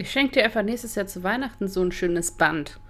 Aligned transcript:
Ich 0.00 0.10
schenke 0.10 0.32
dir 0.32 0.44
einfach 0.44 0.62
nächstes 0.62 0.94
Jahr 0.94 1.06
zu 1.06 1.22
Weihnachten 1.22 1.68
so 1.68 1.82
ein 1.82 1.92
schönes 1.92 2.30
Band, 2.30 2.80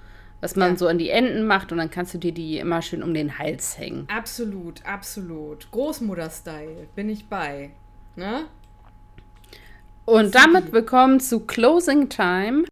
was 0.41 0.55
man 0.55 0.71
Ja. 0.71 0.77
so 0.77 0.87
an 0.87 0.97
die 0.97 1.11
Enden 1.11 1.45
macht 1.45 1.73
und 1.73 1.79
dann 1.79 1.91
kannst 1.91 2.15
du 2.15 2.19
dir 2.19 2.31
die 2.31 2.59
immer 2.59 2.83
schön 2.83 3.03
um 3.03 3.15
den 3.15 3.37
Hals 3.37 3.77
hängen. 3.81 4.07
Absolut, 4.09 4.87
absolut. 4.87 5.69
Großmutter-Style, 5.73 6.87
bin 6.95 7.09
ich 7.11 7.27
bei. 7.29 7.71
Ne? 8.15 8.45
Und 10.05 10.37
damit 10.37 10.71
willkommen 10.73 11.19
zu 11.19 11.41
Closing 11.41 12.09
Time. 12.11 12.63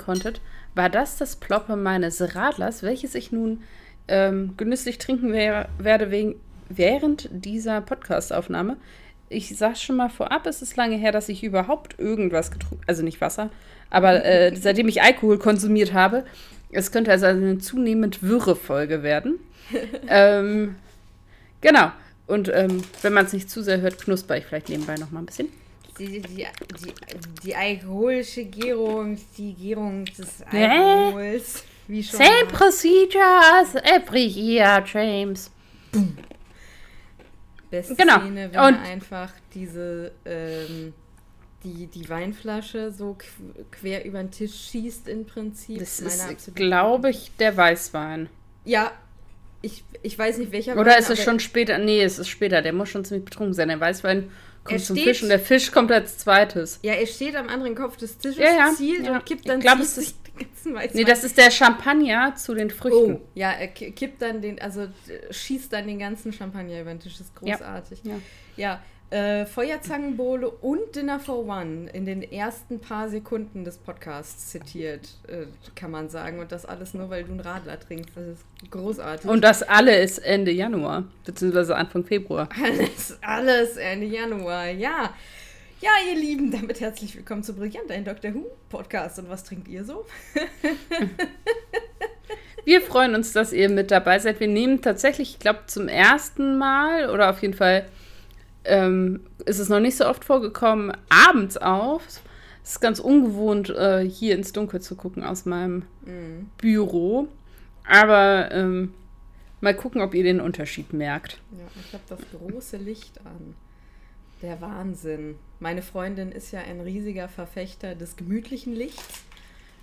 Konntet, 0.00 0.40
war 0.74 0.88
das 0.88 1.16
das 1.16 1.36
Ploppen 1.36 1.82
meines 1.82 2.34
Radlers, 2.34 2.82
welches 2.82 3.14
ich 3.14 3.32
nun 3.32 3.62
ähm, 4.08 4.54
genüsslich 4.56 4.98
trinken 4.98 5.32
wer 5.32 5.68
werde 5.78 6.10
wegen, 6.10 6.34
während 6.68 7.28
dieser 7.32 7.80
Podcastaufnahme. 7.80 8.76
Ich 9.28 9.56
sag 9.56 9.76
schon 9.76 9.96
mal 9.96 10.08
vorab, 10.08 10.46
es 10.46 10.62
ist 10.62 10.76
lange 10.76 10.96
her, 10.96 11.12
dass 11.12 11.28
ich 11.28 11.44
überhaupt 11.44 11.98
irgendwas 11.98 12.50
getrunken 12.50 12.82
also 12.86 13.02
nicht 13.02 13.20
Wasser, 13.20 13.50
aber 13.88 14.24
äh, 14.24 14.54
seitdem 14.60 14.88
ich 14.88 15.02
Alkohol 15.02 15.38
konsumiert 15.38 15.92
habe. 15.92 16.24
Es 16.72 16.92
könnte 16.92 17.10
also 17.10 17.26
eine 17.26 17.58
zunehmend 17.58 18.22
wirre 18.22 18.54
Folge 18.54 19.02
werden. 19.02 19.40
ähm, 20.08 20.76
genau. 21.60 21.90
Und 22.26 22.48
ähm, 22.52 22.82
wenn 23.02 23.12
man 23.12 23.26
es 23.26 23.32
nicht 23.32 23.50
zu 23.50 23.60
sehr 23.62 23.80
hört, 23.80 23.98
knusper 23.98 24.36
ich 24.36 24.46
vielleicht 24.46 24.68
nebenbei 24.68 24.94
noch 24.94 25.10
mal 25.10 25.18
ein 25.18 25.26
bisschen. 25.26 25.48
Die, 26.00 26.20
die, 26.22 26.46
die, 26.82 26.94
die, 27.44 27.54
alkoholische 27.54 28.44
Gärung, 28.46 29.18
die 29.36 29.52
Gärung 29.54 30.04
des? 30.06 30.42
Alkohols. 30.50 31.62
Wie 31.88 32.02
schon 32.02 32.18
Same 32.18 32.44
mal. 32.44 32.52
procedure 32.52 33.40
as 33.60 33.74
every 33.74 34.24
year, 34.26 34.82
James. 34.90 35.50
Beste 37.70 37.94
Genau. 37.96 38.18
Szene, 38.20 38.50
wenn 38.52 38.60
Und- 38.60 38.78
einfach 38.80 39.32
diese, 39.54 40.12
ähm, 40.24 40.92
die, 41.62 41.86
die 41.86 42.08
Weinflasche 42.08 42.90
so 42.90 43.16
qu- 43.20 43.64
quer 43.70 44.04
über 44.04 44.18
den 44.22 44.30
Tisch 44.30 44.68
schießt 44.70 45.06
im 45.08 45.26
Prinzip. 45.26 45.78
Das 45.78 46.00
Meine 46.00 46.32
ist, 46.32 46.54
glaube 46.56 47.10
ich, 47.10 47.30
der 47.38 47.56
Weißwein. 47.56 48.28
Ja, 48.64 48.90
ich, 49.62 49.84
ich 50.02 50.18
weiß 50.18 50.38
nicht 50.38 50.52
welcher 50.52 50.72
Oder 50.78 50.92
Wein, 50.92 50.98
ist 51.00 51.10
es 51.10 51.22
schon 51.22 51.38
später? 51.38 51.76
Nee, 51.78 52.02
es 52.02 52.18
ist 52.18 52.28
später. 52.28 52.62
Der 52.62 52.72
muss 52.72 52.88
schon 52.88 53.04
ziemlich 53.04 53.26
betrunken 53.26 53.52
sein. 53.54 53.68
Der 53.68 53.78
Weißwein 53.78 54.30
kommt 54.64 54.78
Er 54.80 54.84
zum 54.84 54.96
steht- 54.96 55.08
Fisch 55.08 55.22
und 55.22 55.28
der 55.30 55.40
Fisch 55.40 55.70
kommt 55.72 55.90
als 55.92 56.18
zweites. 56.18 56.78
Ja, 56.82 56.92
er 56.94 57.06
steht 57.06 57.34
am 57.36 57.48
anderen 57.48 57.74
Kopf 57.74 57.96
des 57.96 58.18
Tisches, 58.18 58.38
Ja, 58.38 58.52
ja, 58.54 58.72
zielt 58.74 59.04
ja. 59.06 59.12
und 59.14 59.26
kippt 59.26 59.42
Ich 59.42 59.46
dann 59.46 59.60
glaub, 59.60 59.76
zieht 59.78 59.84
es 59.86 59.98
ist- 59.98 60.16
den 60.26 60.34
ganzen 60.48 60.74
Weißwein. 60.74 60.90
Nee, 60.96 61.04
das 61.04 61.24
ist 61.24 61.36
der 61.38 61.50
Champagner 61.50 62.34
zu 62.36 62.54
den 62.54 62.70
Früchten. 62.70 63.14
Oh, 63.16 63.20
ja, 63.34 63.50
er 63.52 63.68
ki- 63.68 63.90
kippt 63.92 64.22
dann 64.22 64.40
den, 64.40 64.60
also 64.60 64.82
äh, 64.82 64.88
schießt 65.32 65.72
dann 65.72 65.86
den 65.86 65.98
ganzen 65.98 66.32
Champagner 66.32 66.80
über 66.80 66.90
den 66.90 67.00
Tisch. 67.00 67.18
Das 67.18 67.26
ist 67.26 67.34
großartig. 67.36 68.00
Ja. 68.04 68.14
Ja, 68.56 68.82
äh, 69.10 69.44
Feuerzangenbowle 69.44 70.48
und 70.48 70.94
Dinner 70.94 71.18
for 71.18 71.44
One 71.46 71.90
in 71.92 72.06
den 72.06 72.22
ersten 72.22 72.80
paar 72.80 73.08
Sekunden 73.08 73.64
des 73.64 73.76
Podcasts 73.76 74.50
zitiert, 74.50 75.08
äh, 75.26 75.46
kann 75.74 75.90
man 75.90 76.08
sagen. 76.08 76.38
Und 76.38 76.52
das 76.52 76.64
alles 76.64 76.94
nur, 76.94 77.10
weil 77.10 77.24
du 77.24 77.32
einen 77.32 77.40
Radler 77.40 77.78
trinkst. 77.78 78.16
Das 78.16 78.24
ist 78.24 78.44
großartig. 78.70 79.28
Und 79.28 79.42
das 79.42 79.62
alle 79.62 80.00
ist 80.00 80.18
Ende 80.18 80.52
Januar, 80.52 81.04
beziehungsweise 81.24 81.74
Anfang 81.74 82.04
Februar. 82.04 82.48
alles, 82.62 83.18
alles 83.20 83.76
Ende 83.76 84.06
Januar, 84.06 84.68
ja. 84.68 85.12
Ja, 85.80 85.90
ihr 86.08 86.20
Lieben, 86.20 86.50
damit 86.50 86.80
herzlich 86.80 87.16
willkommen 87.16 87.42
zu 87.42 87.54
Brillant, 87.54 87.90
ein 87.90 88.04
Doctor 88.04 88.34
Who 88.34 88.46
Podcast. 88.68 89.18
Und 89.18 89.30
was 89.30 89.44
trinkt 89.44 89.66
ihr 89.66 89.84
so? 89.84 90.06
Wir 92.64 92.82
freuen 92.82 93.14
uns, 93.14 93.32
dass 93.32 93.52
ihr 93.52 93.68
mit 93.70 93.90
dabei 93.90 94.18
seid. 94.18 94.38
Wir 94.38 94.46
nehmen 94.46 94.82
tatsächlich, 94.82 95.30
ich 95.30 95.38
glaube, 95.38 95.60
zum 95.66 95.88
ersten 95.88 96.58
Mal 96.58 97.08
oder 97.10 97.30
auf 97.30 97.40
jeden 97.40 97.54
Fall 97.54 97.86
ähm, 98.64 99.20
ist 99.46 99.58
es 99.58 99.68
noch 99.68 99.80
nicht 99.80 99.96
so 99.96 100.06
oft 100.06 100.24
vorgekommen, 100.24 100.92
abends 101.08 101.56
auf. 101.56 102.02
Es 102.62 102.72
ist 102.72 102.80
ganz 102.80 102.98
ungewohnt, 103.00 103.70
äh, 103.70 104.08
hier 104.08 104.34
ins 104.34 104.52
Dunkel 104.52 104.80
zu 104.80 104.94
gucken 104.96 105.24
aus 105.24 105.46
meinem 105.46 105.82
Mm, 106.04 106.46
Büro. 106.58 107.28
Aber 107.86 108.50
ähm, 108.52 108.94
mal 109.60 109.74
gucken, 109.74 110.00
ob 110.02 110.14
ihr 110.14 110.22
den 110.22 110.40
Unterschied 110.40 110.92
merkt. 110.92 111.40
Ja, 111.50 111.66
ich 111.74 111.92
habe 111.92 112.04
das 112.08 112.20
große 112.30 112.76
Licht 112.76 113.18
an. 113.24 113.54
Der 114.42 114.60
Wahnsinn. 114.60 115.36
Meine 115.58 115.82
Freundin 115.82 116.32
ist 116.32 116.50
ja 116.52 116.60
ein 116.60 116.80
riesiger 116.80 117.28
Verfechter 117.28 117.94
des 117.94 118.16
gemütlichen 118.16 118.74
Lichts. 118.74 119.24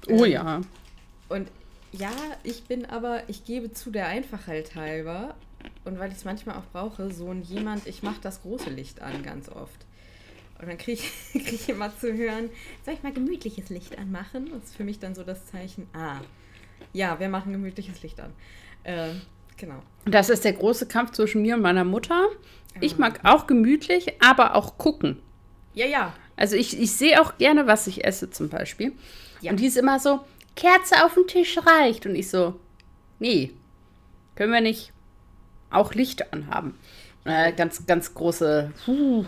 Oh 0.08 0.24
Ähm, 0.24 0.32
ja. 0.32 0.62
Und 1.30 1.50
ja, 1.92 2.12
ich 2.44 2.64
bin 2.66 2.86
aber, 2.86 3.24
ich 3.28 3.46
gebe 3.46 3.72
zu 3.72 3.92
der 3.92 4.08
Einfachheit 4.08 4.76
halber 4.76 5.36
und 5.86 6.00
weil 6.00 6.12
ich 6.12 6.18
es 6.18 6.26
manchmal 6.26 6.56
auch 6.58 6.66
brauche, 6.72 7.12
so 7.12 7.30
ein 7.32 7.42
jemand, 7.42 7.88
ich 7.88 8.04
mache 8.04 8.20
das 8.22 8.42
große 8.42 8.70
Licht 8.70 9.02
an 9.02 9.24
ganz 9.24 9.50
oft. 9.50 9.86
Und 10.60 10.68
dann 10.68 10.78
kriege 10.78 11.02
ich, 11.02 11.12
krieg 11.46 11.54
ich 11.54 11.70
immer 11.70 11.96
zu 12.00 12.14
hören, 12.14 12.50
soll 12.86 12.94
ich 12.96 13.04
mal 13.04 13.14
gemütliches 13.14 13.70
Licht 13.70 13.98
anmachen? 13.98 14.50
Das 14.54 14.66
ist 14.66 14.76
für 14.76 14.84
mich 14.84 15.00
dann 15.00 15.16
so 15.16 15.24
das 15.24 15.46
Zeichen, 15.46 15.88
ah, 15.94 16.20
ja, 16.94 17.20
wir 17.20 17.30
machen 17.30 17.52
gemütliches 17.52 18.02
Licht 18.04 18.20
an. 18.20 18.34
Ähm, 18.84 19.22
genau. 19.58 19.82
Das 20.06 20.30
ist 20.30 20.46
der 20.46 20.54
große 20.54 20.88
Kampf 20.88 21.12
zwischen 21.12 21.42
mir 21.42 21.56
und 21.56 21.62
meiner 21.62 21.84
Mutter. 21.84 22.28
Ich 22.82 22.94
Ah. 22.94 23.00
mag 23.00 23.20
auch 23.24 23.48
gemütlich, 23.48 24.22
aber 24.22 24.56
auch 24.56 24.78
gucken. 24.78 25.20
Ja, 25.74 25.86
ja. 25.86 26.14
Also 26.36 26.56
ich, 26.56 26.80
ich 26.80 26.92
sehe 26.92 27.22
auch 27.22 27.38
gerne, 27.38 27.68
was 27.68 27.88
ich 27.88 28.06
esse 28.06 28.30
zum 28.30 28.50
Beispiel. 28.50 28.94
Ja. 29.42 29.52
Und 29.52 29.60
die 29.60 29.66
ist 29.68 29.78
immer 29.78 30.00
so, 30.00 30.20
Kerze 30.56 31.04
auf 31.06 31.14
dem 31.16 31.28
Tisch 31.28 31.58
reicht. 31.66 32.06
Und 32.06 32.16
ich 32.16 32.30
so, 32.30 32.60
nee, 33.20 33.52
können 34.36 34.52
wir 34.54 34.62
nicht 34.62 34.92
auch 35.70 35.94
Licht 35.94 36.34
anhaben. 36.34 36.76
Äh, 37.26 37.54
ganz, 37.54 37.86
ganz 37.86 38.14
große, 38.14 38.72
huh. 38.86 39.26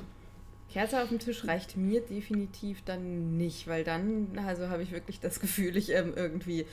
Kerze 0.72 1.02
auf 1.02 1.10
dem 1.10 1.20
Tisch 1.20 1.48
reicht 1.48 1.78
mir 1.78 2.02
definitiv 2.02 2.84
dann 2.86 3.38
nicht, 3.38 3.68
weil 3.68 3.84
dann, 3.84 4.28
also 4.46 4.70
habe 4.70 4.84
ich 4.84 4.92
wirklich 4.92 5.20
das 5.20 5.40
Gefühl, 5.40 5.76
ich 5.76 5.92
ähm, 5.92 6.14
irgendwie, 6.16 6.66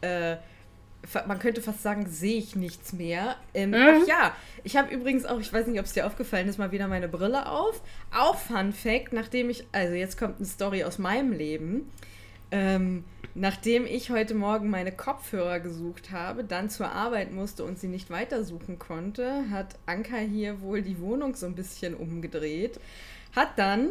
äh, 0.00 0.36
man 1.26 1.38
könnte 1.38 1.62
fast 1.62 1.82
sagen, 1.82 2.06
sehe 2.08 2.38
ich 2.38 2.56
nichts 2.56 2.92
mehr. 2.92 3.36
Ähm, 3.54 3.70
Mhm. 3.70 3.76
Ach 4.02 4.06
ja, 4.08 4.36
ich 4.64 4.76
habe 4.76 4.92
übrigens 4.92 5.24
auch, 5.24 5.38
ich 5.38 5.52
weiß 5.52 5.68
nicht, 5.68 5.78
ob 5.78 5.86
es 5.86 5.92
dir 5.92 6.06
aufgefallen 6.06 6.48
ist, 6.48 6.58
mal 6.58 6.72
wieder 6.72 6.88
meine 6.88 7.08
Brille 7.08 7.48
auf. 7.48 7.80
Auch 8.12 8.36
Fun 8.36 8.72
Fact, 8.72 9.12
nachdem 9.12 9.48
ich, 9.48 9.64
also 9.70 9.94
jetzt 9.94 10.18
kommt 10.18 10.38
eine 10.38 10.46
Story 10.46 10.82
aus 10.82 10.98
meinem 10.98 11.32
Leben. 11.32 11.88
Ähm, 12.50 13.04
nachdem 13.34 13.86
ich 13.86 14.10
heute 14.10 14.34
Morgen 14.34 14.70
meine 14.70 14.92
Kopfhörer 14.92 15.60
gesucht 15.60 16.10
habe, 16.12 16.44
dann 16.44 16.70
zur 16.70 16.90
Arbeit 16.90 17.32
musste 17.32 17.64
und 17.64 17.78
sie 17.78 17.88
nicht 17.88 18.10
weitersuchen 18.10 18.78
konnte, 18.78 19.50
hat 19.50 19.76
Anka 19.86 20.16
hier 20.16 20.60
wohl 20.60 20.82
die 20.82 21.00
Wohnung 21.00 21.34
so 21.34 21.46
ein 21.46 21.54
bisschen 21.54 21.94
umgedreht, 21.94 22.80
hat 23.34 23.58
dann 23.58 23.90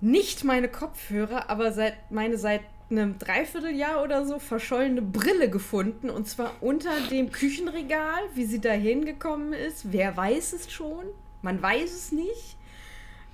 nicht 0.00 0.44
meine 0.44 0.68
Kopfhörer, 0.68 1.50
aber 1.50 1.72
seit 1.72 2.10
meine 2.10 2.38
seit 2.38 2.62
einem 2.90 3.18
Dreivierteljahr 3.18 4.02
oder 4.02 4.26
so 4.26 4.38
verschollene 4.38 5.02
Brille 5.02 5.48
gefunden 5.48 6.10
und 6.10 6.28
zwar 6.28 6.52
unter 6.60 6.92
dem 7.10 7.32
Küchenregal, 7.32 8.20
wie 8.34 8.44
sie 8.44 8.60
da 8.60 8.72
hingekommen 8.72 9.52
ist. 9.52 9.92
Wer 9.92 10.16
weiß 10.16 10.52
es 10.52 10.70
schon? 10.70 11.04
Man 11.42 11.62
weiß 11.62 11.92
es 11.92 12.12
nicht. 12.12 12.56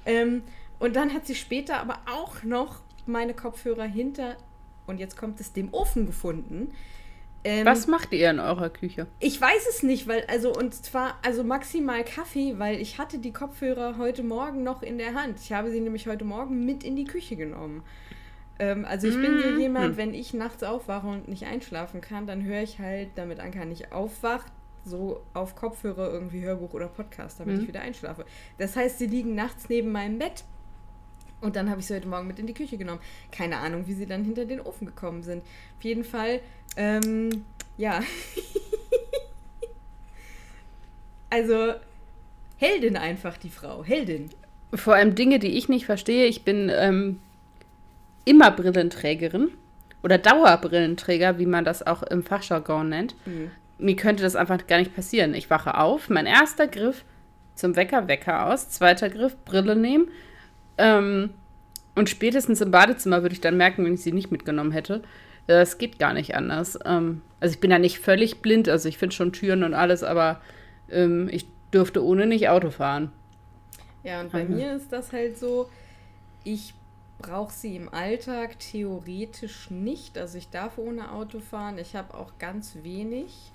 Ähm, 0.06 0.42
und 0.78 0.96
dann 0.96 1.12
hat 1.12 1.26
sie 1.26 1.34
später 1.34 1.78
aber 1.78 1.98
auch 2.10 2.42
noch 2.42 2.80
meine 3.10 3.34
Kopfhörer 3.34 3.84
hinter, 3.84 4.36
und 4.86 4.98
jetzt 4.98 5.16
kommt 5.16 5.40
es, 5.40 5.52
dem 5.52 5.72
Ofen 5.72 6.06
gefunden. 6.06 6.72
Ähm, 7.42 7.64
Was 7.64 7.86
macht 7.86 8.12
ihr 8.12 8.28
in 8.30 8.38
eurer 8.38 8.68
Küche? 8.68 9.06
ich 9.18 9.40
weiß 9.40 9.66
es 9.70 9.82
nicht, 9.82 10.06
weil, 10.06 10.24
also, 10.26 10.52
und 10.52 10.74
zwar, 10.74 11.18
also 11.24 11.42
maximal 11.42 12.04
Kaffee, 12.04 12.58
weil 12.58 12.78
ich 12.80 12.98
hatte 12.98 13.18
die 13.18 13.32
Kopfhörer 13.32 13.96
heute 13.96 14.22
Morgen 14.22 14.62
noch 14.62 14.82
in 14.82 14.98
der 14.98 15.14
Hand. 15.14 15.38
Ich 15.40 15.52
habe 15.52 15.70
sie 15.70 15.80
nämlich 15.80 16.06
heute 16.06 16.24
Morgen 16.26 16.66
mit 16.66 16.84
in 16.84 16.96
die 16.96 17.04
Küche 17.04 17.36
genommen. 17.36 17.82
Ähm, 18.58 18.84
also 18.84 19.06
ich 19.06 19.14
bin 19.18 19.38
hier 19.38 19.52
Mhm. 19.52 19.60
jemand, 19.60 19.96
wenn 19.96 20.12
ich 20.12 20.34
nachts 20.34 20.62
aufwache 20.62 21.06
und 21.06 21.28
nicht 21.28 21.44
einschlafen 21.46 22.02
kann, 22.02 22.26
dann 22.26 22.44
höre 22.44 22.60
ich 22.62 22.78
halt, 22.78 23.08
damit 23.14 23.40
Anka 23.40 23.64
nicht 23.64 23.90
aufwacht, 23.90 24.52
so 24.84 25.22
auf 25.32 25.56
Kopfhörer 25.56 26.12
irgendwie 26.12 26.42
Hörbuch 26.42 26.74
oder 26.74 26.88
Podcast, 26.88 27.40
damit 27.40 27.56
Mhm. 27.56 27.62
ich 27.62 27.68
wieder 27.68 27.80
einschlafe. 27.80 28.26
Das 28.58 28.76
heißt, 28.76 28.98
sie 28.98 29.06
liegen 29.06 29.34
nachts 29.34 29.70
neben 29.70 29.92
meinem 29.92 30.18
Bett. 30.18 30.44
Und 31.40 31.56
dann 31.56 31.70
habe 31.70 31.80
ich 31.80 31.86
sie 31.86 31.94
heute 31.94 32.08
Morgen 32.08 32.26
mit 32.26 32.38
in 32.38 32.46
die 32.46 32.54
Küche 32.54 32.76
genommen. 32.76 33.00
Keine 33.32 33.58
Ahnung, 33.58 33.86
wie 33.86 33.94
sie 33.94 34.06
dann 34.06 34.24
hinter 34.24 34.44
den 34.44 34.60
Ofen 34.60 34.86
gekommen 34.86 35.22
sind. 35.22 35.42
Auf 35.78 35.84
jeden 35.84 36.04
Fall, 36.04 36.40
ähm, 36.76 37.44
ja. 37.76 38.00
also, 41.30 41.74
Heldin 42.58 42.96
einfach, 42.96 43.38
die 43.38 43.48
Frau. 43.48 43.84
Heldin. 43.84 44.30
Vor 44.74 44.94
allem 44.94 45.14
Dinge, 45.14 45.38
die 45.38 45.56
ich 45.56 45.68
nicht 45.68 45.86
verstehe. 45.86 46.26
Ich 46.26 46.44
bin 46.44 46.70
ähm, 46.72 47.20
immer 48.24 48.50
Brillenträgerin 48.50 49.50
oder 50.02 50.18
Dauerbrillenträger, 50.18 51.38
wie 51.38 51.46
man 51.46 51.64
das 51.64 51.86
auch 51.86 52.02
im 52.02 52.22
Fachjargon 52.22 52.88
nennt. 52.88 53.14
Mhm. 53.26 53.50
Mir 53.78 53.96
könnte 53.96 54.22
das 54.22 54.36
einfach 54.36 54.66
gar 54.66 54.78
nicht 54.78 54.94
passieren. 54.94 55.34
Ich 55.34 55.48
wache 55.48 55.78
auf, 55.78 56.10
mein 56.10 56.26
erster 56.26 56.68
Griff 56.68 57.04
zum 57.54 57.76
Wecker, 57.76 58.08
Wecker 58.08 58.46
aus, 58.46 58.70
zweiter 58.70 59.08
Griff, 59.08 59.36
Brille 59.44 59.74
nehmen. 59.74 60.08
Ähm, 60.80 61.30
und 61.94 62.08
spätestens 62.08 62.60
im 62.60 62.70
Badezimmer 62.70 63.22
würde 63.22 63.34
ich 63.34 63.40
dann 63.40 63.56
merken, 63.56 63.84
wenn 63.84 63.94
ich 63.94 64.02
sie 64.02 64.12
nicht 64.12 64.30
mitgenommen 64.30 64.72
hätte. 64.72 65.02
Es 65.46 65.78
geht 65.78 65.98
gar 65.98 66.14
nicht 66.14 66.34
anders. 66.34 66.78
Ähm, 66.84 67.22
also 67.40 67.54
ich 67.54 67.60
bin 67.60 67.70
ja 67.70 67.78
nicht 67.78 67.98
völlig 67.98 68.40
blind, 68.40 68.68
also 68.68 68.88
ich 68.88 68.98
finde 68.98 69.14
schon 69.14 69.32
Türen 69.32 69.64
und 69.64 69.74
alles, 69.74 70.02
aber 70.02 70.40
ähm, 70.90 71.28
ich 71.30 71.46
dürfte 71.72 72.04
ohne 72.04 72.26
nicht 72.26 72.48
Auto 72.48 72.70
fahren. 72.70 73.12
Ja, 74.02 74.20
und 74.20 74.32
bei 74.32 74.44
mhm. 74.44 74.56
mir 74.56 74.76
ist 74.76 74.92
das 74.92 75.12
halt 75.12 75.38
so, 75.38 75.68
ich 76.44 76.74
brauche 77.18 77.52
sie 77.52 77.76
im 77.76 77.92
Alltag 77.92 78.58
theoretisch 78.58 79.70
nicht. 79.70 80.16
Also 80.16 80.38
ich 80.38 80.48
darf 80.48 80.78
ohne 80.78 81.12
Auto 81.12 81.40
fahren. 81.40 81.78
Ich 81.78 81.94
habe 81.94 82.14
auch 82.14 82.32
ganz 82.38 82.78
wenig. 82.82 83.52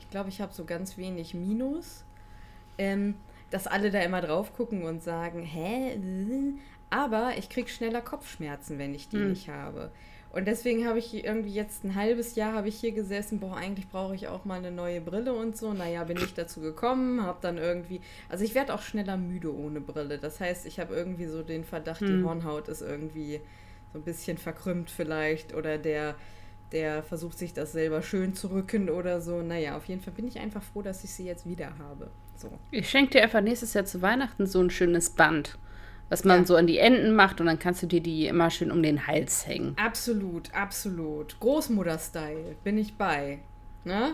Ich 0.00 0.10
glaube, 0.10 0.28
ich 0.28 0.40
habe 0.40 0.52
so 0.52 0.64
ganz 0.64 0.96
wenig 0.98 1.34
Minus. 1.34 2.04
Ähm, 2.78 3.16
dass 3.52 3.66
alle 3.66 3.90
da 3.90 4.00
immer 4.00 4.22
drauf 4.22 4.54
gucken 4.54 4.82
und 4.82 5.02
sagen, 5.02 5.42
hä? 5.42 5.98
Aber 6.90 7.32
ich 7.36 7.48
kriege 7.48 7.68
schneller 7.68 8.00
Kopfschmerzen, 8.00 8.78
wenn 8.78 8.94
ich 8.94 9.08
die 9.08 9.18
mhm. 9.18 9.30
nicht 9.30 9.48
habe. 9.48 9.92
Und 10.32 10.46
deswegen 10.46 10.86
habe 10.86 10.98
ich 10.98 11.12
irgendwie 11.12 11.52
jetzt 11.52 11.84
ein 11.84 11.94
halbes 11.94 12.36
Jahr 12.36 12.54
habe 12.54 12.68
ich 12.68 12.76
hier 12.76 12.92
gesessen, 12.92 13.38
boah, 13.38 13.54
eigentlich 13.54 13.88
brauche 13.90 14.14
ich 14.14 14.28
auch 14.28 14.46
mal 14.46 14.58
eine 14.58 14.70
neue 14.70 15.02
Brille 15.02 15.34
und 15.34 15.58
so. 15.58 15.74
Naja, 15.74 16.04
bin 16.04 16.16
ich 16.16 16.32
dazu 16.32 16.60
gekommen, 16.60 17.22
habe 17.22 17.38
dann 17.42 17.58
irgendwie, 17.58 18.00
also 18.30 18.42
ich 18.42 18.54
werde 18.54 18.72
auch 18.72 18.80
schneller 18.80 19.18
müde 19.18 19.54
ohne 19.54 19.82
Brille. 19.82 20.16
Das 20.16 20.40
heißt, 20.40 20.64
ich 20.64 20.80
habe 20.80 20.94
irgendwie 20.94 21.26
so 21.26 21.42
den 21.42 21.64
Verdacht, 21.64 22.00
hm. 22.00 22.06
die 22.20 22.24
Hornhaut 22.24 22.68
ist 22.68 22.80
irgendwie 22.80 23.40
so 23.92 23.98
ein 23.98 24.04
bisschen 24.04 24.38
verkrümmt 24.38 24.90
vielleicht 24.90 25.54
oder 25.54 25.76
der, 25.76 26.14
der 26.72 27.02
versucht 27.02 27.36
sich 27.36 27.52
das 27.52 27.72
selber 27.72 28.00
schön 28.00 28.32
zu 28.32 28.50
rücken 28.50 28.88
oder 28.88 29.20
so. 29.20 29.42
Naja, 29.42 29.76
auf 29.76 29.84
jeden 29.84 30.00
Fall 30.00 30.14
bin 30.14 30.26
ich 30.26 30.38
einfach 30.38 30.62
froh, 30.62 30.80
dass 30.80 31.04
ich 31.04 31.10
sie 31.10 31.26
jetzt 31.26 31.46
wieder 31.46 31.78
habe. 31.78 32.10
So. 32.42 32.50
Ich 32.70 32.90
schenke 32.90 33.12
dir 33.12 33.22
einfach 33.22 33.40
nächstes 33.40 33.74
Jahr 33.74 33.84
zu 33.84 34.02
Weihnachten 34.02 34.46
so 34.46 34.60
ein 34.60 34.70
schönes 34.70 35.10
Band 35.10 35.58
was 36.12 36.24
man 36.24 36.40
ja. 36.40 36.44
so 36.44 36.56
an 36.56 36.66
die 36.66 36.76
Enden 36.76 37.14
macht 37.14 37.40
und 37.40 37.46
dann 37.46 37.58
kannst 37.58 37.82
du 37.82 37.86
dir 37.86 38.02
die 38.02 38.26
immer 38.26 38.50
schön 38.50 38.70
um 38.70 38.82
den 38.82 39.06
Hals 39.06 39.46
hängen. 39.46 39.74
Absolut, 39.82 40.52
absolut. 40.54 41.40
Großmutter-Style, 41.40 42.56
bin 42.62 42.76
ich 42.76 42.98
bei. 42.98 43.38
Ne? 43.84 44.12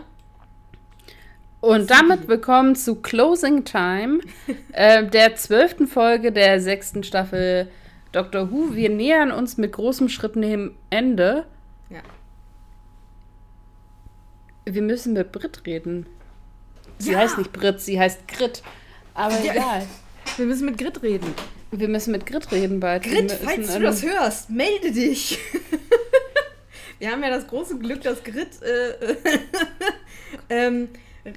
Und 1.59 1.91
damit 1.91 2.29
willkommen 2.29 2.77
zu 2.77 2.95
Closing 3.01 3.65
Time, 3.65 4.21
äh, 4.71 5.07
der 5.07 5.35
zwölften 5.35 5.87
Folge 5.87 6.31
der 6.31 6.61
sechsten 6.61 7.03
Staffel 7.03 7.69
Doctor 8.13 8.49
Who. 8.49 8.73
Wir 8.75 8.89
nähern 8.89 9.31
uns 9.31 9.57
mit 9.57 9.73
großen 9.73 10.07
Schritten 10.07 10.41
dem 10.41 10.77
Ende. 10.89 11.47
Ja. 11.89 11.99
Wir 14.63 14.83
müssen 14.83 15.11
mit 15.11 15.33
Brit 15.33 15.63
reden. 15.65 16.05
Sie 16.99 17.13
ja. 17.13 17.19
heißt 17.19 17.37
nicht 17.37 17.53
Brit, 17.53 17.79
sie 17.81 17.99
heißt 17.99 18.27
Grit. 18.27 18.61
Aber 19.13 19.39
ja. 19.39 19.53
egal. 19.53 19.87
Wir 20.37 20.45
müssen 20.45 20.65
mit 20.65 20.77
Grit 20.77 21.01
reden. 21.01 21.33
Wir 21.71 21.87
müssen 21.87 22.11
mit 22.11 22.25
Grit 22.25 22.51
reden 22.51 22.79
bald. 22.79 23.03
Grit, 23.03 23.31
falls 23.31 23.73
du 23.73 23.79
das 23.79 24.03
hörst, 24.03 24.49
melde 24.49 24.91
dich. 24.91 25.39
Wir 26.99 27.11
haben 27.11 27.23
ja 27.23 27.29
das 27.29 27.47
große 27.47 27.79
Glück, 27.79 28.01
dass 28.01 28.25
Grit 28.25 28.61
äh, 28.61 29.15
ähm, 30.49 30.89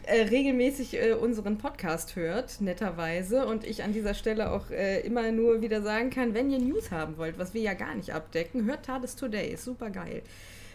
äh, 0.06 0.23
regelmäßig 0.23 1.00
äh, 1.00 1.12
unseren 1.12 1.59
Podcast 1.59 2.17
hört, 2.17 2.61
netterweise. 2.61 3.47
Und 3.47 3.64
ich 3.64 3.85
an 3.85 3.93
dieser 3.93 4.14
Stelle 4.14 4.50
auch 4.50 4.70
äh, 4.70 5.00
immer 5.03 5.31
nur 5.31 5.61
wieder 5.61 5.81
sagen 5.82 6.11
kann, 6.11 6.35
wenn 6.35 6.50
ihr 6.50 6.59
News 6.59 6.91
haben 6.91 7.17
wollt, 7.17 7.38
was 7.38 7.55
wir 7.55 7.62
ja 7.62 7.75
gar 7.75 7.94
nicht 7.94 8.12
abdecken, 8.12 8.64
hört 8.64 8.87
TARDIS 8.87 9.14
Today. 9.14 9.53
Ist 9.53 9.64
super 9.64 9.91
geil 9.91 10.23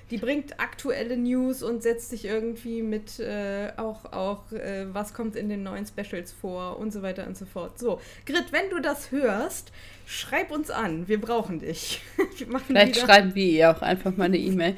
die 0.10 0.18
bringt 0.18 0.60
aktuelle 0.60 1.18
News 1.18 1.64
und 1.64 1.84
setzt 1.84 2.10
sich 2.10 2.26
irgendwie 2.26 2.82
mit 2.82 3.20
äh, 3.20 3.72
auch, 3.78 4.06
auch 4.14 4.52
äh, 4.52 4.86
was 4.94 5.14
kommt 5.14 5.36
in 5.36 5.50
den 5.50 5.64
neuen 5.64 5.86
Specials 5.86 6.32
vor 6.32 6.80
und 6.80 6.92
so 6.92 7.02
weiter 7.02 7.28
und 7.28 7.38
so 7.38 7.46
fort. 7.46 7.78
So, 7.78 8.00
Grit, 8.26 8.46
wenn 8.52 8.70
du 8.70 8.80
das 8.80 9.12
hörst, 9.12 9.72
schreib 10.06 10.52
uns 10.52 10.70
an. 10.70 11.08
Wir 11.08 11.20
brauchen 11.20 11.60
dich. 11.60 12.02
Vielleicht 12.68 12.96
wieder. 12.96 13.06
schreiben 13.06 13.36
wir 13.36 13.46
ihr 13.46 13.72
auch 13.72 13.82
einfach 13.82 14.16
mal 14.16 14.26
eine 14.26 14.38
E-Mail. 14.38 14.76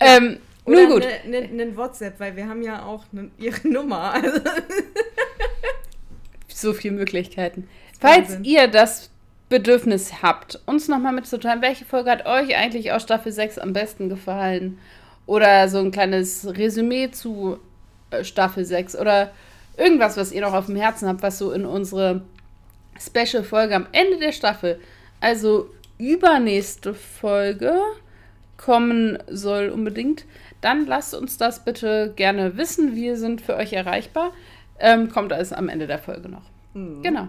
Ja. 0.00 0.16
Ähm, 0.16 0.38
Oder 0.64 0.86
gut. 0.86 1.06
Einen 1.06 1.56
ne, 1.56 1.66
ne 1.66 1.76
WhatsApp, 1.76 2.18
weil 2.18 2.36
wir 2.36 2.48
haben 2.48 2.62
ja 2.62 2.84
auch 2.84 3.04
ne, 3.12 3.30
ihre 3.38 3.68
Nummer. 3.68 4.14
so 6.48 6.72
viele 6.72 6.94
Möglichkeiten. 6.94 7.68
Falls 8.00 8.38
ihr 8.42 8.68
das 8.68 9.11
Bedürfnis 9.52 10.22
habt, 10.22 10.60
uns 10.64 10.88
nochmal 10.88 11.12
mitzuteilen, 11.12 11.60
welche 11.60 11.84
Folge 11.84 12.10
hat 12.10 12.24
euch 12.24 12.56
eigentlich 12.56 12.90
aus 12.90 13.02
Staffel 13.02 13.30
6 13.30 13.58
am 13.58 13.74
besten 13.74 14.08
gefallen? 14.08 14.78
Oder 15.26 15.68
so 15.68 15.78
ein 15.78 15.90
kleines 15.90 16.46
Resümee 16.56 17.10
zu 17.10 17.58
äh, 18.10 18.24
Staffel 18.24 18.64
6 18.64 18.96
oder 18.96 19.30
irgendwas, 19.76 20.16
was 20.16 20.32
ihr 20.32 20.40
noch 20.40 20.54
auf 20.54 20.66
dem 20.66 20.76
Herzen 20.76 21.06
habt, 21.06 21.22
was 21.22 21.36
so 21.36 21.52
in 21.52 21.66
unsere 21.66 22.22
Special-Folge 22.98 23.76
am 23.76 23.86
Ende 23.92 24.16
der 24.16 24.32
Staffel, 24.32 24.80
also 25.20 25.68
übernächste 25.98 26.94
Folge, 26.94 27.78
kommen 28.56 29.18
soll 29.28 29.68
unbedingt, 29.68 30.24
dann 30.62 30.86
lasst 30.86 31.14
uns 31.14 31.36
das 31.36 31.62
bitte 31.62 32.14
gerne 32.16 32.56
wissen. 32.56 32.94
Wir 32.94 33.18
sind 33.18 33.42
für 33.42 33.56
euch 33.56 33.74
erreichbar. 33.74 34.32
Ähm, 34.78 35.10
kommt 35.10 35.30
alles 35.30 35.52
am 35.52 35.68
Ende 35.68 35.86
der 35.86 35.98
Folge 35.98 36.30
noch. 36.30 36.44
Mhm. 36.72 37.02
Genau. 37.02 37.28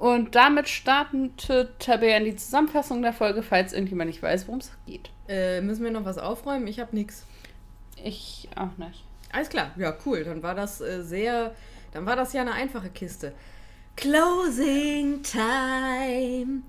Und 0.00 0.34
damit 0.34 0.66
startete 0.66 1.74
Tabea 1.78 2.16
in 2.16 2.24
die 2.24 2.34
Zusammenfassung 2.34 3.02
der 3.02 3.12
Folge, 3.12 3.42
falls 3.42 3.74
irgendjemand 3.74 4.08
nicht 4.08 4.22
weiß, 4.22 4.48
worum 4.48 4.60
es 4.60 4.70
geht. 4.86 5.10
Äh, 5.28 5.60
müssen 5.60 5.84
wir 5.84 5.90
noch 5.90 6.06
was 6.06 6.16
aufräumen? 6.16 6.66
Ich 6.68 6.80
habe 6.80 6.96
nichts. 6.96 7.26
Ich 8.02 8.48
auch 8.56 8.78
nicht. 8.78 9.04
Alles 9.30 9.50
klar, 9.50 9.72
ja, 9.76 9.94
cool. 10.06 10.24
Dann 10.24 10.42
war 10.42 10.54
das 10.54 10.80
äh, 10.80 11.02
sehr. 11.02 11.54
Dann 11.92 12.06
war 12.06 12.16
das 12.16 12.32
ja 12.32 12.40
eine 12.40 12.52
einfache 12.52 12.88
Kiste. 12.88 13.34
Closing 13.94 15.22
Time. 15.22 16.62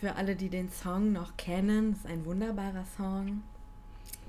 Für 0.00 0.14
alle, 0.14 0.34
die 0.34 0.48
den 0.48 0.70
Song 0.70 1.12
noch 1.12 1.36
kennen, 1.36 1.92
ist 1.92 2.06
ein 2.06 2.24
wunderbarer 2.24 2.86
Song. 2.96 3.42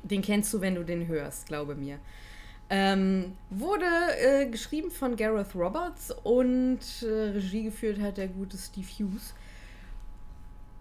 Den 0.03 0.21
kennst 0.21 0.53
du, 0.53 0.59
wenn 0.59 0.75
du 0.75 0.83
den 0.83 1.07
hörst, 1.07 1.47
glaube 1.47 1.75
mir. 1.75 1.97
Ähm, 2.71 3.35
wurde 3.49 3.85
äh, 4.19 4.45
geschrieben 4.45 4.91
von 4.91 5.15
Gareth 5.15 5.55
Roberts 5.55 6.11
und 6.23 6.79
äh, 7.01 7.07
Regie 7.07 7.63
geführt 7.63 7.99
hat 7.99 8.17
der 8.17 8.27
gute 8.27 8.57
Steve 8.57 8.87
Hughes. 8.87 9.33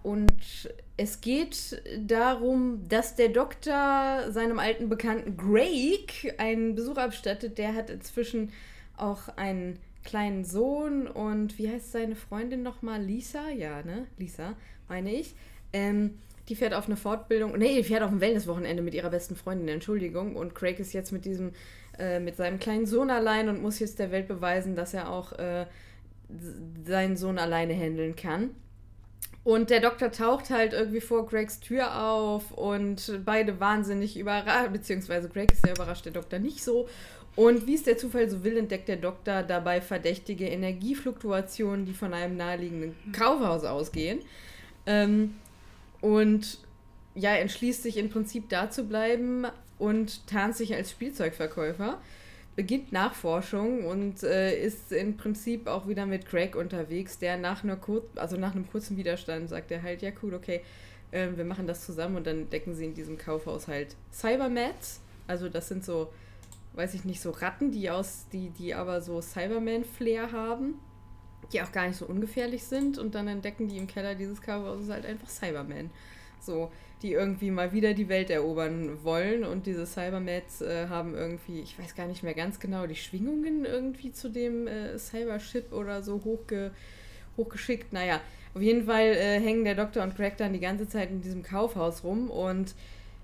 Und 0.03 0.71
es 0.97 1.21
geht 1.21 1.83
darum, 2.07 2.87
dass 2.89 3.15
der 3.15 3.31
Doktor 3.31 4.31
seinem 4.31 4.59
alten 4.59 4.89
Bekannten 4.89 5.37
Greg 5.37 6.35
einen 6.39 6.75
Besuch 6.75 6.97
abstattet. 6.97 7.59
Der 7.59 7.75
hat 7.75 7.91
inzwischen 7.91 8.53
auch 8.97 9.29
einen 9.37 9.79
kleinen 10.05 10.45
Sohn 10.45 11.07
und 11.07 11.59
wie 11.59 11.71
heißt 11.71 11.93
seine 11.93 12.17
Freundin 12.17 12.63
nochmal? 12.63 13.03
Lisa? 13.03 13.51
Ja, 13.51 13.83
ne? 13.83 14.07
Lisa, 14.17 14.55
meine 14.89 15.13
ich. 15.13 15.35
Ähm, 15.73 16.19
die 16.49 16.57
fährt 16.57 16.73
auf 16.73 16.87
eine 16.87 16.97
Fortbildung, 16.97 17.59
nee, 17.59 17.77
die 17.77 17.85
fährt 17.85 18.03
auf 18.03 18.11
ein 18.11 18.21
Wellnesswochenende 18.21 18.83
mit 18.83 18.95
ihrer 18.95 19.11
besten 19.11 19.37
Freundin, 19.37 19.69
Entschuldigung. 19.69 20.35
Und 20.35 20.55
Craig 20.55 20.79
ist 20.79 20.95
jetzt 20.95 21.13
mit 21.13 21.27
diesem, 21.27 21.53
äh, 21.99 22.21
mit 22.21 22.37
seinem 22.37 22.59
kleinen 22.59 22.87
Sohn 22.87 23.11
allein 23.11 23.49
und 23.49 23.63
muss 23.63 23.79
jetzt 23.79 23.99
der 23.99 24.11
Welt 24.11 24.29
beweisen, 24.29 24.77
dass 24.77 24.95
er 24.95 25.11
auch 25.11 25.33
äh, 25.33 25.67
seinen 26.87 27.17
Sohn 27.17 27.39
alleine 27.39 27.75
handeln 27.75 28.17
kann. 28.17 28.51
Und 29.45 29.71
der 29.71 29.81
Doktor 29.81 30.13
taucht 30.13 30.51
halt 30.51 30.75
irgendwie 30.75 31.01
vor 31.01 31.27
Craigs 31.27 31.61
Tür 31.61 32.05
auf 32.05 32.53
und 32.53 33.21
beide 33.25 33.61
wahnsinnig 33.61 34.19
überrascht, 34.19 34.73
beziehungsweise 34.73 35.29
Craig 35.31 35.51
ist 35.51 35.63
sehr 35.63 35.75
überrascht, 35.75 36.05
der 36.05 36.13
Doktor 36.13 36.39
nicht 36.39 36.63
so. 36.63 36.87
Und 37.35 37.67
wie 37.67 37.75
es 37.77 37.85
der 37.85 37.97
Zufall 37.97 38.29
so 38.29 38.43
will, 38.45 38.57
entdeckt 38.57 38.89
der 38.89 38.97
Doktor 38.97 39.43
dabei 39.43 39.81
verdächtige 39.81 40.47
Energiefluktuationen, 40.49 41.87
die 41.87 41.95
von 41.95 42.13
einem 42.13 42.37
naheliegenden 42.37 42.95
Kaufhaus 43.13 43.65
ausgehen. 43.65 44.21
Ähm, 44.87 45.35
und 46.01 46.59
ja, 47.15 47.35
entschließt 47.35 47.83
sich 47.83 47.97
im 47.97 48.11
Prinzip 48.11 48.49
da 48.49 48.71
zu 48.71 48.85
bleiben 48.85 49.47
und 49.79 50.27
tarnt 50.27 50.57
sich 50.57 50.75
als 50.75 50.91
Spielzeugverkäufer, 50.91 52.01
beginnt 52.57 52.93
Nachforschung 52.93 53.85
und 53.85 54.23
äh, 54.23 54.61
ist 54.61 54.93
im 54.93 55.17
Prinzip 55.17 55.67
auch 55.67 55.87
wieder 55.87 56.07
mit 56.07 56.27
Craig 56.27 56.57
unterwegs, 56.57 57.19
der 57.19 57.37
nach, 57.37 57.63
einer 57.63 57.77
kur 57.77 58.03
also 58.17 58.37
nach 58.37 58.55
einem 58.55 58.69
kurzen 58.69 58.97
Widerstand 58.97 59.49
sagt 59.49 59.71
er 59.71 59.83
halt, 59.83 60.03
ja 60.03 60.11
cool, 60.23 60.35
okay, 60.35 60.63
äh, 61.11 61.29
wir 61.37 61.45
machen 61.45 61.67
das 61.67 61.87
zusammen 61.87 62.17
und 62.17 62.27
dann 62.27 62.51
decken 62.51 62.75
sie 62.75 62.87
in 62.87 62.95
diesem 62.95 63.17
Kaufhaus 63.17 63.69
halt 63.69 63.95
Cybermats. 64.13 65.01
Also 65.27 65.49
das 65.49 65.69
sind 65.69 65.85
so, 65.85 66.13
weiß 66.75 66.95
ich 66.95 67.05
nicht, 67.05 67.21
so 67.21 67.31
Ratten, 67.31 67.71
die 67.71 67.91
aus, 67.91 68.27
die, 68.33 68.51
die 68.51 68.75
aber 68.75 69.01
so 69.01 69.21
Cyberman-Flair 69.21 70.33
haben 70.33 70.75
die 71.53 71.63
auch 71.63 71.73
gar 71.73 71.87
nicht 71.87 71.97
so 71.97 72.07
ungefährlich 72.07 72.65
sind 72.65 72.99
und 72.99 73.15
dann 73.15 73.29
entdecken 73.29 73.69
die 73.69 73.79
im 73.79 73.87
Keller 73.87 74.15
dieses 74.15 74.43
Kaufhauses 74.43 74.91
halt 74.91 75.07
einfach 75.07 75.29
Cybermen. 75.29 75.91
So, 76.41 76.71
die 77.03 77.13
irgendwie 77.13 77.51
mal 77.51 77.73
wieder 77.73 77.95
die 77.95 78.09
Welt 78.09 78.31
erobern 78.31 79.05
wollen 79.05 79.45
und 79.45 79.67
diese 79.67 79.87
Cybermats 79.87 80.61
äh, 80.61 80.89
haben 80.89 81.15
irgendwie, 81.15 81.61
ich 81.61 81.79
weiß 81.79 81.95
gar 81.95 82.07
nicht 82.07 82.23
mehr 82.23 82.35
ganz 82.35 82.59
genau, 82.59 82.87
die 82.87 82.97
Schwingungen 82.97 83.65
irgendwie 83.65 84.13
zu 84.13 84.29
dem 84.29 84.67
äh, 84.67 84.99
Cybership 84.99 85.73
oder 85.73 86.03
so 86.03 86.23
hochge 86.25 86.73
hochgeschickt. 87.37 87.93
Naja, 87.93 88.21
auf 88.55 88.63
jeden 88.63 88.85
Fall 88.85 89.07
äh, 89.07 89.41
hängen 89.41 89.65
der 89.65 89.77
Doktor 89.77 90.03
und 90.03 90.17
Craig 90.17 90.37
dann 90.37 90.53
die 90.53 90.61
ganze 90.61 90.89
Zeit 90.89 91.11
in 91.11 91.23
diesem 91.23 91.43
Kaufhaus 91.43 92.03
rum 92.05 92.31
und 92.31 92.75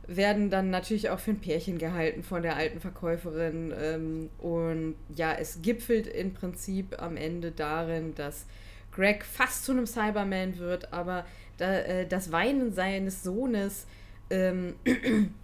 werden 0.07 0.51
dann 0.51 0.71
natürlich 0.71 1.11
auch 1.11 1.19
für 1.19 1.33
ein 1.33 1.41
Pärchen 1.41 1.79
gehalten 1.79 2.23
von 2.23 2.43
der 2.43 2.57
alten 2.57 2.81
Verkäuferin. 2.81 3.73
Ähm, 3.79 4.31
und 4.39 4.95
ja, 5.15 5.33
es 5.33 5.63
gipfelt 5.63 6.07
im 6.07 6.35
Prinzip 6.35 7.01
am 7.03 7.17
Ende 7.17 7.51
darin, 7.51 8.15
dass 8.15 8.47
Greg 8.93 9.25
fast 9.25 9.65
zu 9.65 9.73
einem 9.73 9.87
Cyberman 9.87 10.59
wird, 10.59 10.93
aber 10.93 11.25
das 11.59 12.33
Weinen 12.33 12.73
seines 12.73 13.23
Sohnes 13.23 13.87
ähm, 14.31 14.75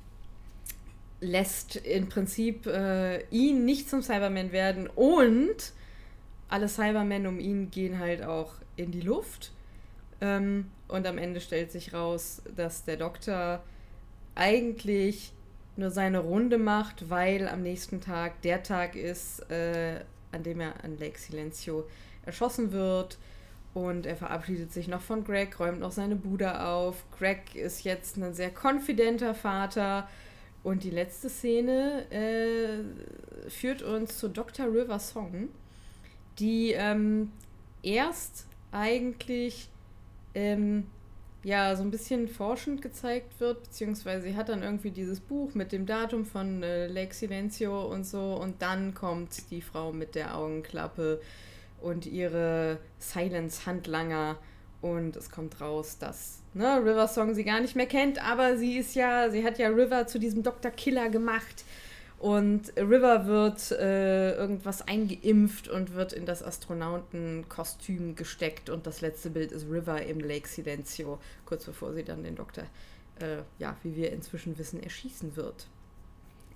lässt 1.20 1.76
im 1.76 2.08
Prinzip 2.08 2.66
äh, 2.66 3.22
ihn 3.30 3.64
nicht 3.64 3.90
zum 3.90 4.02
Cyberman 4.02 4.52
werden 4.52 4.88
und 4.88 5.72
alle 6.48 6.68
Cybermen 6.68 7.26
um 7.26 7.38
ihn 7.38 7.70
gehen 7.70 7.98
halt 7.98 8.22
auch 8.22 8.54
in 8.76 8.90
die 8.90 9.02
Luft. 9.02 9.52
Ähm, 10.20 10.70
und 10.88 11.06
am 11.06 11.18
Ende 11.18 11.40
stellt 11.40 11.70
sich 11.70 11.94
raus, 11.94 12.42
dass 12.56 12.84
der 12.84 12.96
Doktor 12.96 13.62
eigentlich 14.34 15.32
nur 15.76 15.90
seine 15.90 16.18
Runde 16.18 16.58
macht, 16.58 17.08
weil 17.08 17.48
am 17.48 17.62
nächsten 17.62 18.00
Tag 18.00 18.42
der 18.42 18.62
Tag 18.62 18.96
ist, 18.96 19.50
äh, 19.50 20.00
an 20.32 20.42
dem 20.42 20.60
er 20.60 20.84
an 20.84 20.98
Lake 20.98 21.18
Silencio 21.18 21.86
erschossen 22.26 22.72
wird. 22.72 23.18
Und 23.72 24.04
er 24.04 24.16
verabschiedet 24.16 24.72
sich 24.72 24.88
noch 24.88 25.00
von 25.00 25.22
Greg, 25.24 25.58
räumt 25.60 25.80
noch 25.80 25.92
seine 25.92 26.16
Bude 26.16 26.64
auf. 26.64 27.04
Greg 27.16 27.54
ist 27.54 27.84
jetzt 27.84 28.16
ein 28.16 28.34
sehr 28.34 28.50
konfidenter 28.50 29.34
Vater. 29.34 30.08
Und 30.62 30.82
die 30.82 30.90
letzte 30.90 31.30
Szene 31.30 32.04
äh, 32.10 33.48
führt 33.48 33.82
uns 33.82 34.18
zu 34.18 34.28
Dr. 34.28 34.66
River 34.66 34.98
Song, 34.98 35.48
die 36.38 36.72
ähm, 36.72 37.30
erst 37.82 38.46
eigentlich 38.72 39.68
ähm, 40.34 40.86
ja 41.42 41.74
so 41.76 41.82
ein 41.82 41.90
bisschen 41.90 42.28
forschend 42.28 42.82
gezeigt 42.82 43.40
wird, 43.40 43.62
beziehungsweise 43.62 44.28
sie 44.28 44.36
hat 44.36 44.48
dann 44.48 44.62
irgendwie 44.62 44.90
dieses 44.90 45.20
Buch 45.20 45.54
mit 45.54 45.72
dem 45.72 45.86
Datum 45.86 46.26
von 46.26 46.62
äh, 46.62 46.86
Lake 46.86 47.14
Silencio 47.14 47.86
und 47.86 48.04
so 48.04 48.34
und 48.34 48.60
dann 48.60 48.94
kommt 48.94 49.50
die 49.50 49.62
Frau 49.62 49.92
mit 49.92 50.14
der 50.14 50.36
Augenklappe 50.36 51.20
und 51.82 52.06
ihre 52.06 52.78
Silence-Handlanger 52.98 54.36
und 54.80 55.16
es 55.16 55.30
kommt 55.30 55.60
raus, 55.60 55.98
dass 55.98 56.40
ne, 56.54 56.80
River 56.82 57.08
Song 57.08 57.34
sie 57.34 57.44
gar 57.44 57.60
nicht 57.60 57.76
mehr 57.76 57.86
kennt, 57.86 58.24
aber 58.24 58.56
sie 58.56 58.78
ist 58.78 58.94
ja, 58.94 59.30
sie 59.30 59.44
hat 59.44 59.58
ja 59.58 59.68
River 59.68 60.06
zu 60.06 60.18
diesem 60.18 60.42
Dr. 60.42 60.70
Killer 60.70 61.10
gemacht 61.10 61.64
und 62.20 62.74
River 62.76 63.26
wird 63.26 63.70
äh, 63.72 64.34
irgendwas 64.34 64.82
eingeimpft 64.86 65.68
und 65.68 65.94
wird 65.94 66.12
in 66.12 66.26
das 66.26 66.42
Astronautenkostüm 66.42 68.14
gesteckt. 68.14 68.68
Und 68.68 68.86
das 68.86 69.00
letzte 69.00 69.30
Bild 69.30 69.52
ist 69.52 69.66
River 69.70 70.02
im 70.02 70.20
Lake 70.20 70.46
Silencio, 70.46 71.18
kurz 71.46 71.64
bevor 71.64 71.94
sie 71.94 72.04
dann 72.04 72.22
den 72.22 72.36
Doktor, 72.36 72.64
äh, 73.20 73.38
ja, 73.58 73.74
wie 73.82 73.96
wir 73.96 74.12
inzwischen 74.12 74.58
wissen, 74.58 74.82
erschießen 74.82 75.34
wird. 75.34 75.66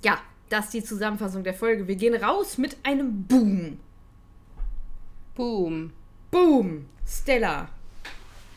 Ja, 0.03 0.19
das 0.51 0.67
ist 0.67 0.75
die 0.75 0.85
Zusammenfassung 0.85 1.45
der 1.45 1.55
Folge. 1.55 1.89
Wir 1.89 1.97
gehen 1.97 2.15
raus 2.15 2.59
mit 2.59 2.77
einem 2.83 3.25
Boom. 3.25 3.81
Boom. 5.35 5.91
Boom. 6.31 6.87
Stella. 7.07 7.69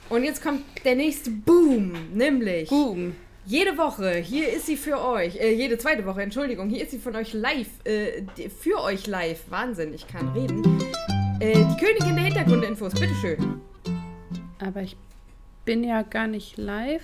Und 0.10 0.24
jetzt 0.24 0.43
kommt 0.43 0.62
der 0.86 0.96
nächste 0.96 1.31
Boom, 1.31 1.91
nämlich. 2.13 2.69
Boom. 2.69 3.15
Jede 3.46 3.77
Woche, 3.77 4.17
hier 4.17 4.51
ist 4.51 4.65
sie 4.65 4.77
für 4.77 5.01
euch, 5.01 5.38
äh, 5.38 5.53
jede 5.53 5.77
zweite 5.77 6.05
Woche, 6.05 6.22
Entschuldigung, 6.22 6.69
hier 6.69 6.84
ist 6.84 6.91
sie 6.91 7.00
von 7.00 7.15
euch 7.15 7.34
live, 7.34 7.69
äh, 7.86 8.24
für 8.50 8.81
euch 8.84 9.07
live. 9.07 9.39
Wahnsinn, 9.50 9.93
ich 9.93 10.05
kann 10.07 10.27
reden. 10.34 10.63
Äh, 11.39 11.53
die 11.53 11.77
Königin 11.84 12.15
der 12.15 12.25
Hintergrundinfos, 12.25 12.93
bitteschön. 12.93 13.62
Aber 14.60 14.81
ich 14.81 14.98
bin 15.65 15.84
ja 15.84 16.01
gar 16.01 16.27
nicht 16.27 16.57
live, 16.57 17.03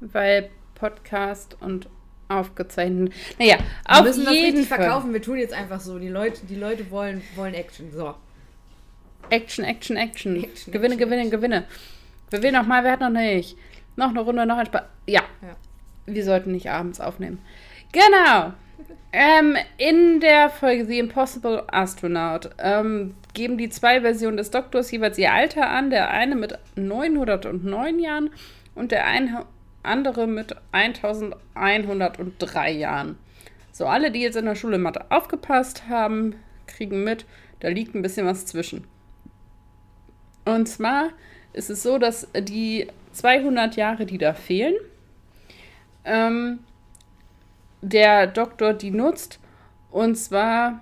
weil 0.00 0.50
Podcast 0.74 1.56
und 1.60 1.88
aufgezeichnet. 2.28 3.12
Naja, 3.38 3.58
wir 3.58 3.98
auf 3.98 4.02
müssen 4.04 4.20
jeden 4.22 4.34
das 4.34 4.42
richtig 4.42 4.68
Fall. 4.68 4.78
verkaufen. 4.78 5.12
Wir 5.12 5.22
tun 5.22 5.38
jetzt 5.38 5.54
einfach 5.54 5.80
so. 5.80 5.98
Die 5.98 6.08
Leute, 6.08 6.44
die 6.46 6.56
Leute 6.56 6.90
wollen, 6.90 7.22
wollen 7.36 7.54
Action. 7.54 7.90
So. 7.92 8.14
Action, 9.30 9.64
Action, 9.64 9.96
Action. 9.96 10.44
Action 10.44 10.72
gewinne, 10.72 10.94
Action, 10.94 10.98
gewinne, 10.98 11.22
Action. 11.22 11.40
gewinne. 11.40 11.64
Wer 12.30 12.42
will 12.42 12.52
noch 12.52 12.66
mal, 12.66 12.84
wer 12.84 12.92
hat 12.92 13.00
noch 13.00 13.10
nicht? 13.10 13.56
Noch 13.96 14.10
eine 14.10 14.20
Runde, 14.20 14.46
noch 14.46 14.58
ein 14.58 14.66
Spaß. 14.66 14.82
Ja. 15.06 15.22
ja 15.42 15.56
wir 16.14 16.24
sollten 16.24 16.52
nicht 16.52 16.70
abends 16.70 17.00
aufnehmen. 17.00 17.38
Genau. 17.92 18.52
Ähm, 19.12 19.56
in 19.78 20.20
der 20.20 20.50
Folge 20.50 20.84
The 20.84 20.98
Impossible 20.98 21.64
Astronaut 21.68 22.50
ähm, 22.58 23.14
geben 23.32 23.56
die 23.56 23.70
zwei 23.70 24.02
Versionen 24.02 24.36
des 24.36 24.50
Doktors 24.50 24.90
jeweils 24.90 25.18
ihr 25.18 25.32
Alter 25.32 25.70
an. 25.70 25.90
Der 25.90 26.10
eine 26.10 26.36
mit 26.36 26.58
909 26.76 27.98
Jahren 27.98 28.30
und 28.74 28.92
der 28.92 29.06
ein, 29.06 29.38
andere 29.82 30.26
mit 30.26 30.54
1103 30.72 32.70
Jahren. 32.72 33.18
So, 33.72 33.86
alle, 33.86 34.10
die 34.10 34.20
jetzt 34.20 34.36
in 34.36 34.44
der 34.44 34.56
Schule 34.56 34.78
Mathe 34.78 35.06
aufgepasst 35.10 35.88
haben, 35.88 36.34
kriegen 36.66 37.04
mit, 37.04 37.24
da 37.60 37.68
liegt 37.68 37.94
ein 37.94 38.02
bisschen 38.02 38.26
was 38.26 38.44
zwischen. 38.44 38.84
Und 40.48 40.66
zwar 40.66 41.10
ist 41.52 41.68
es 41.68 41.82
so, 41.82 41.98
dass 41.98 42.26
die 42.34 42.86
200 43.12 43.76
Jahre, 43.76 44.06
die 44.06 44.16
da 44.16 44.32
fehlen, 44.32 44.74
ähm, 46.06 46.60
der 47.82 48.26
Doktor 48.26 48.72
die 48.72 48.90
nutzt. 48.90 49.40
Und 49.90 50.16
zwar, 50.16 50.80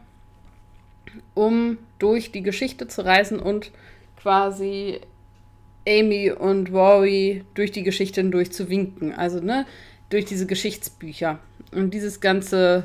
um 1.35 1.79
durch 1.99 2.31
die 2.31 2.43
Geschichte 2.43 2.87
zu 2.87 3.05
reisen 3.05 3.41
und 3.41 3.73
quasi 4.17 5.01
Amy 5.89 6.31
und 6.31 6.71
Rory 6.73 7.45
durch 7.55 7.73
die 7.73 7.83
Geschichte 7.83 8.21
hindurch 8.21 8.53
zu 8.53 8.69
winken. 8.69 9.13
Also, 9.13 9.41
ne, 9.41 9.67
durch 10.11 10.27
diese 10.27 10.47
Geschichtsbücher. 10.47 11.41
Und 11.73 11.93
dieses 11.93 12.21
ganze 12.21 12.85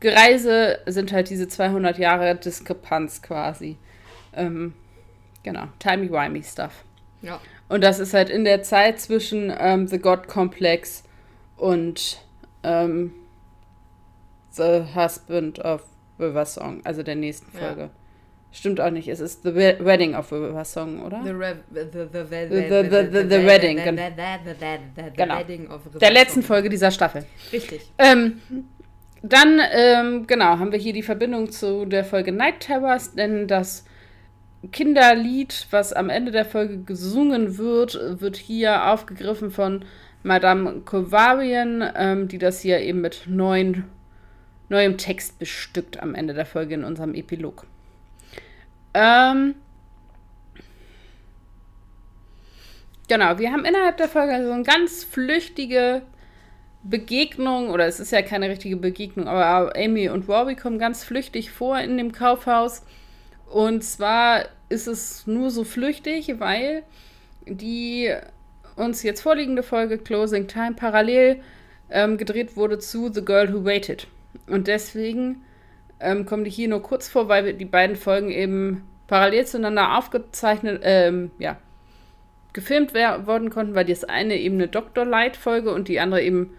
Gereise 0.00 0.80
sind 0.86 1.12
halt 1.12 1.30
diese 1.30 1.46
200 1.46 1.96
Jahre 1.98 2.34
Diskrepanz 2.34 3.22
quasi. 3.22 3.76
Ähm, 4.32 4.74
genau, 5.46 5.68
timey-wimey 5.78 6.42
Stuff. 6.42 6.84
Ja. 7.22 7.40
Und 7.70 7.82
das 7.82 7.98
ist 7.98 8.12
halt 8.12 8.28
in 8.28 8.44
der 8.44 8.62
Zeit 8.62 9.00
zwischen 9.00 9.50
ähm, 9.58 9.86
The 9.86 9.98
God 9.98 10.28
Complex 10.28 11.02
und 11.56 12.20
ähm, 12.62 13.14
The 14.50 14.82
Husband 14.94 15.58
of 15.60 15.82
River 16.18 16.44
Song, 16.44 16.80
also 16.84 17.02
der 17.02 17.14
nächsten 17.14 17.50
Folge. 17.50 17.82
Ja. 17.82 17.90
Stimmt 18.52 18.80
auch 18.80 18.90
nicht, 18.90 19.08
es 19.08 19.20
ist 19.20 19.42
The 19.42 19.54
Wedding 19.54 20.14
of 20.14 20.32
River 20.32 20.64
Song, 20.64 21.02
oder? 21.02 21.22
The, 21.24 21.38
Wedding. 21.38 23.76
Genau. 25.14 25.38
Der 26.00 26.10
letzten 26.10 26.42
Folge 26.42 26.68
dieser 26.68 26.90
Staffel. 26.90 27.24
Richtig. 27.52 27.90
Ähm, 27.98 28.40
dann, 29.22 29.60
ähm, 29.72 30.26
genau, 30.26 30.58
haben 30.58 30.72
wir 30.72 30.78
hier 30.78 30.92
die 30.92 31.02
Verbindung 31.02 31.50
zu 31.50 31.84
der 31.84 32.04
Folge 32.04 32.32
Night 32.32 32.60
Terrors, 32.60 33.14
denn 33.14 33.46
das 33.46 33.84
Kinderlied, 34.70 35.66
was 35.70 35.92
am 35.92 36.10
Ende 36.10 36.32
der 36.32 36.44
Folge 36.44 36.78
gesungen 36.78 37.58
wird, 37.58 37.98
wird 38.20 38.36
hier 38.36 38.90
aufgegriffen 38.90 39.50
von 39.50 39.84
Madame 40.22 40.80
Kovarian, 40.80 41.88
ähm, 41.94 42.28
die 42.28 42.38
das 42.38 42.60
hier 42.60 42.80
eben 42.80 43.00
mit 43.00 43.24
neuen, 43.26 43.84
neuem 44.68 44.98
Text 44.98 45.38
bestückt 45.38 46.02
am 46.02 46.14
Ende 46.14 46.34
der 46.34 46.46
Folge 46.46 46.74
in 46.74 46.84
unserem 46.84 47.14
Epilog. 47.14 47.66
Ähm, 48.94 49.54
genau, 53.08 53.38
wir 53.38 53.52
haben 53.52 53.64
innerhalb 53.64 53.96
der 53.98 54.08
Folge 54.08 54.44
so 54.44 54.52
eine 54.52 54.62
ganz 54.62 55.04
flüchtige 55.04 56.02
Begegnung, 56.82 57.70
oder 57.70 57.86
es 57.86 58.00
ist 58.00 58.12
ja 58.12 58.22
keine 58.22 58.48
richtige 58.48 58.76
Begegnung, 58.76 59.28
aber 59.28 59.76
Amy 59.76 60.08
und 60.08 60.28
Robbie 60.28 60.56
kommen 60.56 60.78
ganz 60.78 61.04
flüchtig 61.04 61.50
vor 61.50 61.78
in 61.78 61.96
dem 61.96 62.12
Kaufhaus. 62.12 62.84
Und 63.46 63.84
zwar 63.84 64.46
ist 64.68 64.86
es 64.86 65.26
nur 65.26 65.50
so 65.50 65.64
flüchtig, 65.64 66.34
weil 66.38 66.82
die 67.46 68.12
uns 68.76 69.02
jetzt 69.02 69.22
vorliegende 69.22 69.62
Folge 69.62 69.98
Closing 69.98 70.48
Time 70.48 70.74
parallel 70.74 71.40
ähm, 71.90 72.18
gedreht 72.18 72.56
wurde 72.56 72.78
zu 72.78 73.12
The 73.12 73.24
Girl 73.24 73.52
Who 73.52 73.64
Waited. 73.64 74.06
Und 74.48 74.66
deswegen 74.66 75.42
ähm, 76.00 76.26
kommen 76.26 76.44
die 76.44 76.50
hier 76.50 76.68
nur 76.68 76.82
kurz 76.82 77.08
vor, 77.08 77.28
weil 77.28 77.54
die 77.54 77.64
beiden 77.64 77.96
Folgen 77.96 78.30
eben 78.30 78.82
parallel 79.06 79.46
zueinander 79.46 79.96
aufgezeichnet, 79.96 80.82
ähm, 80.84 81.30
ja, 81.38 81.58
gefilmt 82.52 82.94
worden 82.94 83.50
konnten, 83.50 83.74
weil 83.74 83.84
das 83.84 84.04
eine 84.04 84.36
eben 84.36 84.56
eine 84.56 84.68
Doctor-Light-Folge 84.68 85.72
und 85.72 85.88
die 85.88 86.00
andere 86.00 86.22
eben 86.22 86.54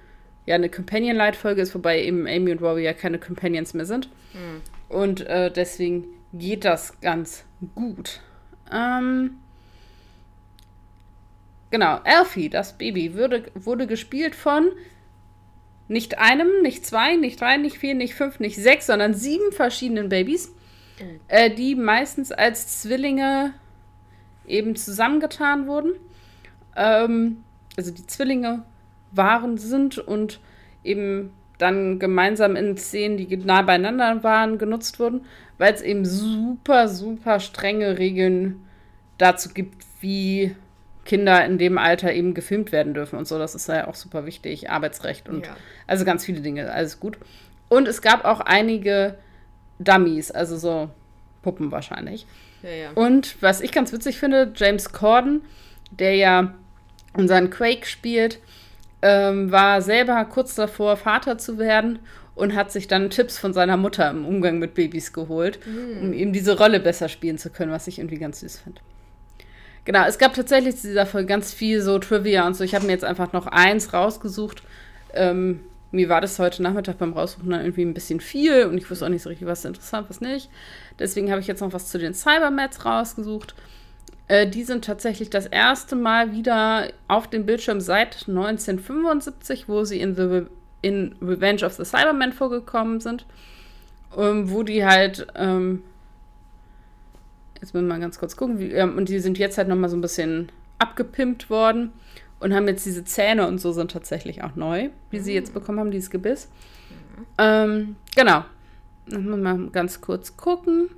ja 0.46 0.56
eine 0.56 0.70
Companion-Light-Folge 0.70 1.62
ist, 1.62 1.76
wobei 1.76 2.04
eben 2.04 2.28
Amy 2.28 2.52
und 2.52 2.62
Robbie 2.62 2.84
ja 2.84 2.94
keine 2.94 3.20
Companions 3.20 3.74
mehr 3.74 3.86
sind. 3.86 4.10
Mhm. 4.34 4.62
Und 4.90 5.28
äh, 5.28 5.52
deswegen 5.52 6.06
geht 6.34 6.66
das 6.66 7.00
ganz 7.02 7.44
gut. 7.76 8.22
Ähm, 8.72 9.38
Genau, 11.70 12.00
Alfie, 12.06 12.50
das 12.50 12.78
Baby, 12.78 13.14
würde, 13.14 13.52
wurde 13.54 13.88
gespielt 13.88 14.36
von 14.36 14.72
nicht 15.90 16.18
einem, 16.18 16.62
nicht 16.62 16.86
zwei, 16.86 17.16
nicht 17.16 17.42
drei, 17.42 17.58
nicht 17.58 17.78
vier, 17.78 17.94
nicht 17.94 18.16
fünf, 18.16 18.40
nicht 18.40 18.58
sechs, 18.58 18.88
sondern 18.88 19.14
sieben 19.14 19.52
verschiedenen 19.52 20.10
Babys, 20.10 20.50
mhm. 21.00 21.20
äh, 21.28 21.54
die 21.54 21.76
meistens 21.76 22.32
als 22.32 22.82
Zwillinge 22.82 23.54
eben 24.46 24.76
zusammengetan 24.76 25.68
wurden. 25.68 25.94
Ähm, 26.76 27.44
also 27.76 27.92
die 27.92 28.08
Zwillinge 28.08 28.64
waren, 29.12 29.58
sind 29.58 29.98
und 29.98 30.40
eben 30.84 31.34
dann 31.58 32.00
gemeinsam 32.00 32.56
in 32.56 32.78
Szenen, 32.78 33.18
die 33.18 33.36
nah 33.38 33.62
beieinander 33.62 34.24
waren, 34.24 34.58
genutzt 34.58 35.00
wurden, 35.00 35.26
weil 35.58 35.74
es 35.74 35.82
eben 35.82 36.06
super, 36.06 36.88
super 36.88 37.40
strenge 37.40 37.98
Regeln 37.98 38.68
dazu 39.18 39.50
gibt, 39.50 39.84
wie 40.02 40.56
Kinder 41.06 41.44
in 41.46 41.58
dem 41.58 41.78
Alter 41.78 42.14
eben 42.14 42.34
gefilmt 42.34 42.72
werden 42.72 42.94
dürfen 42.94 43.18
und 43.18 43.28
so. 43.28 43.40
Das 43.40 43.56
ist 43.56 43.68
ja 43.68 43.88
auch 43.88 43.96
super 43.96 44.26
wichtig. 44.26 44.70
Arbeitsrecht 44.70 45.30
und 45.30 45.46
ja. 45.46 45.56
also 45.88 46.06
ganz 46.06 46.26
viele 46.26 46.42
Dinge. 46.42 46.72
Alles 46.72 47.00
gut. 47.00 47.18
Und 47.70 47.88
es 47.88 48.02
gab 48.02 48.26
auch 48.26 48.42
einige 48.42 49.18
Dummies, 49.80 50.32
also 50.32 50.58
so 50.58 50.90
Puppen 51.42 51.72
wahrscheinlich. 51.72 52.28
Ja, 52.62 52.70
ja. 52.70 52.92
Und 52.94 53.42
was 53.42 53.62
ich 53.62 53.72
ganz 53.72 53.92
witzig 53.94 54.20
finde, 54.20 54.52
James 54.56 54.92
Corden, 54.92 55.42
der 55.92 56.16
ja 56.16 56.54
unseren 57.14 57.50
Quake 57.50 57.86
spielt, 57.86 58.40
ähm, 59.02 59.52
war 59.52 59.82
selber 59.82 60.24
kurz 60.26 60.56
davor, 60.56 60.98
Vater 60.98 61.38
zu 61.38 61.58
werden 61.58 62.00
und 62.36 62.56
hat 62.56 62.72
sich 62.72 62.88
dann 62.88 63.10
Tipps 63.10 63.38
von 63.38 63.54
seiner 63.54 63.78
Mutter 63.78 64.10
im 64.10 64.26
Umgang 64.26 64.60
mit 64.60 64.76
Babys 64.76 65.14
geholt, 65.14 65.60
mhm. 65.66 66.02
um 66.02 66.14
eben 66.14 66.34
diese 66.34 66.58
Rolle 66.58 66.80
besser 66.80 67.10
spielen 67.10 67.38
zu 67.38 67.50
können, 67.50 67.72
was 67.72 67.88
ich 67.88 68.00
irgendwie 68.00 68.20
ganz 68.20 68.40
süß 68.42 68.60
finde. 68.60 68.82
Genau, 69.86 70.06
es 70.06 70.18
gab 70.18 70.34
tatsächlich 70.34 70.76
zu 70.76 70.88
dieser 70.88 71.06
Folge 71.06 71.28
ganz 71.28 71.54
viel 71.54 71.82
so 71.82 71.98
Trivia 71.98 72.46
und 72.46 72.56
so. 72.56 72.64
Ich 72.64 72.76
habe 72.76 72.86
mir 72.86 72.92
jetzt 72.92 73.06
einfach 73.06 73.32
noch 73.34 73.48
eins 73.48 73.94
rausgesucht. 73.94 74.62
Ähm, 75.14 75.62
mir 75.92 76.10
war 76.10 76.20
das 76.20 76.38
heute 76.40 76.62
Nachmittag 76.62 76.98
beim 76.98 77.14
Raussuchen 77.14 77.50
dann 77.50 77.62
irgendwie 77.62 77.84
ein 77.84 77.94
bisschen 77.94 78.20
viel 78.20 78.66
und 78.66 78.78
ich 78.78 78.90
wusste 78.92 79.06
auch 79.06 79.10
nicht 79.10 79.22
so 79.22 79.30
richtig, 79.30 79.48
was 79.48 79.64
interessant, 79.64 80.10
was 80.10 80.20
nicht. 80.20 80.50
Deswegen 81.00 81.32
habe 81.32 81.40
ich 81.40 81.48
jetzt 81.48 81.62
noch 81.62 81.72
was 81.72 81.88
zu 81.88 81.98
den 81.98 82.14
Cybermats 82.14 82.84
rausgesucht. 82.84 83.56
Äh, 84.28 84.48
die 84.48 84.64
sind 84.64 84.84
tatsächlich 84.84 85.30
das 85.30 85.46
erste 85.46 85.96
Mal 85.96 86.34
wieder 86.34 86.90
auf 87.08 87.30
dem 87.30 87.46
Bildschirm 87.46 87.80
seit 87.80 88.28
1975, 88.28 89.70
wo 89.70 89.84
sie 89.84 90.02
in, 90.02 90.16
the, 90.16 90.46
in 90.82 91.16
Revenge 91.22 91.66
of 91.66 91.74
the 91.74 91.86
Cybermen 91.86 92.34
vorgekommen 92.34 93.00
sind. 93.00 93.26
Ähm, 94.18 94.52
wo 94.52 94.64
die 94.64 94.86
halt, 94.86 95.28
ähm, 95.36 95.84
jetzt 97.56 97.74
müssen 97.74 97.88
wir 97.88 97.94
mal 97.94 98.02
ganz 98.02 98.20
kurz 98.20 98.36
gucken, 98.36 98.60
wie, 98.60 98.72
ähm, 98.72 98.98
und 98.98 99.10
die 99.10 99.20
sind 99.20 99.38
jetzt 99.38 99.58
halt 99.58 99.68
nochmal 99.68 99.90
so 99.90 99.98
ein 99.98 100.02
bisschen 100.02 100.50
abgepimpt 100.80 101.50
worden 101.50 101.92
und 102.40 102.54
haben 102.54 102.68
jetzt 102.68 102.86
diese 102.86 103.04
Zähne 103.04 103.48
und 103.48 103.60
so 103.60 103.72
sind 103.72 103.92
tatsächlich 103.92 104.44
auch 104.44 104.56
neu, 104.56 104.90
wie 105.10 105.20
sie 105.20 105.34
jetzt 105.34 105.54
bekommen 105.54 105.80
haben, 105.80 105.92
dieses 105.92 106.10
Gebiss. 106.10 106.50
Mhm. 107.18 107.26
Ähm, 107.38 107.96
genau. 108.16 108.46
Mal 109.10 109.70
ganz 109.72 110.02
kurz 110.02 110.36
gucken. 110.36 110.90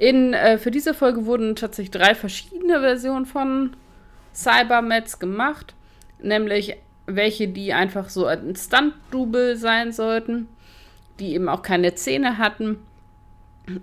In, 0.00 0.32
äh, 0.32 0.56
für 0.56 0.70
diese 0.70 0.94
Folge 0.94 1.26
wurden 1.26 1.56
tatsächlich 1.56 1.90
drei 1.90 2.14
verschiedene 2.14 2.80
Versionen 2.80 3.26
von 3.26 3.76
Cybermets 4.34 5.18
gemacht. 5.18 5.74
Nämlich 6.22 6.74
welche, 7.04 7.48
die 7.48 7.74
einfach 7.74 8.08
so 8.08 8.24
ein 8.24 8.56
Stunt-Double 8.56 9.56
sein 9.56 9.92
sollten, 9.92 10.48
die 11.18 11.34
eben 11.34 11.50
auch 11.50 11.60
keine 11.60 11.94
Zähne 11.94 12.38
hatten, 12.38 12.78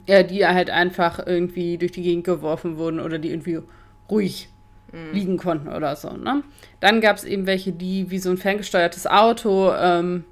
ja, 0.08 0.24
die 0.24 0.44
halt 0.44 0.72
einfach 0.72 1.20
irgendwie 1.24 1.78
durch 1.78 1.92
die 1.92 2.02
Gegend 2.02 2.24
geworfen 2.24 2.78
wurden 2.78 3.00
oder 3.00 3.20
die 3.20 3.30
irgendwie 3.30 3.60
ruhig 4.10 4.50
mhm. 4.92 5.14
liegen 5.14 5.38
konnten 5.38 5.68
oder 5.68 5.96
so. 5.96 6.18
Ne? 6.18 6.42
Dann 6.80 7.00
gab 7.00 7.18
es 7.18 7.26
eben 7.26 7.46
welche, 7.46 7.74
die 7.74 8.10
wie 8.10 8.18
so 8.18 8.32
ein 8.32 8.38
ferngesteuertes 8.38 9.06
Auto 9.06 9.72
ähm, 9.72 10.24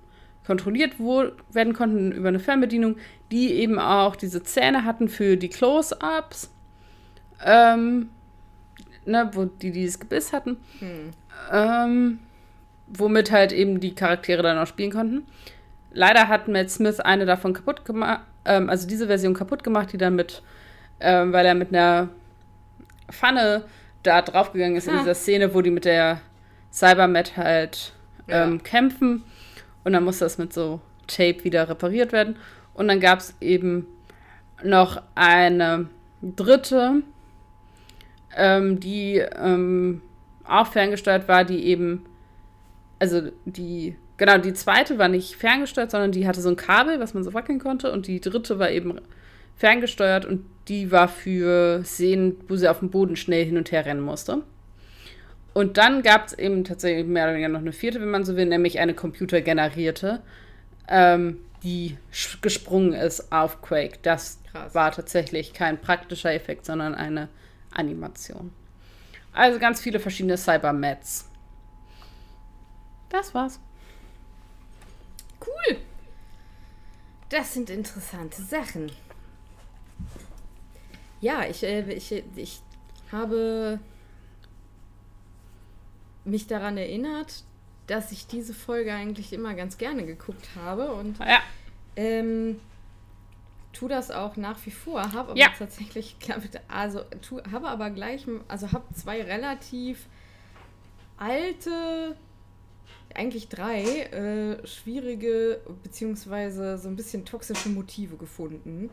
kontrolliert 0.48 1.00
werden 1.00 1.74
konnten 1.74 2.12
über 2.12 2.30
eine 2.30 2.40
Fernbedienung, 2.40 2.98
die 3.32 3.54
eben 3.54 3.80
auch 3.80 4.16
diese 4.16 4.44
Zähne 4.44 4.84
hatten 4.84 5.10
für 5.10 5.38
die 5.38 5.50
Close-Ups, 5.50 6.52
ähm, 7.44 8.10
ne, 9.06 9.30
wo 9.34 9.46
die 9.46 9.72
dieses 9.72 10.00
Gebiss 10.00 10.34
hatten, 10.34 10.58
hm. 10.80 11.12
ähm, 11.52 12.20
womit 12.88 13.32
halt 13.32 13.52
eben 13.52 13.80
die 13.80 13.96
Charaktere 13.96 14.44
dann 14.44 14.58
auch 14.58 14.68
spielen 14.68 14.92
konnten. 14.92 15.26
Leider 15.92 16.28
hat 16.28 16.48
Matt 16.48 16.70
Smith 16.70 17.00
eine 17.00 17.26
davon 17.26 17.54
kaputt 17.54 17.86
gemacht, 17.86 18.22
ähm, 18.46 18.70
also 18.70 18.88
diese 18.88 19.08
Version 19.08 19.34
kaputt 19.34 19.64
gemacht, 19.64 19.92
die 19.94 19.98
dann 19.98 20.16
mit, 20.16 20.44
ähm, 21.00 21.34
weil 21.34 21.46
er 21.46 21.56
mit 21.56 21.70
einer 21.70 22.10
Pfanne 23.12 23.64
da 24.04 24.22
draufgegangen 24.22 24.78
ist 24.78 24.88
ah. 24.88 24.92
in 24.92 24.98
dieser 25.00 25.16
Szene, 25.16 25.54
wo 25.54 25.62
die 25.62 25.72
mit 25.72 25.86
der 25.86 26.22
Cybermet 26.72 27.38
halt 27.38 27.94
ja. 28.28 28.44
Ähm, 28.44 28.64
kämpfen 28.64 29.24
und 29.84 29.94
dann 29.94 30.04
muss 30.04 30.20
das 30.20 30.38
mit 30.38 30.52
so 30.52 30.80
Tape 31.08 31.44
wieder 31.44 31.70
repariert 31.70 32.12
werden. 32.12 32.36
Und 32.76 32.88
dann 32.88 33.00
gab 33.00 33.20
es 33.20 33.34
eben 33.42 33.88
noch 34.64 35.02
eine 35.16 35.88
dritte, 36.22 37.02
ähm, 38.36 38.80
die 38.80 39.18
ähm, 39.18 40.02
auch 40.44 40.68
ferngesteuert 40.68 41.28
war, 41.28 41.44
die 41.44 41.66
eben, 41.66 42.06
also 43.00 43.30
die, 43.46 43.96
genau, 44.18 44.38
die 44.38 44.54
zweite 44.54 44.98
war 44.98 45.08
nicht 45.08 45.36
ferngesteuert, 45.36 45.92
sondern 45.92 46.12
die 46.12 46.28
hatte 46.28 46.42
so 46.42 46.50
ein 46.50 46.56
Kabel, 46.56 47.00
was 47.00 47.14
man 47.14 47.24
so 47.24 47.34
wackeln 47.34 47.60
konnte. 47.60 47.92
Und 47.92 48.08
die 48.08 48.20
dritte 48.20 48.60
war 48.60 48.70
eben 48.70 49.00
ferngesteuert 49.56 50.26
und 50.26 50.46
die 50.68 50.92
war 50.92 51.08
für 51.08 51.84
Szenen, 51.84 52.38
wo 52.48 52.56
sie 52.56 52.68
auf 52.68 52.80
dem 52.80 52.90
Boden 52.90 53.16
schnell 53.16 53.46
hin 53.46 53.58
und 53.58 53.72
her 53.72 53.86
rennen 53.86 54.02
musste. 54.02 54.44
Und 55.54 55.78
dann 55.78 56.04
gab 56.04 56.28
es 56.28 56.34
eben 56.38 56.66
tatsächlich 56.66 57.06
mehr 57.06 57.24
oder 57.24 57.34
weniger 57.34 57.48
noch 57.48 57.62
eine 57.62 57.72
vierte, 57.72 58.02
wenn 58.02 58.10
man 58.10 58.26
so 58.26 58.36
will, 58.36 58.46
nämlich 58.46 58.80
eine 58.80 58.94
computergenerierte, 58.94 60.22
ähm, 60.90 61.38
die 61.64 61.98
gesprungen 62.42 62.94
ist 62.94 63.32
auf 63.32 63.62
Quake. 63.62 64.00
Das 64.02 64.40
Krass. 64.52 64.74
war 64.76 64.92
tatsächlich 64.92 65.54
kein 65.54 65.80
praktischer 65.80 66.34
Effekt, 66.34 66.66
sondern 66.66 66.96
eine 66.96 67.30
Animation. 67.72 68.52
Also 69.34 69.60
ganz 69.60 69.82
viele 69.82 70.00
verschiedene 70.00 70.38
Cybermats. 70.38 71.30
Das 73.10 73.34
war's. 73.34 73.60
Cool. 75.42 75.78
Das 77.30 77.54
sind 77.54 77.70
interessante 77.70 78.42
Sachen. 78.42 78.92
Ja, 81.22 81.46
ich, 81.46 81.64
äh, 81.64 81.92
ich, 81.92 82.24
ich 82.36 82.62
habe 83.12 83.80
mich 86.24 86.48
daran 86.48 86.78
erinnert, 86.78 87.44
dass 87.88 88.12
ich 88.12 88.28
diese 88.28 88.54
Folge 88.54 88.94
eigentlich 88.94 89.34
immer 89.34 89.54
ganz 89.54 89.78
gerne 89.78 90.06
geguckt 90.06 90.50
habe 90.56 90.92
und 90.92 91.20
ja. 91.20 91.40
ähm, 91.96 92.60
tu 93.74 93.88
das 93.88 94.12
auch 94.12 94.38
nach 94.38 94.58
wie 94.66 94.72
vor. 94.72 95.02
Habe 95.14 95.32
aber 95.32 95.38
ja. 95.38 95.50
tatsächlich, 95.58 96.16
also 96.68 97.02
tu, 97.22 97.42
habe 97.52 97.68
aber 97.68 97.90
gleich, 97.90 98.26
also 98.48 98.72
habe 98.72 98.86
zwei 98.94 99.22
relativ 99.22 100.08
alte, 101.18 102.16
eigentlich 103.14 103.48
drei 103.50 103.84
äh, 103.84 104.68
schwierige 104.68 105.62
beziehungsweise 105.84 106.78
so 106.78 106.90
ein 106.90 106.96
bisschen 106.96 107.26
toxische 107.26 107.70
Motive 107.70 108.18
gefunden. 108.18 108.90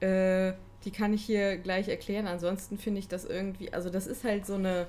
Äh, 0.00 0.52
die 0.84 0.90
kann 0.92 1.12
ich 1.12 1.24
hier 1.24 1.56
gleich 1.56 1.88
erklären. 1.88 2.26
Ansonsten 2.26 2.78
finde 2.78 3.00
ich 3.00 3.08
das 3.08 3.24
irgendwie, 3.24 3.72
also 3.72 3.90
das 3.90 4.06
ist 4.06 4.24
halt 4.24 4.46
so 4.46 4.54
eine 4.54 4.86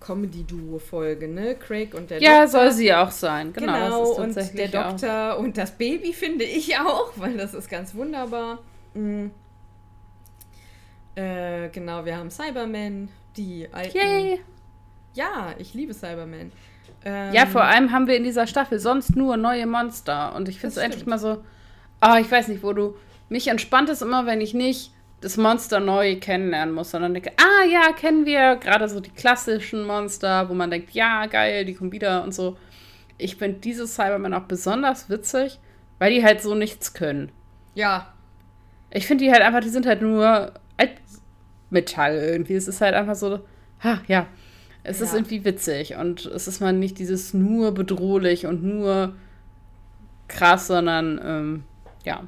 Comedy-Duo-Folge, 0.00 1.28
ne? 1.28 1.54
Craig 1.56 1.94
und 1.94 2.10
der 2.10 2.20
ja, 2.20 2.42
Doktor. 2.42 2.42
Ja, 2.42 2.48
soll 2.48 2.72
sie 2.72 2.94
auch 2.94 3.10
sein. 3.10 3.52
Genau, 3.52 3.72
genau 3.72 4.22
und 4.22 4.36
der 4.36 4.68
Doktor 4.68 5.34
auch. 5.34 5.38
und 5.40 5.56
das 5.56 5.72
Baby 5.72 6.12
finde 6.12 6.44
ich 6.44 6.78
auch, 6.78 7.12
weil 7.16 7.36
das 7.36 7.54
ist 7.54 7.68
ganz 7.68 7.94
wunderbar. 7.94 8.58
Mhm. 8.94 9.30
Äh, 11.14 11.68
genau, 11.70 12.04
wir 12.04 12.16
haben 12.16 12.30
Cybermen, 12.30 13.08
die 13.36 13.68
alten. 13.72 13.96
Yay! 13.96 14.40
Ja, 15.14 15.54
ich 15.58 15.74
liebe 15.74 15.92
Cybermen. 15.92 16.52
Ähm, 17.04 17.32
ja, 17.32 17.46
vor 17.46 17.64
allem 17.64 17.90
haben 17.90 18.06
wir 18.06 18.16
in 18.16 18.24
dieser 18.24 18.46
Staffel 18.46 18.78
sonst 18.78 19.16
nur 19.16 19.36
neue 19.36 19.66
Monster. 19.66 20.34
Und 20.36 20.48
ich 20.48 20.60
finde 20.60 20.76
es 20.76 20.76
endlich 20.76 21.06
mal 21.06 21.18
so. 21.18 21.42
Ah, 22.00 22.14
oh, 22.14 22.20
ich 22.20 22.30
weiß 22.30 22.48
nicht, 22.48 22.62
wo 22.62 22.72
du. 22.72 22.94
Mich 23.28 23.48
entspannt 23.48 23.88
es 23.88 24.00
immer, 24.00 24.26
wenn 24.26 24.40
ich 24.40 24.54
nicht 24.54 24.92
das 25.20 25.36
Monster 25.36 25.80
neu 25.80 26.16
kennenlernen 26.20 26.74
muss, 26.74 26.92
sondern 26.92 27.14
denke, 27.14 27.32
ah 27.36 27.64
ja, 27.64 27.92
kennen 27.92 28.24
wir 28.24 28.56
gerade 28.56 28.88
so 28.88 29.00
die 29.00 29.10
klassischen 29.10 29.84
Monster, 29.84 30.48
wo 30.48 30.54
man 30.54 30.70
denkt, 30.70 30.90
ja, 30.92 31.26
geil, 31.26 31.64
die 31.64 31.74
kommen 31.74 31.92
wieder 31.92 32.22
und 32.22 32.32
so. 32.32 32.56
Ich 33.16 33.36
finde 33.36 33.58
diese 33.58 33.88
Cybermen 33.88 34.32
auch 34.32 34.44
besonders 34.44 35.10
witzig, 35.10 35.58
weil 35.98 36.12
die 36.12 36.24
halt 36.24 36.40
so 36.40 36.54
nichts 36.54 36.94
können. 36.94 37.32
Ja. 37.74 38.12
Ich 38.90 39.06
finde 39.06 39.24
die 39.24 39.32
halt 39.32 39.42
einfach, 39.42 39.60
die 39.60 39.68
sind 39.68 39.86
halt 39.86 40.02
nur 40.02 40.52
Altmetall 40.76 42.14
irgendwie. 42.14 42.54
Es 42.54 42.68
ist 42.68 42.80
halt 42.80 42.94
einfach 42.94 43.16
so, 43.16 43.40
ha, 43.82 44.00
ja. 44.06 44.26
Es 44.84 45.00
ja. 45.00 45.06
ist 45.06 45.14
irgendwie 45.14 45.44
witzig 45.44 45.96
und 45.96 46.26
es 46.26 46.46
ist 46.46 46.60
mal 46.60 46.72
nicht 46.72 46.98
dieses 46.98 47.34
nur 47.34 47.72
bedrohlich 47.72 48.46
und 48.46 48.62
nur 48.62 49.16
krass, 50.28 50.68
sondern 50.68 51.20
ähm, 51.22 51.64
ja. 52.04 52.22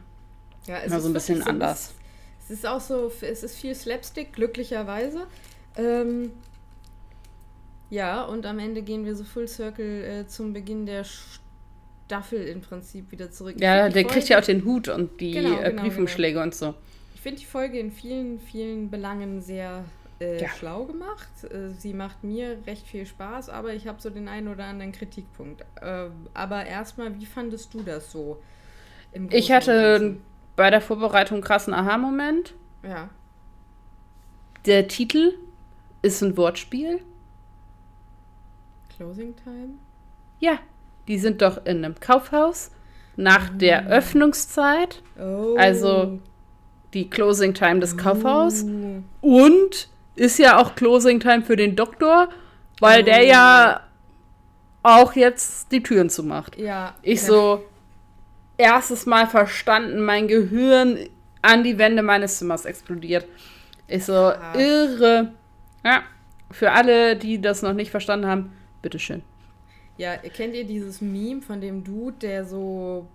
Ja, 0.66 0.78
es 0.84 0.92
ist 0.92 1.02
so 1.02 1.08
ein 1.08 1.14
bisschen 1.14 1.42
anders. 1.44 1.94
Es 2.50 2.58
ist 2.58 2.66
auch 2.66 2.80
so, 2.80 3.12
es 3.20 3.44
ist 3.44 3.56
viel 3.56 3.76
Slapstick, 3.76 4.32
glücklicherweise. 4.32 5.28
Ähm, 5.76 6.32
ja, 7.90 8.24
und 8.24 8.44
am 8.44 8.58
Ende 8.58 8.82
gehen 8.82 9.04
wir 9.04 9.14
so 9.14 9.22
Full 9.22 9.46
Circle 9.46 10.04
äh, 10.04 10.26
zum 10.26 10.52
Beginn 10.52 10.84
der 10.84 11.04
Staffel 11.04 12.44
im 12.48 12.60
Prinzip 12.60 13.12
wieder 13.12 13.30
zurück. 13.30 13.54
Ja, 13.60 13.88
der 13.88 13.92
Folge, 13.92 14.08
kriegt 14.08 14.28
ja 14.30 14.40
auch 14.40 14.44
den 14.44 14.64
Hut 14.64 14.88
und 14.88 15.20
die 15.20 15.30
genau, 15.30 15.60
äh, 15.60 15.70
genau, 15.70 15.82
Briefumschläge 15.82 16.34
genau. 16.34 16.44
und 16.46 16.54
so. 16.56 16.74
Ich 17.14 17.20
finde 17.20 17.38
die 17.38 17.46
Folge 17.46 17.78
in 17.78 17.92
vielen, 17.92 18.40
vielen 18.40 18.90
Belangen 18.90 19.40
sehr 19.42 19.84
äh, 20.20 20.42
Ja. 20.42 20.48
schlau 20.48 20.86
gemacht. 20.86 21.28
Äh, 21.44 21.68
sie 21.78 21.94
macht 21.94 22.24
mir 22.24 22.58
recht 22.66 22.84
viel 22.84 23.06
Spaß, 23.06 23.48
aber 23.48 23.74
ich 23.74 23.86
habe 23.86 24.02
so 24.02 24.10
den 24.10 24.26
einen 24.26 24.48
oder 24.48 24.64
anderen 24.64 24.90
Kritikpunkt. 24.90 25.62
Äh, 25.80 26.06
aber 26.34 26.66
erstmal, 26.66 27.16
wie 27.20 27.26
fandest 27.26 27.72
du 27.74 27.82
das 27.82 28.10
so? 28.10 28.42
Ich 29.30 29.52
hatte? 29.52 30.16
Bei 30.60 30.68
der 30.68 30.82
Vorbereitung 30.82 31.40
krassen 31.40 31.72
Aha-Moment. 31.72 32.52
Ja. 32.82 33.08
Der 34.66 34.88
Titel 34.88 35.32
ist 36.02 36.20
ein 36.20 36.36
Wortspiel. 36.36 37.00
Closing 38.94 39.34
Time? 39.36 39.78
Ja, 40.38 40.58
die 41.08 41.18
sind 41.18 41.40
doch 41.40 41.64
in 41.64 41.82
einem 41.82 41.98
Kaufhaus 41.98 42.72
nach 43.16 43.48
der 43.48 43.86
Öffnungszeit, 43.86 45.02
Oh. 45.18 45.56
Also, 45.56 46.18
die 46.92 47.08
Closing 47.08 47.54
Time 47.54 47.80
des 47.80 47.96
Kaufhaus. 47.96 48.62
Uh. 48.64 49.02
Und 49.22 49.88
ist 50.14 50.38
ja 50.38 50.58
auch 50.58 50.74
Closing 50.74 51.20
Time 51.20 51.40
für 51.40 51.56
den 51.56 51.74
Doktor, 51.74 52.28
weil 52.80 53.00
Oh. 53.00 53.04
der 53.06 53.24
ja 53.24 53.80
auch 54.82 55.14
jetzt 55.14 55.72
die 55.72 55.82
Türen 55.82 56.10
zumacht. 56.10 56.58
Ja. 56.58 56.96
Ich 57.00 57.22
ja. 57.22 57.26
so 57.28 57.64
erstes 58.60 59.06
Mal 59.06 59.26
verstanden, 59.26 60.00
mein 60.04 60.28
Gehirn 60.28 60.98
an 61.42 61.64
die 61.64 61.78
Wände 61.78 62.02
meines 62.02 62.38
Zimmers 62.38 62.64
explodiert. 62.64 63.26
Ich 63.88 64.04
so 64.04 64.12
Krass. 64.12 64.56
irre. 64.56 65.32
Ja, 65.84 66.02
für 66.50 66.70
alle, 66.72 67.16
die 67.16 67.40
das 67.40 67.62
noch 67.62 67.72
nicht 67.72 67.90
verstanden 67.90 68.26
haben, 68.26 68.52
bitteschön. 68.82 69.22
Ja, 69.96 70.16
kennt 70.16 70.54
ihr 70.54 70.64
dieses 70.64 71.00
Meme 71.00 71.42
von 71.42 71.60
dem 71.60 71.82
Dude, 71.84 72.16
der 72.18 72.44
so 72.44 73.06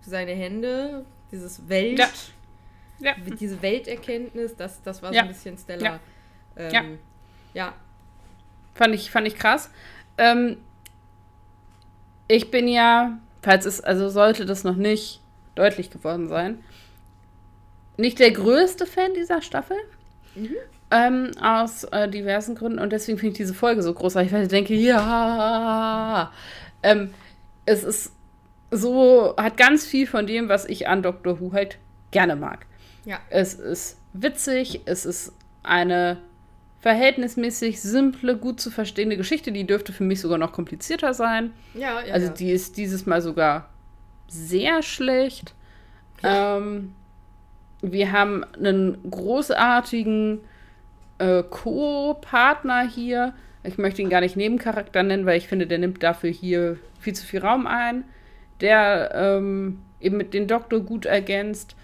seine 0.00 0.32
Hände, 0.32 1.04
dieses 1.30 1.68
Welt, 1.68 1.98
Ja. 1.98 2.08
Ja. 3.00 3.14
diese 3.38 3.60
Welterkenntnis, 3.62 4.56
das, 4.56 4.82
das 4.82 5.02
war 5.02 5.10
so 5.10 5.16
Ja. 5.16 5.22
ein 5.22 5.28
bisschen 5.28 5.56
Stella. 5.58 5.84
Ja. 6.56 6.70
Ähm, 6.82 6.98
ja. 7.54 7.72
Fand 8.74 8.94
ich, 8.94 9.10
fand 9.10 9.26
ich 9.26 9.36
krass. 9.36 9.70
Ähm, 10.16 10.56
ich 12.26 12.50
bin 12.50 12.68
ja, 12.68 13.18
falls 13.42 13.66
es, 13.66 13.80
also 13.80 14.08
sollte 14.08 14.46
das 14.46 14.64
noch 14.64 14.76
nicht 14.76 15.20
deutlich 15.54 15.90
geworden 15.90 16.28
sein, 16.28 16.58
nicht 17.96 18.18
der 18.18 18.30
größte 18.30 18.86
Fan 18.86 19.14
dieser 19.14 19.42
Staffel. 19.42 19.76
Mhm. 20.34 20.56
Ähm, 20.90 21.32
aus 21.42 21.84
äh, 21.84 22.08
diversen 22.08 22.54
Gründen. 22.54 22.78
Und 22.78 22.92
deswegen 22.92 23.18
finde 23.18 23.32
ich 23.32 23.38
diese 23.38 23.52
Folge 23.52 23.82
so 23.82 23.92
großartig, 23.92 24.32
weil 24.32 24.44
ich 24.44 24.48
denke, 24.48 24.74
ja. 24.74 26.32
Ähm, 26.82 27.12
es 27.66 27.84
ist 27.84 28.12
so, 28.70 29.34
hat 29.36 29.56
ganz 29.58 29.84
viel 29.84 30.06
von 30.06 30.26
dem, 30.26 30.48
was 30.48 30.64
ich 30.64 30.88
an 30.88 31.02
Doctor 31.02 31.40
Who 31.40 31.52
halt 31.52 31.78
gerne 32.10 32.36
mag. 32.36 32.66
Ja. 33.04 33.18
Es 33.28 33.54
ist 33.54 33.98
witzig, 34.12 34.80
es 34.86 35.04
ist 35.04 35.32
eine 35.62 36.18
verhältnismäßig 36.80 37.80
simple, 37.80 38.36
gut 38.36 38.60
zu 38.60 38.70
verstehende 38.70 39.16
Geschichte. 39.16 39.52
Die 39.52 39.66
dürfte 39.66 39.92
für 39.92 40.04
mich 40.04 40.20
sogar 40.20 40.38
noch 40.38 40.52
komplizierter 40.52 41.14
sein. 41.14 41.52
Ja, 41.74 42.02
ja. 42.04 42.14
Also 42.14 42.28
ja. 42.28 42.32
die 42.32 42.50
ist 42.52 42.76
dieses 42.76 43.06
Mal 43.06 43.20
sogar 43.20 43.68
sehr 44.28 44.82
schlecht. 44.82 45.54
Ähm, 46.22 46.94
wir 47.80 48.12
haben 48.12 48.44
einen 48.54 48.98
großartigen 49.10 50.40
äh, 51.18 51.42
Co-Partner 51.42 52.88
hier. 52.88 53.34
Ich 53.64 53.78
möchte 53.78 54.02
ihn 54.02 54.10
gar 54.10 54.20
nicht 54.20 54.36
Nebencharakter 54.36 55.02
nennen, 55.02 55.26
weil 55.26 55.38
ich 55.38 55.48
finde, 55.48 55.66
der 55.66 55.78
nimmt 55.78 56.02
dafür 56.02 56.30
hier 56.30 56.78
viel 57.00 57.14
zu 57.14 57.26
viel 57.26 57.40
Raum 57.40 57.66
ein. 57.66 58.04
Der 58.60 59.12
ähm, 59.14 59.80
eben 60.00 60.16
mit 60.16 60.34
dem 60.34 60.46
Doktor 60.46 60.80
gut 60.80 61.06
ergänzt. 61.06 61.76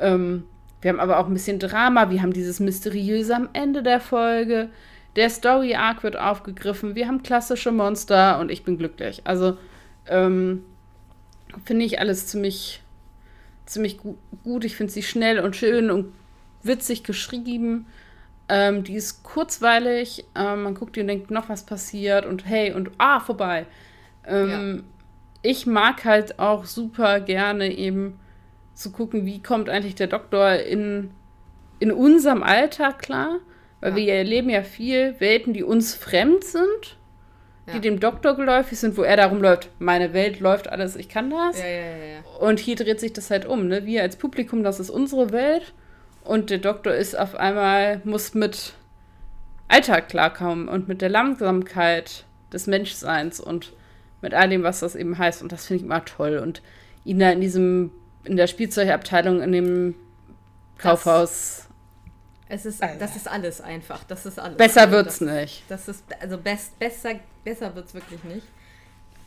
Ähm, 0.00 0.44
wir 0.80 0.90
haben 0.90 1.00
aber 1.00 1.18
auch 1.18 1.26
ein 1.26 1.32
bisschen 1.32 1.58
Drama. 1.58 2.10
Wir 2.10 2.22
haben 2.22 2.32
dieses 2.32 2.60
Mysteriöse 2.60 3.34
am 3.34 3.48
Ende 3.52 3.82
der 3.82 4.00
Folge. 4.00 4.68
Der 5.16 5.30
Story 5.30 5.74
Arc 5.74 6.02
wird 6.02 6.16
aufgegriffen. 6.16 6.94
Wir 6.94 7.08
haben 7.08 7.22
klassische 7.22 7.72
Monster 7.72 8.38
und 8.38 8.50
ich 8.50 8.62
bin 8.62 8.78
glücklich. 8.78 9.22
Also 9.24 9.56
ähm, 10.06 10.64
finde 11.64 11.84
ich 11.84 11.98
alles 11.98 12.26
ziemlich, 12.28 12.82
ziemlich 13.66 13.98
gu 13.98 14.16
gut. 14.44 14.64
Ich 14.64 14.76
finde 14.76 14.92
sie 14.92 15.02
schnell 15.02 15.40
und 15.40 15.56
schön 15.56 15.90
und 15.90 16.12
witzig 16.62 17.02
geschrieben. 17.02 17.86
Ähm, 18.48 18.84
die 18.84 18.94
ist 18.94 19.24
kurzweilig. 19.24 20.24
Ähm, 20.36 20.62
man 20.62 20.74
guckt 20.74 20.96
die 20.96 21.00
und 21.00 21.08
denkt, 21.08 21.30
noch 21.30 21.48
was 21.48 21.66
passiert 21.66 22.24
und 22.24 22.46
hey 22.46 22.72
und 22.72 22.90
ah, 22.98 23.20
vorbei. 23.20 23.66
Ähm, 24.26 24.84
Ich 25.42 25.66
mag 25.66 26.04
halt 26.04 26.38
auch 26.38 26.64
super 26.64 27.20
gerne 27.20 27.72
eben 27.72 28.18
zu 28.78 28.92
gucken, 28.92 29.26
wie 29.26 29.42
kommt 29.42 29.68
eigentlich 29.68 29.96
der 29.96 30.06
Doktor 30.06 30.52
in, 30.54 31.10
in 31.80 31.90
unserem 31.90 32.42
Alltag 32.42 33.00
klar. 33.00 33.38
Weil 33.80 33.90
Ja. 33.90 33.96
wir 33.96 34.14
erleben 34.14 34.50
ja 34.50 34.62
viel 34.62 35.14
Welten, 35.20 35.52
die 35.52 35.62
uns 35.64 35.94
fremd 35.94 36.42
sind, 36.44 36.96
Ja. 37.66 37.74
die 37.74 37.80
dem 37.80 37.98
Doktor 38.00 38.34
geläufig 38.36 38.78
sind, 38.78 38.96
wo 38.96 39.02
er 39.02 39.16
darum 39.16 39.40
läuft, 39.42 39.70
meine 39.80 40.12
Welt 40.12 40.40
läuft 40.40 40.68
alles, 40.68 40.96
ich 40.96 41.08
kann 41.08 41.30
das. 41.30 41.58
ja. 41.58 41.64
Und 42.40 42.58
hier 42.60 42.76
dreht 42.76 42.98
sich 43.00 43.12
das 43.12 43.30
halt 43.30 43.46
um, 43.46 43.66
ne? 43.68 43.84
Wir 43.84 44.02
als 44.02 44.16
Publikum, 44.16 44.62
das 44.62 44.78
ist 44.80 44.90
unsere 44.90 45.32
Welt. 45.32 45.72
Und 46.24 46.50
der 46.50 46.58
Doktor 46.58 46.94
ist 46.94 47.18
auf 47.18 47.34
einmal, 47.34 48.00
muss 48.04 48.34
mit 48.34 48.74
Alltag 49.68 50.08
klarkommen 50.08 50.68
und 50.68 50.88
mit 50.88 51.00
der 51.02 51.08
Langsamkeit 51.08 52.24
des 52.52 52.66
Menschseins 52.66 53.40
und 53.40 53.72
mit 54.22 54.34
all 54.34 54.48
dem, 54.48 54.62
was 54.62 54.80
das 54.80 54.94
eben 54.96 55.18
heißt. 55.18 55.42
Und 55.42 55.52
das 55.52 55.66
finde 55.66 55.78
ich 55.80 55.86
immer 55.86 56.04
toll. 56.04 56.38
Und 56.38 56.62
ihn 57.04 57.18
da 57.18 57.30
in 57.30 57.40
diesem, 57.40 57.92
in 58.24 58.36
der 58.36 58.46
Spielzeugabteilung, 58.46 59.40
in 59.42 59.52
dem 59.52 59.94
Kaufhaus, 60.78 61.66
Es 62.48 62.64
ist, 62.66 62.82
Alter. 62.82 62.98
das 62.98 63.16
ist 63.16 63.28
alles 63.28 63.60
einfach. 63.60 64.04
Das 64.04 64.26
ist 64.26 64.38
alles. 64.38 64.56
besser 64.56 64.82
Also 64.82 64.92
wird's 64.92 65.18
das, 65.18 65.28
nicht. 65.28 65.64
Das 65.68 65.88
ist, 65.88 66.04
also 66.20 66.38
best, 66.38 66.78
besser, 66.78 67.14
besser 67.44 67.74
wird's 67.74 67.94
wirklich 67.94 68.22
nicht. 68.24 68.46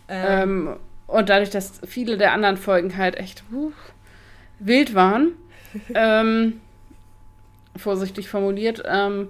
Ähm, 0.08 0.68
Ähm, 0.68 0.80
und 1.08 1.30
dadurch, 1.30 1.50
dass 1.50 1.82
viele 1.86 2.18
der 2.18 2.32
anderen 2.34 2.58
Folgen 2.58 2.96
halt 2.98 3.16
echt 3.18 3.44
uh, 3.52 3.72
wild 4.60 4.96
waren, 4.96 5.34
ähm, 5.94 6.62
vorsichtig 7.76 8.30
formuliert, 8.30 8.84
ähm, 8.86 9.30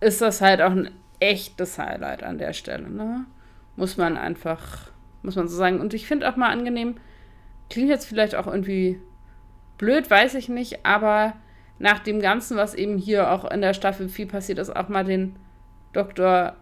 ist 0.00 0.20
das 0.20 0.40
halt 0.40 0.60
auch 0.62 0.70
ein 0.70 0.90
echtes 1.18 1.78
Highlight 1.78 2.22
an 2.22 2.38
der 2.38 2.52
Stelle. 2.52 2.88
Ne? 2.90 3.24
Muss 3.76 3.96
man 3.96 4.16
einfach, 4.16 4.90
muss 5.22 5.36
man 5.36 5.48
so 5.48 5.56
sagen. 5.56 5.80
Und 5.80 5.94
ich 5.94 6.06
finde 6.06 6.28
auch 6.30 6.36
mal 6.36 6.50
angenehm, 6.50 6.96
klingt 7.70 7.88
jetzt 7.88 8.06
vielleicht 8.06 8.34
auch 8.34 8.46
irgendwie 8.46 9.00
blöd, 9.78 10.10
weiß 10.10 10.34
ich 10.34 10.48
nicht, 10.48 10.84
aber 10.84 11.34
nach 11.78 12.00
dem 12.00 12.20
Ganzen, 12.20 12.56
was 12.58 12.74
eben 12.74 12.98
hier 12.98 13.30
auch 13.32 13.50
in 13.50 13.62
der 13.62 13.72
Staffel 13.72 14.08
viel 14.08 14.26
passiert 14.26 14.58
ist, 14.58 14.74
auch 14.76 14.88
mal 14.88 15.04
den 15.04 15.36
Doktor 15.94 16.56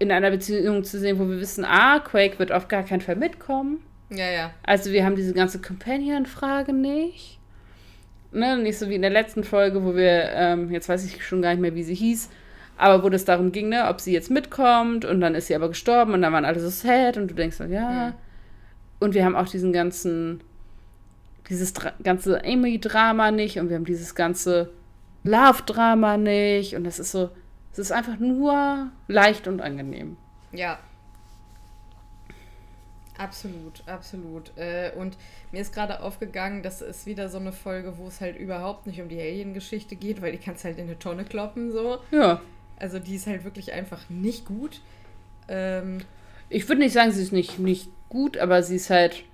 in 0.00 0.10
einer 0.10 0.30
Beziehung 0.30 0.84
zu 0.84 0.98
sehen, 0.98 1.18
wo 1.18 1.28
wir 1.28 1.40
wissen, 1.40 1.64
ah, 1.64 2.00
Quake 2.00 2.38
wird 2.38 2.52
auf 2.52 2.68
gar 2.68 2.82
keinen 2.82 3.00
Fall 3.00 3.16
mitkommen. 3.16 3.82
ja, 4.10 4.30
ja. 4.30 4.50
Also 4.64 4.90
wir 4.90 5.04
haben 5.04 5.16
diese 5.16 5.34
ganze 5.34 5.60
Companion-Frage 5.60 6.72
nicht. 6.72 7.38
Ne, 8.30 8.58
nicht 8.58 8.78
so 8.78 8.88
wie 8.88 8.94
in 8.94 9.02
der 9.02 9.10
letzten 9.10 9.42
Folge, 9.42 9.84
wo 9.84 9.94
wir, 9.94 10.30
ähm, 10.32 10.70
jetzt 10.70 10.88
weiß 10.88 11.04
ich 11.04 11.24
schon 11.24 11.40
gar 11.40 11.50
nicht 11.50 11.60
mehr, 11.60 11.74
wie 11.74 11.82
sie 11.82 11.94
hieß, 11.94 12.28
aber 12.76 13.02
wo 13.02 13.08
das 13.08 13.24
darum 13.24 13.52
ging, 13.52 13.70
ne, 13.70 13.86
ob 13.88 14.00
sie 14.00 14.12
jetzt 14.12 14.30
mitkommt 14.30 15.04
und 15.04 15.20
dann 15.20 15.34
ist 15.34 15.46
sie 15.46 15.54
aber 15.54 15.68
gestorben 15.68 16.12
und 16.12 16.22
dann 16.22 16.32
waren 16.32 16.44
alle 16.44 16.60
so 16.60 16.68
sad 16.68 17.16
und 17.16 17.30
du 17.30 17.34
denkst 17.34 17.56
so, 17.56 17.64
ja. 17.64 18.08
Mhm. 18.08 18.27
Und 19.00 19.14
wir 19.14 19.24
haben 19.24 19.36
auch 19.36 19.48
diesen 19.48 19.72
ganzen, 19.72 20.40
dieses 21.48 21.72
Dra 21.72 21.92
ganze 22.02 22.44
Amy-Drama 22.44 23.30
nicht 23.30 23.58
und 23.58 23.68
wir 23.68 23.76
haben 23.76 23.84
dieses 23.84 24.14
ganze 24.14 24.70
Love-Drama 25.24 26.16
nicht 26.16 26.74
und 26.74 26.84
das 26.84 26.98
ist 26.98 27.12
so, 27.12 27.30
es 27.72 27.78
ist 27.78 27.92
einfach 27.92 28.18
nur 28.18 28.88
leicht 29.06 29.46
und 29.46 29.60
angenehm. 29.60 30.16
Ja. 30.52 30.78
Absolut, 33.18 33.82
absolut. 33.86 34.56
Äh, 34.56 34.92
und 34.96 35.16
mir 35.50 35.60
ist 35.60 35.74
gerade 35.74 36.02
aufgegangen, 36.02 36.62
das 36.62 36.80
ist 36.82 37.04
wieder 37.04 37.28
so 37.28 37.38
eine 37.38 37.50
Folge, 37.50 37.98
wo 37.98 38.06
es 38.06 38.20
halt 38.20 38.38
überhaupt 38.38 38.86
nicht 38.86 39.00
um 39.00 39.08
die 39.08 39.20
Alien-Geschichte 39.20 39.96
geht, 39.96 40.22
weil 40.22 40.30
die 40.32 40.38
kannst 40.38 40.64
halt 40.64 40.78
in 40.78 40.84
eine 40.84 40.98
Tonne 41.00 41.24
kloppen, 41.24 41.72
so. 41.72 41.98
Ja. 42.12 42.40
Also 42.78 43.00
die 43.00 43.16
ist 43.16 43.26
halt 43.26 43.42
wirklich 43.42 43.72
einfach 43.72 44.08
nicht 44.08 44.44
gut. 44.44 44.80
Ähm, 45.48 45.98
Ich 46.48 46.68
würde 46.68 46.80
nicht 46.80 46.92
sagen, 46.92 47.10
sie 47.10 47.22
ist 47.22 47.32
nicht, 47.32 47.58
nicht 47.58 47.88
gut, 48.08 48.36
aber 48.38 48.62
sie 48.62 48.76
ist 48.76 48.90
halt 48.90 49.24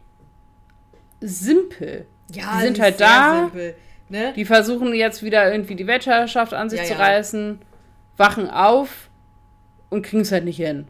simpel. 1.20 2.06
ja, 2.32 2.58
Die 2.58 2.66
sind 2.66 2.80
halt 2.80 3.00
da. 3.00 3.42
Simpel, 3.42 3.74
ne? 4.08 4.32
Die 4.34 4.44
versuchen 4.44 4.94
jetzt 4.94 5.22
wieder 5.22 5.50
irgendwie 5.50 5.76
die 5.76 5.86
Weltherrschaft 5.86 6.54
an 6.54 6.70
sich 6.70 6.80
Ja, 6.80 6.86
zu 6.86 6.92
ja. 6.94 6.98
reißen, 6.98 7.60
wachen 8.16 8.50
auf 8.50 9.10
und 9.90 10.02
kriegen 10.02 10.22
es 10.22 10.32
halt 10.32 10.44
nicht 10.44 10.56
hin. 10.58 10.86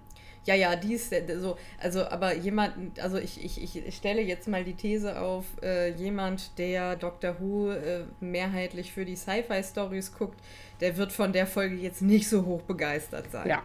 Ja, 0.47 0.55
ja, 0.55 0.77
die 0.77 0.93
ist 0.93 1.11
äh, 1.13 1.25
so, 1.39 1.57
also 1.81 2.05
aber 2.07 2.35
jemand, 2.35 3.01
also 3.01 3.17
ich, 3.17 3.43
ich, 3.43 3.59
ich 3.87 3.97
stelle 3.97 4.21
jetzt 4.21 4.47
mal 4.47 4.63
die 4.63 4.75
These 4.75 5.19
auf, 5.19 5.47
äh, 5.63 5.93
jemand, 5.93 6.59
der 6.59 6.97
Doctor 6.97 7.37
Who 7.41 7.71
äh, 7.71 8.05
mehrheitlich 8.21 8.93
für 8.93 9.07
die 9.07 9.17
Sci-Fi-Stories 9.17 10.13
guckt, 10.13 10.39
der 10.81 10.99
wird 10.99 11.13
von 11.13 11.33
der 11.33 11.47
Folge 11.47 11.77
jetzt 11.77 12.03
nicht 12.03 12.29
so 12.29 12.45
hoch 12.45 12.61
begeistert 12.63 13.31
sein. 13.31 13.49
Ja. 13.49 13.63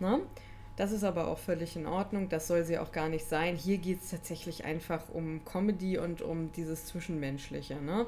Ne? 0.00 0.18
Das 0.76 0.92
ist 0.92 1.04
aber 1.04 1.28
auch 1.28 1.38
völlig 1.38 1.74
in 1.74 1.86
Ordnung, 1.86 2.28
das 2.28 2.48
soll 2.48 2.64
sie 2.64 2.78
auch 2.78 2.92
gar 2.92 3.08
nicht 3.08 3.26
sein. 3.26 3.56
Hier 3.56 3.78
geht 3.78 4.02
es 4.02 4.10
tatsächlich 4.10 4.64
einfach 4.64 5.02
um 5.12 5.42
Comedy 5.44 5.98
und 5.98 6.20
um 6.20 6.52
dieses 6.52 6.86
Zwischenmenschliche. 6.86 7.76
Ne? 7.76 8.06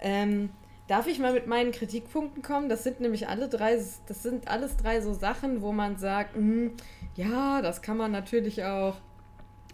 Ähm, 0.00 0.50
Darf 0.88 1.08
ich 1.08 1.18
mal 1.18 1.32
mit 1.32 1.48
meinen 1.48 1.72
Kritikpunkten 1.72 2.42
kommen? 2.42 2.68
Das 2.68 2.84
sind 2.84 3.00
nämlich 3.00 3.28
alle 3.28 3.48
drei, 3.48 3.76
das 4.06 4.22
sind 4.22 4.46
alles 4.46 4.76
drei 4.76 5.00
so 5.00 5.14
Sachen, 5.14 5.60
wo 5.60 5.72
man 5.72 5.96
sagt, 5.96 6.36
mh, 6.36 6.70
ja, 7.16 7.60
das 7.60 7.82
kann 7.82 7.96
man 7.96 8.12
natürlich 8.12 8.62
auch. 8.62 8.96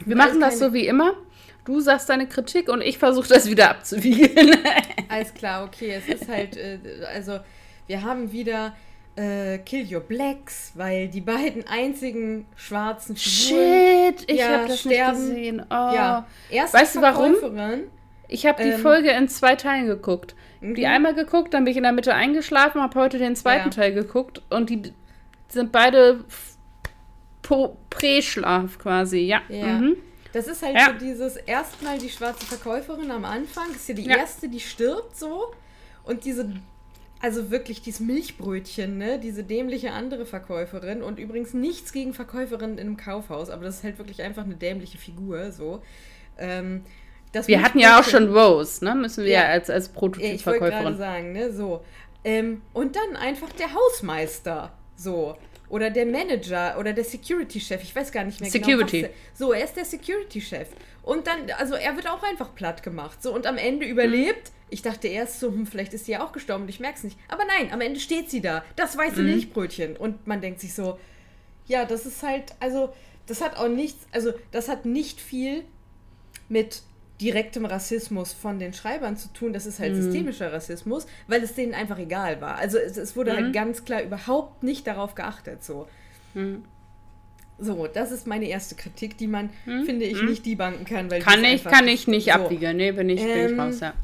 Wir 0.06 0.16
machen 0.16 0.40
das 0.40 0.58
so 0.58 0.72
wie 0.72 0.86
immer. 0.86 1.12
Du 1.66 1.80
sagst 1.80 2.08
deine 2.08 2.26
Kritik 2.26 2.70
und 2.70 2.80
ich 2.80 2.96
versuche 2.96 3.28
das 3.28 3.48
wieder 3.48 3.68
abzuwiegeln. 3.70 4.56
Alles 5.08 5.34
klar, 5.34 5.64
okay. 5.66 5.90
Es 5.90 6.08
ist 6.08 6.28
halt, 6.28 6.56
äh, 6.56 6.78
also 7.14 7.40
wir 7.86 8.02
haben 8.02 8.32
wieder 8.32 8.74
äh, 9.16 9.58
Kill 9.58 9.86
Your 9.92 10.00
Blacks, 10.00 10.72
weil 10.74 11.08
die 11.08 11.20
beiden 11.20 11.66
einzigen 11.66 12.46
schwarzen 12.56 13.16
Figuren 13.16 14.14
Shit, 14.14 14.30
ich 14.30 14.38
ja, 14.38 14.58
habe 14.58 14.68
das 14.68 14.80
sterben. 14.80 15.18
nicht 15.18 15.28
gesehen. 15.28 15.66
Oh. 15.68 15.74
Ja. 15.74 16.26
Erst 16.50 16.74
weißt 16.74 16.96
du 16.96 17.02
warum? 17.02 17.34
Ich 18.28 18.46
habe 18.46 18.62
die 18.62 18.70
ähm, 18.70 18.80
Folge 18.80 19.10
in 19.10 19.28
zwei 19.28 19.56
Teilen 19.56 19.86
geguckt. 19.86 20.34
Mhm. 20.60 20.74
Die 20.74 20.86
einmal 20.86 21.14
geguckt, 21.14 21.52
dann 21.52 21.64
bin 21.64 21.72
ich 21.72 21.76
in 21.76 21.82
der 21.82 21.92
Mitte 21.92 22.14
eingeschlafen, 22.14 22.80
habe 22.80 22.98
heute 22.98 23.18
den 23.18 23.36
zweiten 23.36 23.68
ja. 23.68 23.70
Teil 23.70 23.92
geguckt 23.92 24.42
und 24.48 24.70
die 24.70 24.92
sind 25.48 25.70
beide 25.72 26.24
Präschlaf 27.90 28.78
quasi, 28.78 29.20
ja. 29.20 29.42
ja. 29.48 29.78
Mhm. 29.78 29.96
Das 30.32 30.46
ist 30.46 30.62
halt 30.62 30.74
ja. 30.74 30.86
so 30.86 30.92
dieses 31.04 31.36
erstmal 31.36 31.98
die 31.98 32.08
schwarze 32.08 32.46
Verkäuferin 32.46 33.10
am 33.10 33.26
Anfang, 33.26 33.70
ist 33.74 33.88
ja 33.88 33.94
die 33.94 34.06
erste, 34.06 34.48
die 34.48 34.60
stirbt 34.60 35.16
so. 35.16 35.52
Und 36.04 36.24
diese, 36.24 36.54
also 37.22 37.50
wirklich 37.50 37.80
dieses 37.80 38.00
Milchbrötchen, 38.00 38.98
ne? 38.98 39.18
Diese 39.18 39.44
dämliche 39.44 39.92
andere 39.92 40.26
Verkäuferin. 40.26 41.02
Und 41.02 41.18
übrigens 41.18 41.54
nichts 41.54 41.92
gegen 41.92 42.12
Verkäuferinnen 42.12 42.78
in 42.78 42.86
einem 42.86 42.96
Kaufhaus, 42.96 43.48
aber 43.48 43.64
das 43.64 43.76
ist 43.76 43.84
halt 43.84 43.98
wirklich 43.98 44.22
einfach 44.22 44.44
eine 44.44 44.56
dämliche 44.56 44.98
Figur, 44.98 45.52
so. 45.52 45.82
Ähm, 46.36 46.84
wir 47.32 47.62
hatten 47.62 47.78
ja 47.78 47.98
auch 47.98 48.04
schon 48.04 48.36
Rose, 48.36 48.84
ne? 48.84 48.94
Müssen 48.94 49.24
wir 49.24 49.30
ja, 49.30 49.44
als, 49.46 49.70
als 49.70 49.88
Prototyp 49.88 50.34
Ich 50.34 50.44
wollte 50.44 50.66
gerade 50.66 50.96
sagen, 50.96 51.32
ne? 51.32 51.52
So. 51.52 51.82
Ähm, 52.24 52.60
und 52.74 52.96
dann 52.96 53.16
einfach 53.16 53.50
der 53.52 53.72
Hausmeister, 53.72 54.72
so 54.96 55.36
oder 55.72 55.88
der 55.88 56.04
Manager 56.04 56.76
oder 56.78 56.92
der 56.92 57.04
Security-Chef, 57.04 57.82
ich 57.82 57.96
weiß 57.96 58.12
gar 58.12 58.24
nicht 58.24 58.42
mehr 58.42 58.50
Security. 58.50 58.98
genau. 58.98 59.12
Security. 59.12 59.18
So, 59.32 59.52
er 59.54 59.64
ist 59.64 59.74
der 59.74 59.86
Security-Chef. 59.86 60.68
Und 61.02 61.26
dann, 61.26 61.50
also 61.56 61.74
er 61.74 61.96
wird 61.96 62.06
auch 62.10 62.22
einfach 62.22 62.54
platt 62.54 62.82
gemacht. 62.82 63.22
So, 63.22 63.34
und 63.34 63.46
am 63.46 63.56
Ende 63.56 63.86
überlebt. 63.86 64.50
Mhm. 64.50 64.61
Ich 64.72 64.82
dachte 64.82 65.06
erst 65.06 65.38
so, 65.38 65.48
hm, 65.48 65.66
vielleicht 65.66 65.92
ist 65.92 66.06
sie 66.06 66.12
ja 66.12 66.24
auch 66.24 66.32
gestorben 66.32 66.64
und 66.64 66.68
ich 66.68 66.80
merke 66.80 66.96
es 66.96 67.04
nicht. 67.04 67.18
Aber 67.28 67.44
nein, 67.44 67.72
am 67.72 67.80
Ende 67.80 68.00
steht 68.00 68.30
sie 68.30 68.40
da. 68.40 68.64
Das 68.74 68.96
weiße 68.96 69.20
mhm. 69.20 69.26
Milchbrötchen. 69.26 69.96
Und 69.96 70.26
man 70.26 70.40
denkt 70.40 70.60
sich 70.60 70.74
so, 70.74 70.98
ja, 71.66 71.84
das 71.84 72.06
ist 72.06 72.22
halt, 72.22 72.54
also, 72.58 72.92
das 73.26 73.40
hat 73.42 73.56
auch 73.56 73.68
nichts, 73.68 74.06
also, 74.12 74.32
das 74.50 74.68
hat 74.68 74.86
nicht 74.86 75.20
viel 75.20 75.64
mit 76.48 76.82
direktem 77.20 77.64
Rassismus 77.66 78.32
von 78.32 78.58
den 78.58 78.72
Schreibern 78.72 79.16
zu 79.16 79.32
tun, 79.32 79.52
das 79.52 79.66
ist 79.66 79.78
halt 79.78 79.94
mhm. 79.94 80.02
systemischer 80.02 80.52
Rassismus, 80.52 81.06
weil 81.28 81.42
es 81.42 81.54
denen 81.54 81.74
einfach 81.74 81.98
egal 81.98 82.40
war. 82.40 82.56
Also 82.56 82.78
es, 82.78 82.96
es 82.96 83.14
wurde 83.14 83.30
halt 83.30 83.40
mhm. 83.40 83.44
halt 83.44 83.54
ganz 83.54 83.84
klar 83.84 84.02
überhaupt 84.02 84.62
nicht 84.62 84.86
darauf 84.86 85.14
geachtet. 85.14 85.62
So. 85.62 85.86
Mhm. 86.34 86.64
So, 87.58 87.86
das 87.86 88.10
ist 88.10 88.26
meine 88.26 88.46
erste 88.46 88.74
Kritik, 88.74 89.16
die 89.18 89.28
man, 89.28 89.50
mhm. 89.66 89.84
finde 89.84 90.04
ich, 90.04 90.20
mhm. 90.20 90.30
nicht 90.30 90.44
debunken 90.44 90.84
kann. 90.84 91.10
Weil 91.10 91.20
kann 91.20 91.44
ich, 91.44 91.62
kann 91.62 91.86
ich 91.86 92.08
nicht 92.08 92.24
so. 92.26 92.32
abwiegeln. 92.32 92.76
Nee, 92.76 92.90
bin 92.90 93.08
ich, 93.08 93.20
ähm, 93.20 93.26
bin 93.28 93.44
ich 93.44 93.52
ähm, 93.52 93.60
raus, 93.60 93.80
ja. 93.80 93.94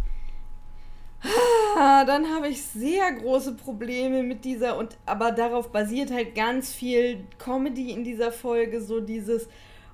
Ah, 1.76 2.04
dann 2.04 2.32
habe 2.34 2.48
ich 2.48 2.62
sehr 2.62 3.12
große 3.12 3.54
Probleme 3.54 4.22
mit 4.22 4.44
dieser 4.44 4.76
und 4.76 4.96
aber 5.04 5.32
darauf 5.32 5.70
basiert 5.70 6.12
halt 6.12 6.34
ganz 6.34 6.72
viel 6.72 7.24
Comedy 7.38 7.90
in 7.92 8.04
dieser 8.04 8.32
Folge, 8.32 8.80
so 8.80 9.00
dieses 9.00 9.48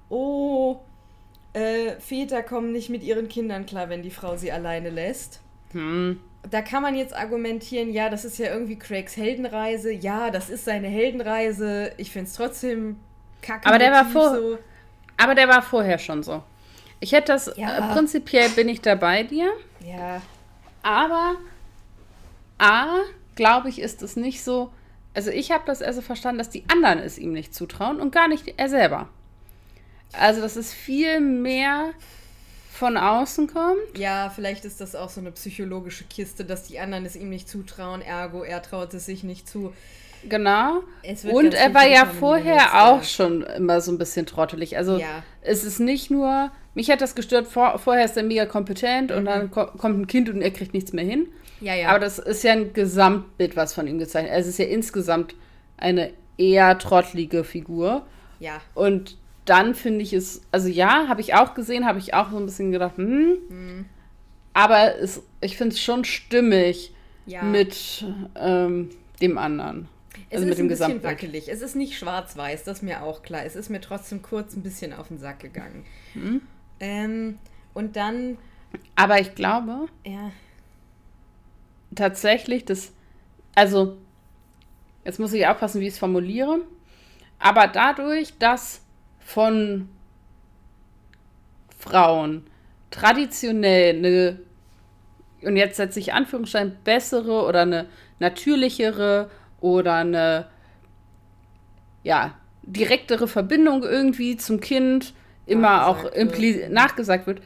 oh, 0.09 0.81
äh, 1.55 1.93
Väter 2.01 2.43
kommen 2.43 2.73
nicht 2.73 2.91
mit 2.91 3.03
ihren 3.03 3.29
Kindern 3.29 3.67
klar, 3.67 3.89
wenn 3.89 4.03
die 4.03 4.11
Frau 4.11 4.37
sie 4.37 4.53
alleine 4.53 4.91
lässt. 4.91 5.41
Hm. 5.73 6.21
Da 6.51 6.61
kann 6.61 6.83
man 6.83 6.95
jetzt 6.95 7.17
argumentieren, 7.17 7.91
ja, 7.91 8.11
das 8.11 8.25
ist 8.25 8.39
ja 8.39 8.53
irgendwie 8.53 8.79
Craigs 8.79 9.17
Heldenreise. 9.17 9.91
Ja, 9.93 10.31
das 10.31 10.51
ist 10.51 10.67
seine 10.67 10.89
Heldenreise. 10.89 11.93
Ich 11.97 12.11
finde 12.11 12.29
es 12.29 12.35
trotzdem 12.35 12.97
kacke. 13.41 13.67
Aber 13.67 13.79
der 13.79 13.93
war 13.93 14.05
vor, 14.05 14.35
so. 14.35 14.59
Aber 15.17 15.35
der 15.35 15.49
war 15.49 15.63
vorher 15.63 15.99
schon 15.99 16.23
so. 16.23 16.43
Ich 17.01 17.13
hätte 17.13 17.33
das, 17.33 17.51
ja. 17.57 17.91
äh, 17.91 17.95
prinzipiell 17.95 18.51
bin 18.51 18.69
ich 18.69 18.83
da 18.83 18.95
bei 18.95 19.23
dir. 19.23 19.51
Ja. 19.87 20.21
Aber 20.85 21.37
A, 22.59 22.99
glaube 23.37 23.71
ich, 23.71 23.81
ist 23.81 24.03
es 24.03 24.17
nicht 24.17 24.45
so. 24.45 24.71
Also 25.15 25.31
ich 25.31 25.51
habe 25.51 25.65
das 25.67 25.81
also 25.81 26.03
verstanden, 26.03 26.39
dass 26.39 26.51
die 26.51 26.65
anderen 26.69 26.99
es 26.99 27.19
ihm 27.19 27.33
nicht 27.33 27.55
zutrauen 27.55 28.01
und 28.01 28.13
gar 28.13 28.29
nicht 28.29 28.55
er 28.59 28.69
selber. 28.69 29.09
Also, 30.13 30.43
dass 30.43 30.57
es 30.57 30.73
viel 30.73 31.21
mehr 31.21 31.93
von 32.71 32.97
außen 32.97 33.47
kommt. 33.53 33.97
Ja, 33.97 34.31
vielleicht 34.31 34.65
ist 34.65 34.81
das 34.81 34.95
auch 34.95 35.09
so 35.09 35.21
eine 35.21 35.33
psychologische 35.33 36.05
Kiste, 36.05 36.45
dass 36.45 36.65
die 36.65 36.79
anderen 36.79 37.07
es 37.07 37.17
ihm 37.17 37.31
nicht 37.31 37.49
zutrauen, 37.49 38.03
ergo 38.03 38.43
er 38.43 38.61
traut 38.61 38.93
es 38.95 39.07
sich 39.07 39.25
nicht 39.25 39.49
zu. 39.49 39.73
Genau. 40.29 40.83
Und 41.33 41.55
er 41.55 41.75
war 41.75 41.87
ja 41.87 42.07
vorher 42.07 42.87
auch 42.87 43.03
schon 43.03 43.43
immer 43.43 43.81
so 43.81 43.93
ein 43.93 43.99
bisschen 43.99 44.27
trottelig. 44.27 44.77
Also 44.77 44.99
ja. 44.99 45.23
es 45.43 45.65
ist 45.65 45.81
nicht 45.81 46.11
nur, 46.11 46.51
mich 46.75 46.91
hat 46.91 47.01
das 47.01 47.15
gestört, 47.15 47.47
vor, 47.47 47.79
vorher 47.79 48.05
ist 48.05 48.17
er 48.17 48.23
mega 48.23 48.47
kompetent 48.47 49.11
mhm. 49.11 49.17
und 49.17 49.25
dann 49.27 49.51
ko 49.51 49.67
kommt 49.79 49.99
ein 49.99 50.07
Kind 50.07 50.29
und 50.29 50.43
er 50.43 50.51
kriegt 50.51 50.75
nichts 50.75 50.93
mehr 50.93 51.05
hin. 51.05 51.29
Ja, 51.61 51.75
ja. 51.75 51.89
Aber 51.89 51.99
das 51.99 52.19
ist 52.19 52.43
ja 52.45 52.53
ein 52.53 52.73
Gesamtbild, 52.73 53.57
was 53.57 53.75
von 53.75 53.87
ihm 53.87 53.99
gezeichnet 53.99 54.33
ist. 54.33 54.41
Es 54.41 54.47
ist 54.49 54.59
ja 54.59 54.67
insgesamt 54.67 55.35
eine 55.77 56.11
eher 56.37 56.79
trottelige 56.79 57.45
Figur. 57.45 58.07
Ja. 58.41 58.61
Und 58.75 59.17
dann 59.45 59.75
finde 59.75 60.03
ich 60.03 60.13
es, 60.13 60.43
also 60.53 60.69
ja, 60.69 61.09
habe 61.09 61.21
ich 61.21 61.35
auch 61.35 61.55
gesehen, 61.55 61.87
habe 61.87 61.99
ich 61.99 62.15
auch 62.15 62.31
so 62.31 62.39
ein 62.39 62.47
bisschen 62.47 62.73
gedacht, 62.73 62.97
hm, 62.97 63.37
hm. 63.49 63.85
aber 64.55 64.99
es, 64.99 65.23
ich 65.41 65.57
finde 65.57 65.75
es 65.75 65.83
schon 65.83 66.05
stimmig 66.05 66.93
ja. 67.27 67.43
mit 67.43 68.05
ähm, 68.37 68.91
dem 69.21 69.39
anderen. 69.39 69.89
Es 70.35 70.41
also 70.41 70.53
ist 70.53 70.59
ein 70.59 70.69
bisschen 70.69 71.03
wackelig. 71.03 71.49
Es 71.49 71.63
ist 71.63 71.77
nicht 71.77 71.97
schwarz-weiß, 71.97 72.65
das 72.65 72.79
ist 72.79 72.83
mir 72.83 73.03
auch 73.03 73.23
klar. 73.23 73.45
Es 73.45 73.55
ist 73.55 73.71
mir 73.71 73.81
trotzdem 73.81 74.21
kurz 74.21 74.57
ein 74.57 74.63
bisschen 74.63 74.93
auf 74.93 75.09
den 75.09 75.19
Sack 75.19 75.41
gegangen. 75.41 75.85
Hm. 76.15 76.43
Ähm, 76.81 77.39
und 77.73 77.95
dann. 77.97 78.37
Aber 78.97 79.21
ich 79.21 79.35
glaube. 79.35 79.87
Ja. 80.05 80.33
Tatsächlich, 81.95 82.65
das. 82.65 82.93
Also, 83.55 83.97
jetzt 85.05 85.21
muss 85.21 85.33
ich 85.33 85.47
aufpassen, 85.47 85.81
wie 85.81 85.87
ich 85.87 85.93
es 85.93 85.99
formuliere. 85.99 86.63
Aber 87.39 87.69
dadurch, 87.69 88.37
dass 88.39 88.81
von 89.21 89.89
Frauen 91.79 92.45
traditionell 92.91 93.97
eine, 93.97 94.41
und 95.43 95.57
jetzt 95.57 95.77
setze 95.77 96.01
ich 96.01 96.13
Anführungsstein, 96.13 96.77
bessere 96.83 97.45
oder 97.45 97.63
eine 97.63 97.87
natürlichere 98.19 99.31
oder 99.65 99.95
eine, 99.95 100.47
ja, 102.03 102.35
direktere 102.63 103.27
Verbindung 103.27 103.83
irgendwie 103.83 104.37
zum 104.37 104.61
Kind 104.61 105.15
immer 105.47 105.87
auch 105.87 106.11
nachgesagt 106.69 107.27
wird, 107.27 107.41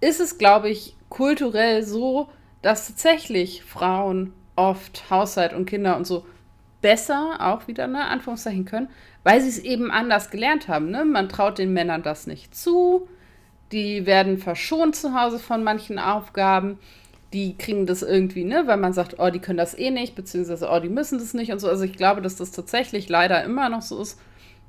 ist 0.00 0.20
es, 0.20 0.38
glaube 0.38 0.70
ich, 0.70 0.96
kulturell 1.08 1.82
so, 1.82 2.28
dass 2.62 2.86
tatsächlich 2.86 3.64
Frauen 3.64 4.32
oft 4.54 5.10
Haushalt 5.10 5.52
und 5.52 5.66
Kinder 5.66 5.96
und 5.96 6.06
so 6.06 6.24
besser 6.80 7.38
auch 7.40 7.66
wieder, 7.66 7.88
ne, 7.88 8.04
Anführungszeichen 8.06 8.64
können, 8.64 8.88
weil 9.24 9.40
sie 9.40 9.48
es 9.48 9.58
eben 9.58 9.90
anders 9.90 10.30
gelernt 10.30 10.68
haben. 10.68 10.90
Ne? 10.90 11.04
Man 11.04 11.28
traut 11.28 11.58
den 11.58 11.72
Männern 11.72 12.04
das 12.04 12.28
nicht 12.28 12.54
zu. 12.54 13.08
Die 13.72 14.06
werden 14.06 14.38
verschont 14.38 14.94
zu 14.94 15.20
Hause 15.20 15.38
von 15.38 15.64
manchen 15.64 15.98
Aufgaben. 15.98 16.78
Die 17.32 17.56
kriegen 17.56 17.86
das 17.86 18.02
irgendwie, 18.02 18.44
ne, 18.44 18.64
weil 18.66 18.76
man 18.76 18.92
sagt, 18.92 19.18
oh, 19.18 19.30
die 19.30 19.38
können 19.38 19.58
das 19.58 19.76
eh 19.76 19.90
nicht, 19.90 20.14
beziehungsweise, 20.14 20.68
oh, 20.70 20.80
die 20.80 20.88
müssen 20.88 21.18
das 21.18 21.34
nicht 21.34 21.50
und 21.52 21.60
so. 21.60 21.68
Also 21.68 21.84
ich 21.84 21.96
glaube, 21.96 22.20
dass 22.20 22.36
das 22.36 22.50
tatsächlich 22.50 23.08
leider 23.08 23.42
immer 23.44 23.68
noch 23.68 23.82
so 23.82 24.00
ist, 24.02 24.18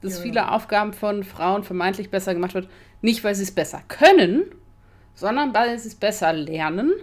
dass 0.01 0.17
ja. 0.17 0.23
viele 0.23 0.51
Aufgaben 0.51 0.93
von 0.93 1.23
Frauen 1.23 1.63
vermeintlich 1.63 2.09
besser 2.09 2.33
gemacht 2.33 2.53
wird. 2.53 2.69
Nicht, 3.01 3.23
weil 3.23 3.35
sie 3.35 3.43
es 3.43 3.51
besser 3.51 3.81
können, 3.87 4.43
sondern 5.15 5.53
weil 5.53 5.77
sie 5.77 5.89
es 5.89 5.95
besser 5.95 6.31
lernen 6.33 6.93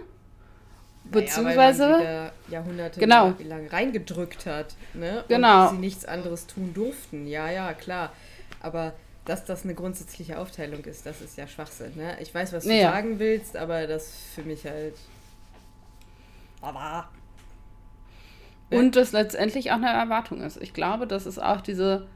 Beziehungsweise. 1.11 1.89
Naja, 1.89 2.31
Jahrhunderte 2.49 2.99
genau. 2.99 3.33
lang 3.47 3.67
reingedrückt 3.67 4.45
hat. 4.45 4.75
Ne? 4.93 5.23
Genau. 5.27 5.69
Und 5.69 5.75
sie 5.75 5.81
nichts 5.81 6.05
anderes 6.05 6.47
tun 6.47 6.73
durften. 6.73 7.27
Ja, 7.27 7.49
ja, 7.49 7.73
klar. 7.73 8.13
Aber 8.61 8.93
dass 9.25 9.45
das 9.45 9.63
eine 9.63 9.75
grundsätzliche 9.75 10.39
Aufteilung 10.39 10.83
ist, 10.85 11.05
das 11.05 11.21
ist 11.21 11.37
ja 11.37 11.47
Schwachsinn. 11.47 11.93
Ne? 11.95 12.17
Ich 12.21 12.33
weiß, 12.33 12.53
was 12.53 12.63
du 12.63 12.73
ja. 12.73 12.91
sagen 12.91 13.19
willst, 13.19 13.57
aber 13.57 13.87
das 13.87 14.13
für 14.33 14.43
mich 14.43 14.65
halt. 14.65 14.95
Aber. 16.61 17.09
Und 18.69 18.95
das 18.95 19.11
letztendlich 19.11 19.71
auch 19.71 19.75
eine 19.75 19.89
Erwartung 19.89 20.41
ist. 20.41 20.61
Ich 20.61 20.73
glaube, 20.73 21.05
dass 21.05 21.25
es 21.25 21.37
auch 21.37 21.61
diese, 21.61 22.07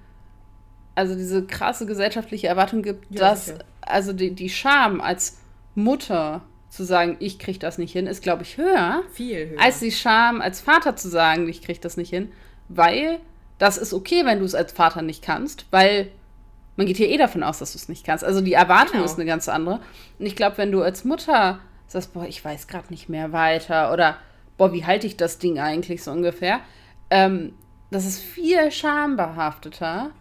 also 0.96 1.16
diese 1.16 1.46
krasse 1.46 1.86
gesellschaftliche 1.86 2.48
Erwartung 2.48 2.82
gibt, 2.82 3.06
ja, 3.10 3.20
dass 3.20 3.48
sicher. 3.48 3.60
also 3.82 4.14
die, 4.14 4.34
die 4.34 4.50
Scham 4.50 5.02
als 5.02 5.38
Mutter 5.76 6.42
zu 6.70 6.84
sagen, 6.84 7.18
ich 7.20 7.40
kriege 7.40 7.60
das 7.60 7.78
nicht 7.78 7.92
hin, 7.92 8.08
ist, 8.08 8.24
glaube 8.24 8.44
ich, 8.44 8.58
höher. 8.58 9.04
Viel 9.12 9.50
höher. 9.50 9.62
Als 9.62 9.80
die 9.80 9.92
Scham 9.92 10.42
als 10.42 10.62
Vater 10.62 10.96
zu 10.96 11.10
sagen, 11.10 11.50
ich 11.50 11.62
kriege 11.62 11.80
das 11.80 11.98
nicht 11.98 12.10
hin. 12.10 12.32
Weil 12.70 13.20
das 13.58 13.78
ist 13.78 13.94
okay, 13.94 14.26
wenn 14.26 14.40
du 14.40 14.46
es 14.46 14.56
als 14.56 14.72
Vater 14.72 15.02
nicht 15.02 15.22
kannst, 15.22 15.66
weil 15.72 16.12
man 16.76 16.88
geht 16.88 16.98
hier 16.98 17.10
eh 17.10 17.18
davon 17.18 17.44
aus, 17.44 17.60
dass 17.60 17.74
du 17.74 17.78
es 17.78 17.88
nicht 17.88 18.06
kannst. 18.06 18.24
Also 18.24 18.42
die 18.42 18.54
Erwartung 18.54 18.94
genau. 18.94 19.06
ist 19.06 19.16
eine 19.16 19.26
ganz 19.26 19.48
andere. 19.48 19.80
Und 20.20 20.26
ich 20.26 20.36
glaube, 20.36 20.58
wenn 20.58 20.72
du 20.72 20.82
als 20.82 21.06
Mutter 21.06 21.60
sagst, 21.88 22.14
boah, 22.14 22.26
ich 22.26 22.44
weiß 22.44 22.68
gerade 22.68 22.88
nicht 22.90 23.08
mehr 23.08 23.32
weiter 23.32 23.94
oder 23.94 24.18
boah, 24.58 24.74
wie 24.74 24.86
halte 24.86 25.08
ich 25.08 25.18
das 25.18 25.38
Ding 25.38 25.60
eigentlich 25.60 26.04
so 26.04 26.12
ungefähr? 26.12 26.62
Ähm, 27.10 27.54
das 27.92 28.06
ist 28.06 28.20
viel 28.20 28.72
schambehafteter 28.72 30.12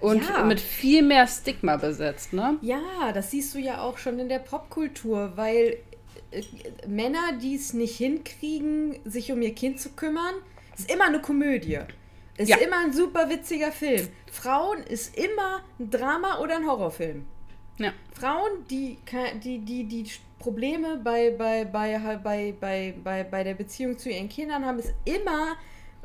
und 0.00 0.24
ja. 0.24 0.44
mit 0.44 0.60
viel 0.60 1.02
mehr 1.02 1.26
Stigma 1.26 1.76
besetzt, 1.76 2.32
ne? 2.32 2.56
Ja, 2.62 3.12
das 3.12 3.30
siehst 3.30 3.54
du 3.54 3.58
ja 3.58 3.82
auch 3.82 3.98
schon 3.98 4.18
in 4.18 4.28
der 4.28 4.38
Popkultur, 4.38 5.32
weil 5.34 5.78
äh, 6.30 6.42
Männer, 6.86 7.32
die 7.42 7.56
es 7.56 7.72
nicht 7.72 7.96
hinkriegen, 7.96 8.96
sich 9.04 9.32
um 9.32 9.42
ihr 9.42 9.54
Kind 9.54 9.80
zu 9.80 9.90
kümmern, 9.90 10.34
ist 10.78 10.90
immer 10.90 11.06
eine 11.06 11.20
Komödie. 11.20 11.80
Ist 12.36 12.48
ja. 12.48 12.56
immer 12.56 12.78
ein 12.78 12.92
super 12.92 13.28
witziger 13.28 13.70
Film. 13.72 14.08
Frauen 14.30 14.82
ist 14.84 15.16
immer 15.18 15.62
ein 15.78 15.90
Drama 15.90 16.38
oder 16.38 16.56
ein 16.56 16.66
Horrorfilm. 16.66 17.26
Ja. 17.78 17.92
Frauen, 18.14 18.64
die, 18.70 18.98
die, 19.42 19.58
die, 19.58 19.84
die 19.84 20.10
Probleme 20.40 21.00
bei, 21.02 21.30
bei, 21.30 21.64
bei, 21.64 21.96
bei, 22.22 22.52
bei, 22.58 22.94
bei, 23.04 23.24
bei 23.24 23.44
der 23.44 23.54
Beziehung 23.54 23.96
zu 23.96 24.10
ihren 24.10 24.28
Kindern 24.28 24.66
haben, 24.66 24.80
ist 24.80 24.92
immer 25.04 25.56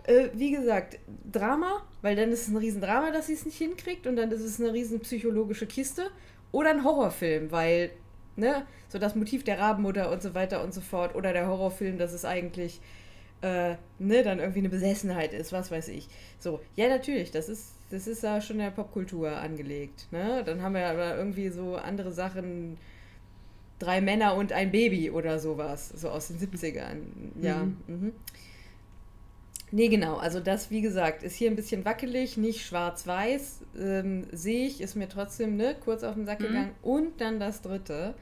äh, 0.07 0.29
wie 0.33 0.51
gesagt, 0.51 0.99
Drama, 1.31 1.83
weil 2.01 2.15
dann 2.15 2.31
ist 2.31 2.43
es 2.43 2.47
ein 2.49 2.57
Riesendrama, 2.57 3.11
dass 3.11 3.27
sie 3.27 3.33
es 3.33 3.45
nicht 3.45 3.57
hinkriegt 3.57 4.07
und 4.07 4.15
dann 4.15 4.31
ist 4.31 4.41
es 4.41 4.59
eine 4.59 4.73
riesen 4.73 4.99
psychologische 4.99 5.65
Kiste. 5.65 6.11
Oder 6.51 6.69
ein 6.69 6.83
Horrorfilm, 6.83 7.51
weil, 7.51 7.91
ne, 8.35 8.65
so 8.87 8.97
das 8.97 9.15
Motiv 9.15 9.43
der 9.43 9.59
Rabenmutter 9.59 10.11
und 10.11 10.21
so 10.21 10.33
weiter 10.33 10.63
und 10.63 10.73
so 10.73 10.79
fort. 10.81 11.15
Oder 11.15 11.33
der 11.33 11.47
Horrorfilm, 11.47 11.97
dass 11.97 12.13
es 12.13 12.23
eigentlich, 12.23 12.79
äh, 13.41 13.75
ne, 13.99 14.23
dann 14.23 14.39
irgendwie 14.39 14.59
eine 14.59 14.69
Besessenheit 14.69 15.33
ist, 15.33 15.51
was 15.51 15.71
weiß 15.71 15.89
ich. 15.89 16.07
So, 16.39 16.61
ja, 16.75 16.87
natürlich, 16.87 17.31
das 17.31 17.49
ist, 17.49 17.73
das 17.89 18.07
ist 18.07 18.23
ja 18.23 18.39
schon 18.39 18.57
in 18.57 18.63
der 18.63 18.71
Popkultur 18.71 19.35
angelegt, 19.35 20.07
ne. 20.11 20.43
Dann 20.45 20.61
haben 20.61 20.75
wir 20.75 20.87
aber 20.87 21.17
irgendwie 21.17 21.49
so 21.49 21.75
andere 21.75 22.11
Sachen, 22.11 22.77
drei 23.79 24.01
Männer 24.01 24.35
und 24.35 24.51
ein 24.51 24.71
Baby 24.71 25.11
oder 25.11 25.39
sowas, 25.39 25.89
so 25.89 26.09
aus 26.09 26.27
den 26.27 26.39
70ern. 26.39 26.97
Ja. 27.41 27.63
Mhm. 27.63 27.77
Mhm. 27.87 28.11
Nee, 29.71 29.87
genau. 29.89 30.17
Also 30.17 30.39
das, 30.39 30.71
wie 30.71 30.81
gesagt, 30.81 31.23
ist 31.23 31.35
hier 31.35 31.49
ein 31.49 31.55
bisschen 31.55 31.83
wackelig, 31.85 32.37
nicht 32.37 32.65
schwarz-weiß. 32.65 33.61
Ähm, 33.77 34.27
Sehe 34.31 34.67
ich, 34.67 34.79
ist 34.79 34.95
mir 34.95 35.09
trotzdem 35.09 35.57
ne, 35.57 35.75
kurz 35.83 36.03
auf 36.03 36.15
den 36.15 36.25
Sack 36.25 36.39
mhm. 36.39 36.47
gegangen. 36.47 36.75
Und 36.81 37.19
dann 37.19 37.39
das 37.39 37.61
dritte. 37.61 38.15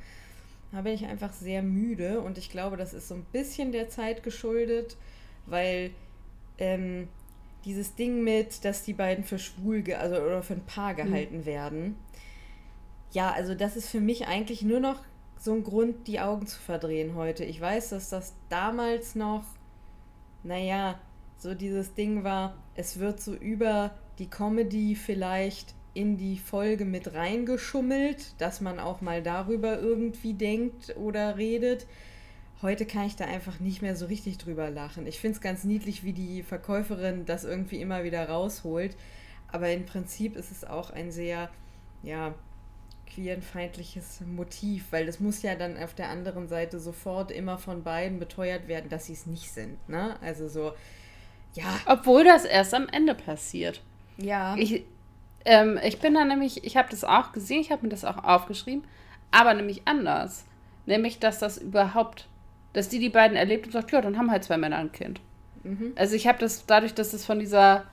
Da 0.71 0.81
bin 0.81 0.93
ich 0.93 1.05
einfach 1.05 1.31
sehr 1.33 1.61
müde 1.61 2.21
und 2.21 2.39
ich 2.39 2.49
glaube, 2.49 2.77
das 2.77 2.95
ist 2.95 3.07
so 3.07 3.13
ein 3.13 3.25
bisschen 3.31 3.71
der 3.71 3.89
Zeit 3.89 4.23
geschuldet, 4.23 4.97
weil 5.45 5.91
ähm, 6.57 7.07
dieses 7.65 7.93
Ding 7.93 8.23
mit, 8.23 8.65
dass 8.65 8.81
die 8.81 8.93
beiden 8.93 9.23
für 9.23 9.37
schwul, 9.37 9.83
also 9.93 10.15
oder 10.15 10.41
für 10.41 10.53
ein 10.53 10.65
Paar 10.65 10.93
mhm. 10.93 10.97
gehalten 10.97 11.37
mhm. 11.39 11.45
werden. 11.45 11.95
Ja, 13.11 13.31
also 13.31 13.53
das 13.53 13.75
ist 13.75 13.89
für 13.89 14.01
mich 14.01 14.25
eigentlich 14.25 14.63
nur 14.63 14.79
noch 14.79 15.03
so 15.43 15.53
ein 15.53 15.63
Grund, 15.65 16.07
die 16.07 16.21
Augen 16.21 16.47
zu 16.47 16.57
verdrehen 16.57 17.15
heute. 17.15 17.43
Ich 17.43 17.59
weiß, 17.59 17.89
dass 17.89 18.09
das 18.09 18.33
damals 18.47 19.13
noch, 19.13 19.43
naja, 20.41 20.97
so 21.37 21.53
dieses 21.53 21.93
Ding 21.95 22.23
war, 22.23 22.55
es 22.75 22.97
wird 22.97 23.19
so 23.21 23.33
über 23.33 23.91
die 24.19 24.29
Comedy 24.29 24.95
vielleicht 24.95 25.75
in 25.93 26.15
die 26.15 26.37
Folge 26.37 26.85
mit 26.85 27.13
reingeschummelt, 27.13 28.39
dass 28.41 28.61
man 28.61 28.79
auch 28.79 29.01
mal 29.01 29.21
darüber 29.21 29.77
irgendwie 29.79 30.33
denkt 30.33 30.95
oder 30.95 31.35
redet. 31.35 31.87
Heute 32.61 32.85
kann 32.85 33.07
ich 33.07 33.17
da 33.17 33.25
einfach 33.25 33.59
nicht 33.59 33.81
mehr 33.81 33.97
so 33.97 34.05
richtig 34.05 34.37
drüber 34.37 34.69
lachen. 34.69 35.05
Ich 35.07 35.19
finde 35.19 35.35
es 35.35 35.41
ganz 35.41 35.65
niedlich, 35.65 36.05
wie 36.05 36.13
die 36.13 36.41
Verkäuferin 36.41 37.25
das 37.25 37.43
irgendwie 37.43 37.81
immer 37.81 38.05
wieder 38.05 38.29
rausholt. 38.29 38.95
Aber 39.51 39.69
im 39.71 39.85
Prinzip 39.85 40.37
ist 40.37 40.51
es 40.51 40.63
auch 40.63 40.89
ein 40.89 41.11
sehr, 41.11 41.49
ja, 42.01 42.33
queerenfeindliches 43.13 44.21
Motiv, 44.25 44.91
weil 44.91 45.05
das 45.05 45.19
muss 45.19 45.41
ja 45.41 45.55
dann 45.55 45.77
auf 45.77 45.93
der 45.93 46.09
anderen 46.09 46.47
Seite 46.47 46.79
sofort 46.79 47.31
immer 47.31 47.57
von 47.57 47.83
beiden 47.83 48.19
beteuert 48.19 48.67
werden, 48.67 48.89
dass 48.89 49.05
sie 49.05 49.13
es 49.13 49.25
nicht 49.25 49.51
sind. 49.51 49.77
Ne? 49.89 50.15
Also 50.21 50.47
so, 50.47 50.73
ja. 51.53 51.79
Obwohl 51.85 52.23
das 52.23 52.45
erst 52.45 52.73
am 52.73 52.87
Ende 52.89 53.15
passiert. 53.15 53.81
Ja. 54.17 54.55
Ich, 54.57 54.83
ähm, 55.45 55.79
ich 55.83 55.99
bin 55.99 56.13
da 56.13 56.25
nämlich, 56.25 56.63
ich 56.63 56.77
habe 56.77 56.89
das 56.89 57.03
auch 57.03 57.31
gesehen, 57.31 57.61
ich 57.61 57.71
habe 57.71 57.83
mir 57.83 57.89
das 57.89 58.05
auch 58.05 58.23
aufgeschrieben, 58.23 58.83
aber 59.31 59.53
nämlich 59.53 59.83
anders. 59.85 60.45
Nämlich, 60.85 61.19
dass 61.19 61.39
das 61.39 61.57
überhaupt, 61.57 62.27
dass 62.73 62.89
die 62.89 62.99
die 62.99 63.09
beiden 63.09 63.37
erlebt 63.37 63.65
und 63.65 63.71
sagt, 63.71 63.91
ja, 63.91 64.01
dann 64.01 64.17
haben 64.17 64.31
halt 64.31 64.43
zwei 64.43 64.57
Männer 64.57 64.77
ein 64.77 64.91
Kind. 64.91 65.21
Mhm. 65.63 65.93
Also 65.95 66.15
ich 66.15 66.27
habe 66.27 66.39
das 66.39 66.65
dadurch, 66.65 66.93
dass 66.93 67.13
es 67.13 67.25
von 67.25 67.39
dieser, 67.39 67.85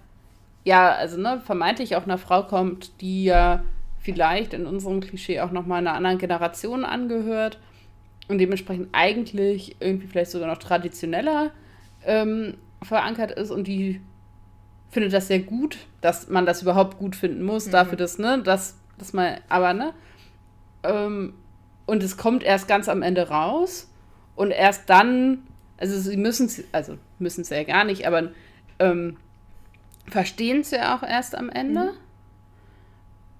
ja, 0.64 0.92
also 0.92 1.18
ne, 1.18 1.40
vermeintlich 1.44 1.96
auch 1.96 2.04
einer 2.04 2.18
Frau 2.18 2.42
kommt, 2.42 3.00
die 3.00 3.24
ja 3.24 3.62
vielleicht 4.00 4.54
in 4.54 4.66
unserem 4.66 5.00
Klischee 5.00 5.40
auch 5.40 5.50
nochmal 5.50 5.78
einer 5.78 5.94
anderen 5.94 6.18
Generation 6.18 6.84
angehört 6.84 7.58
und 8.28 8.38
dementsprechend 8.38 8.88
eigentlich 8.92 9.76
irgendwie 9.80 10.06
vielleicht 10.06 10.30
sogar 10.30 10.48
noch 10.48 10.58
traditioneller 10.58 11.50
ähm, 12.04 12.56
verankert 12.82 13.32
ist 13.32 13.50
und 13.50 13.66
die 13.66 14.00
findet 14.90 15.12
das 15.12 15.28
sehr 15.28 15.40
gut, 15.40 15.78
dass 16.00 16.28
man 16.28 16.46
das 16.46 16.62
überhaupt 16.62 16.98
gut 16.98 17.14
finden 17.14 17.42
muss, 17.42 17.66
mhm. 17.66 17.72
dafür, 17.72 17.96
dass, 17.96 18.18
ne, 18.18 18.42
dass, 18.42 18.76
dass 18.98 19.12
man, 19.12 19.36
aber, 19.48 19.72
ne, 19.72 19.92
ähm, 20.82 21.34
und 21.86 22.02
es 22.02 22.16
kommt 22.16 22.42
erst 22.42 22.68
ganz 22.68 22.88
am 22.88 23.02
Ende 23.02 23.28
raus 23.28 23.90
und 24.34 24.50
erst 24.50 24.88
dann, 24.88 25.42
also 25.76 25.98
sie 25.98 26.16
müssen 26.16 26.46
es, 26.46 26.64
also 26.72 26.96
müssen 27.18 27.42
es 27.42 27.50
ja 27.50 27.62
gar 27.64 27.84
nicht, 27.84 28.06
aber 28.06 28.30
ähm, 28.78 29.16
verstehen 30.08 30.60
es 30.60 30.70
ja 30.70 30.96
auch 30.96 31.02
erst 31.02 31.34
am 31.34 31.50
Ende. 31.50 31.84
Mhm. 31.84 32.09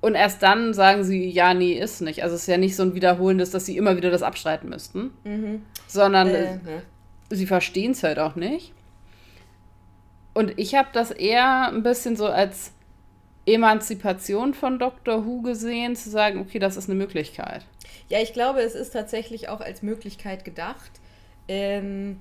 Und 0.01 0.15
erst 0.15 0.43
dann 0.43 0.73
sagen 0.73 1.05
sie, 1.05 1.29
ja, 1.29 1.53
nee, 1.53 1.75
ist 1.75 2.01
nicht. 2.01 2.23
Also 2.23 2.35
es 2.35 2.43
ist 2.43 2.47
ja 2.47 2.57
nicht 2.57 2.75
so 2.75 2.83
ein 2.83 2.95
Wiederholendes, 2.95 3.51
dass 3.51 3.67
sie 3.67 3.77
immer 3.77 3.97
wieder 3.97 4.11
das 4.11 4.23
abstreiten 4.23 4.69
müssten. 4.71 5.11
Mhm. 5.25 5.63
Sondern 5.87 6.29
äh, 6.29 6.57
ne. 6.57 6.83
sie 7.29 7.47
verstehen 7.47 7.93
es 7.93 8.03
halt 8.03 8.19
auch 8.19 8.35
nicht. 8.35 8.73
Und 10.33 10.59
ich 10.59 10.75
habe 10.75 10.89
das 10.93 11.11
eher 11.11 11.69
ein 11.69 11.83
bisschen 11.83 12.17
so 12.17 12.27
als 12.27 12.73
Emanzipation 13.47 14.55
von 14.55 14.79
Dr. 14.79 15.27
Who 15.27 15.43
gesehen, 15.43 15.97
zu 15.97 16.09
sagen, 16.09 16.41
okay, 16.41 16.59
das 16.59 16.77
ist 16.77 16.89
eine 16.89 16.99
Möglichkeit. 16.99 17.67
Ja, 18.09 18.21
ich 18.21 18.33
glaube, 18.33 18.61
es 18.61 18.75
ist 18.75 18.91
tatsächlich 18.91 19.49
auch 19.49 19.61
als 19.61 19.83
Möglichkeit 19.83 20.45
gedacht. 20.45 20.91
Ähm, 21.49 22.21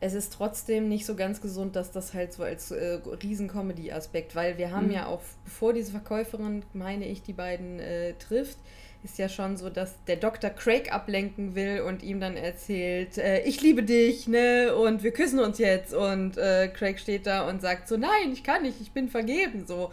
es 0.00 0.14
ist 0.14 0.32
trotzdem 0.32 0.88
nicht 0.88 1.06
so 1.06 1.16
ganz 1.16 1.40
gesund, 1.40 1.74
dass 1.74 1.90
das 1.90 2.14
halt 2.14 2.32
so 2.32 2.44
als 2.44 2.70
äh, 2.70 3.00
Riesen-Comedy-Aspekt, 3.22 4.36
weil 4.36 4.56
wir 4.58 4.70
haben 4.70 4.86
mhm. 4.86 4.92
ja 4.92 5.06
auch, 5.06 5.20
bevor 5.44 5.72
diese 5.72 5.90
Verkäuferin, 5.90 6.62
meine 6.72 7.06
ich, 7.06 7.22
die 7.22 7.32
beiden 7.32 7.80
äh, 7.80 8.14
trifft, 8.14 8.58
ist 9.04 9.18
ja 9.18 9.28
schon 9.28 9.56
so, 9.56 9.70
dass 9.70 9.94
der 10.06 10.16
Dr. 10.16 10.50
Craig 10.50 10.92
ablenken 10.92 11.54
will 11.54 11.82
und 11.82 12.02
ihm 12.02 12.20
dann 12.20 12.36
erzählt, 12.36 13.18
äh, 13.18 13.42
ich 13.42 13.60
liebe 13.60 13.82
dich, 13.82 14.28
ne, 14.28 14.74
und 14.74 15.02
wir 15.02 15.12
küssen 15.12 15.38
uns 15.40 15.58
jetzt. 15.58 15.94
Und 15.94 16.36
äh, 16.36 16.68
Craig 16.68 16.98
steht 16.98 17.26
da 17.26 17.48
und 17.48 17.60
sagt 17.60 17.88
so, 17.88 17.96
nein, 17.96 18.32
ich 18.32 18.42
kann 18.42 18.62
nicht, 18.62 18.80
ich 18.80 18.92
bin 18.92 19.08
vergeben, 19.08 19.66
so. 19.66 19.90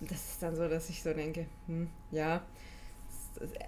Und 0.00 0.10
das 0.10 0.30
ist 0.30 0.42
dann 0.42 0.54
so, 0.54 0.68
dass 0.68 0.88
ich 0.88 1.02
so 1.02 1.12
denke, 1.12 1.46
hm, 1.66 1.88
ja, 2.12 2.42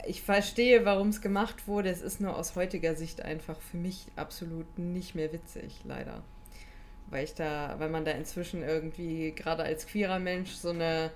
ich 0.07 0.23
verstehe, 0.23 0.85
warum 0.85 1.09
es 1.09 1.21
gemacht 1.21 1.67
wurde. 1.69 1.91
Es 1.91 2.03
ist 2.03 2.21
nur 2.21 2.37
aus 2.37 2.57
heutiger 2.57 2.95
Sicht 2.95 3.23
einfach 3.23 3.61
für 3.61 3.77
mich 3.77 4.07
absolut 4.17 4.79
nicht 4.79 5.15
mehr 5.15 5.33
witzig, 5.33 5.81
leider. 5.85 6.23
Weil 7.09 7.25
ich 7.25 7.35
da, 7.35 7.75
weil 7.79 7.91
man 7.91 8.05
da 8.05 8.13
inzwischen 8.13 8.63
irgendwie, 8.63 9.33
gerade 9.33 9.63
als 9.63 9.87
queerer 9.87 10.19
Mensch, 10.19 10.53
so 10.53 10.71
eine, 10.71 11.11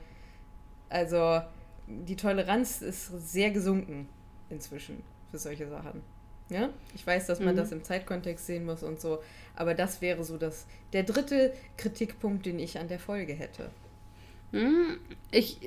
also 0.88 1.40
die 1.86 2.16
Toleranz 2.16 2.82
ist 2.82 3.06
sehr 3.30 3.50
gesunken 3.50 4.08
inzwischen 4.50 5.02
für 5.30 5.38
solche 5.38 5.68
Sachen. 5.68 6.02
Ja, 6.50 6.68
ich 6.94 7.06
weiß, 7.06 7.26
dass 7.26 7.40
man 7.40 7.54
mhm. 7.54 7.58
das 7.58 7.72
im 7.72 7.82
Zeitkontext 7.82 8.46
sehen 8.46 8.66
muss 8.66 8.82
und 8.82 9.00
so, 9.00 9.22
aber 9.56 9.74
das 9.74 10.02
wäre 10.02 10.24
so 10.24 10.36
das, 10.36 10.66
der 10.92 11.02
dritte 11.02 11.54
Kritikpunkt, 11.78 12.44
den 12.44 12.58
ich 12.58 12.78
an 12.78 12.88
der 12.88 12.98
Folge 12.98 13.32
hätte. 13.32 13.70
Mhm. 14.54 14.98
Ich 15.30 15.58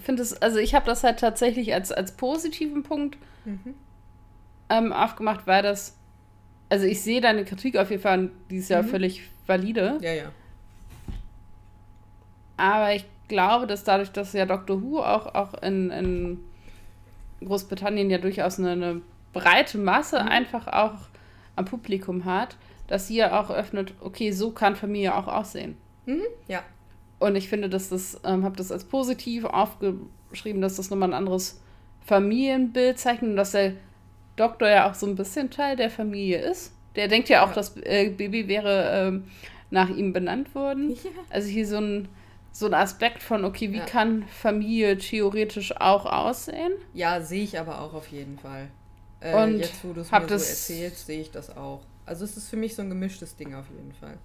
finde 0.00 0.22
es, 0.22 0.40
also 0.42 0.58
ich 0.58 0.74
habe 0.74 0.86
das 0.86 1.04
halt 1.04 1.20
tatsächlich 1.20 1.72
als, 1.72 1.92
als 1.92 2.12
positiven 2.12 2.82
Punkt 2.82 3.16
mhm. 3.44 3.74
ähm, 4.68 4.92
aufgemacht, 4.92 5.46
weil 5.46 5.62
das, 5.62 5.96
also 6.68 6.84
ich 6.86 7.00
sehe 7.00 7.20
deine 7.20 7.44
Kritik 7.44 7.76
auf 7.76 7.90
jeden 7.90 8.02
Fall, 8.02 8.30
die 8.50 8.56
ist 8.56 8.68
ja 8.68 8.82
mhm. 8.82 8.88
völlig 8.88 9.22
valide. 9.46 9.98
Ja, 10.00 10.12
ja. 10.12 10.32
Aber 12.56 12.94
ich 12.94 13.04
glaube, 13.28 13.66
dass 13.66 13.84
dadurch, 13.84 14.10
dass 14.10 14.32
ja 14.32 14.44
Doctor 14.44 14.82
Who 14.82 15.00
auch, 15.00 15.34
auch 15.34 15.54
in, 15.62 15.90
in 15.90 16.40
Großbritannien 17.40 18.10
ja 18.10 18.18
durchaus 18.18 18.58
eine, 18.58 18.72
eine 18.72 19.02
breite 19.32 19.78
Masse 19.78 20.20
mhm. 20.20 20.28
einfach 20.28 20.66
auch 20.66 20.94
am 21.54 21.64
Publikum 21.64 22.24
hat, 22.24 22.56
dass 22.88 23.08
sie 23.08 23.16
ja 23.16 23.40
auch 23.40 23.50
öffnet, 23.50 23.94
okay, 24.00 24.32
so 24.32 24.50
kann 24.50 24.74
Familie 24.76 25.14
auch 25.14 25.28
aussehen. 25.28 25.76
Mhm, 26.06 26.22
ja. 26.48 26.62
Und 27.22 27.36
ich 27.36 27.48
finde, 27.48 27.68
dass 27.68 27.88
das, 27.88 28.20
ähm, 28.24 28.42
habe 28.42 28.56
das 28.56 28.72
als 28.72 28.82
positiv 28.82 29.44
aufgeschrieben, 29.44 30.60
dass 30.60 30.74
das 30.74 30.90
nochmal 30.90 31.10
ein 31.10 31.14
anderes 31.14 31.60
Familienbild 32.04 32.98
zeichnet 32.98 33.30
und 33.30 33.36
dass 33.36 33.52
der 33.52 33.74
Doktor 34.34 34.68
ja 34.68 34.90
auch 34.90 34.94
so 34.94 35.06
ein 35.06 35.14
bisschen 35.14 35.48
Teil 35.48 35.76
der 35.76 35.88
Familie 35.88 36.38
ist. 36.40 36.72
Der 36.96 37.06
denkt 37.06 37.28
ja 37.28 37.44
auch, 37.44 37.50
ja. 37.50 37.54
das 37.54 37.76
äh, 37.76 38.10
Baby 38.10 38.48
wäre 38.48 38.90
ähm, 38.92 39.24
nach 39.70 39.88
ihm 39.88 40.12
benannt 40.12 40.52
worden. 40.56 40.90
Ja. 40.90 41.10
Also 41.30 41.48
hier 41.48 41.66
so 41.66 41.78
ein 41.78 42.08
so 42.54 42.66
ein 42.66 42.74
Aspekt 42.74 43.22
von, 43.22 43.44
okay, 43.46 43.72
wie 43.72 43.78
ja. 43.78 43.86
kann 43.86 44.24
Familie 44.24 44.98
theoretisch 44.98 45.74
auch 45.80 46.04
aussehen? 46.04 46.72
Ja, 46.92 47.22
sehe 47.22 47.44
ich 47.44 47.58
aber 47.58 47.80
auch 47.80 47.94
auf 47.94 48.08
jeden 48.08 48.38
Fall. 48.38 48.68
Äh, 49.20 49.34
und 49.34 49.58
jetzt, 49.58 49.82
wo 49.84 49.92
du 49.92 50.00
es 50.00 50.10
mir 50.10 50.20
so 50.26 50.34
erzählst, 50.34 51.06
sehe 51.06 51.20
ich 51.20 51.30
das 51.30 51.56
auch. 51.56 51.80
Also 52.04 52.24
es 52.24 52.36
ist 52.36 52.50
für 52.50 52.56
mich 52.56 52.74
so 52.74 52.82
ein 52.82 52.90
gemischtes 52.90 53.36
Ding 53.36 53.54
auf 53.54 53.66
jeden 53.70 53.92
Fall. 53.92 54.18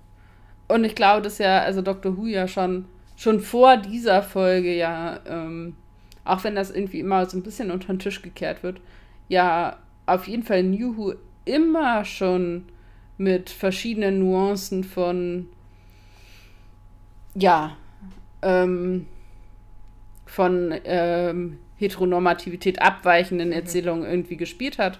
Und 0.67 0.83
ich 0.83 0.95
glaube, 0.95 1.21
dass 1.21 1.37
ja, 1.37 1.59
also 1.61 1.81
Dr. 1.81 2.17
Who 2.17 2.25
ja 2.25 2.47
schon, 2.47 2.85
schon 3.15 3.39
vor 3.39 3.77
dieser 3.77 4.21
Folge 4.21 4.75
ja, 4.75 5.19
ähm, 5.25 5.75
auch 6.25 6.43
wenn 6.43 6.55
das 6.55 6.71
irgendwie 6.71 6.99
immer 6.99 7.25
so 7.25 7.37
ein 7.37 7.43
bisschen 7.43 7.71
unter 7.71 7.87
den 7.87 7.99
Tisch 7.99 8.21
gekehrt 8.21 8.63
wird, 8.63 8.81
ja 9.29 9.77
auf 10.05 10.27
jeden 10.27 10.43
Fall 10.43 10.63
New 10.63 10.97
Who 10.97 11.13
immer 11.45 12.03
schon 12.05 12.65
mit 13.17 13.49
verschiedenen 13.49 14.19
Nuancen 14.19 14.83
von, 14.83 15.47
ja, 17.35 17.77
ähm, 18.41 19.07
von 20.25 20.73
ähm, 20.83 21.59
Heteronormativität 21.77 22.81
abweichenden 22.81 23.49
mhm. 23.49 23.53
Erzählungen 23.53 24.09
irgendwie 24.09 24.37
gespielt 24.37 24.77
hat. 24.77 24.99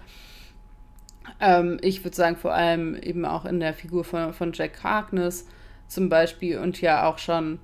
Ähm, 1.39 1.78
ich 1.82 2.03
würde 2.03 2.15
sagen, 2.15 2.38
vor 2.38 2.53
allem 2.53 2.95
eben 2.95 3.26
auch 3.26 3.45
in 3.45 3.59
der 3.59 3.74
Figur 3.74 4.03
von, 4.03 4.34
von 4.34 4.53
Jack 4.53 4.84
Harkness 4.84 5.47
zum 5.88 6.09
Beispiel 6.09 6.59
und 6.59 6.81
ja 6.81 7.07
auch 7.07 7.17
schon 7.17 7.59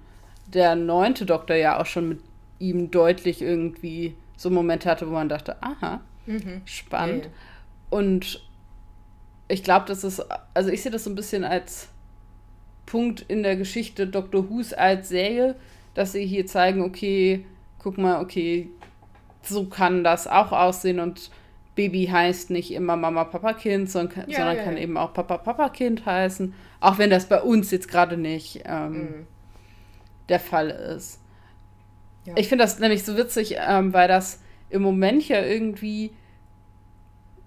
der 0.47 0.76
neunte 0.76 1.26
Doktor 1.26 1.55
ja 1.55 1.80
auch 1.80 1.86
schon 1.86 2.09
mit 2.09 2.19
ihm 2.59 2.91
deutlich 2.91 3.41
irgendwie 3.41 4.15
so 4.38 4.49
Momente 4.49 4.89
hatte, 4.89 5.07
wo 5.07 5.13
man 5.13 5.30
dachte, 5.30 5.61
aha, 5.61 6.01
mhm. 6.26 6.61
spannend. 6.65 7.26
Ja, 7.26 7.30
ja. 7.30 7.36
Und 7.89 8.43
ich 9.47 9.63
glaube, 9.63 9.86
das 9.88 10.03
ist, 10.03 10.24
also 10.53 10.69
ich 10.69 10.82
sehe 10.82 10.91
das 10.91 11.03
so 11.03 11.09
ein 11.09 11.15
bisschen 11.15 11.43
als 11.43 11.89
Punkt 12.86 13.21
in 13.28 13.43
der 13.43 13.55
Geschichte 13.55 14.07
Dr. 14.07 14.49
Who's 14.49 14.74
als 14.74 15.09
Serie, 15.09 15.55
dass 15.93 16.13
sie 16.13 16.26
hier 16.26 16.45
zeigen, 16.45 16.82
okay, 16.82 17.45
guck 17.80 17.97
mal, 17.97 18.21
okay, 18.21 18.69
so 19.41 19.65
kann 19.65 20.03
das 20.03 20.28
auch 20.28 20.51
aussehen 20.51 20.99
und 20.99 21.30
Baby 21.76 22.05
heißt 22.05 22.49
nicht 22.51 22.71
immer 22.71 22.95
Mama, 22.95 23.24
Papa, 23.24 23.53
Kind, 23.53 23.89
sondern, 23.89 24.30
ja, 24.30 24.38
sondern 24.38 24.57
ja, 24.57 24.63
kann 24.63 24.78
ja. 24.78 24.84
eben 24.84 24.97
auch 24.97 25.13
Papa, 25.13 25.38
Papa, 25.38 25.69
Kind 25.69 26.05
heißen. 26.05 26.53
Auch 26.80 26.97
wenn 26.97 27.09
das 27.09 27.28
bei 27.28 27.41
uns 27.41 27.71
jetzt 27.71 27.88
gerade 27.88 28.17
nicht 28.17 28.61
ähm, 28.65 28.93
mhm. 28.93 29.28
der 30.30 30.39
Fall 30.39 30.69
ist. 30.69 31.19
Ich 32.36 32.47
finde 32.47 32.63
das 32.63 32.80
nämlich 32.80 33.03
so 33.03 33.17
witzig, 33.17 33.55
ähm, 33.59 33.93
weil 33.93 34.07
das 34.07 34.41
im 34.69 34.82
Moment 34.82 35.28
ja 35.28 35.41
irgendwie 35.41 36.11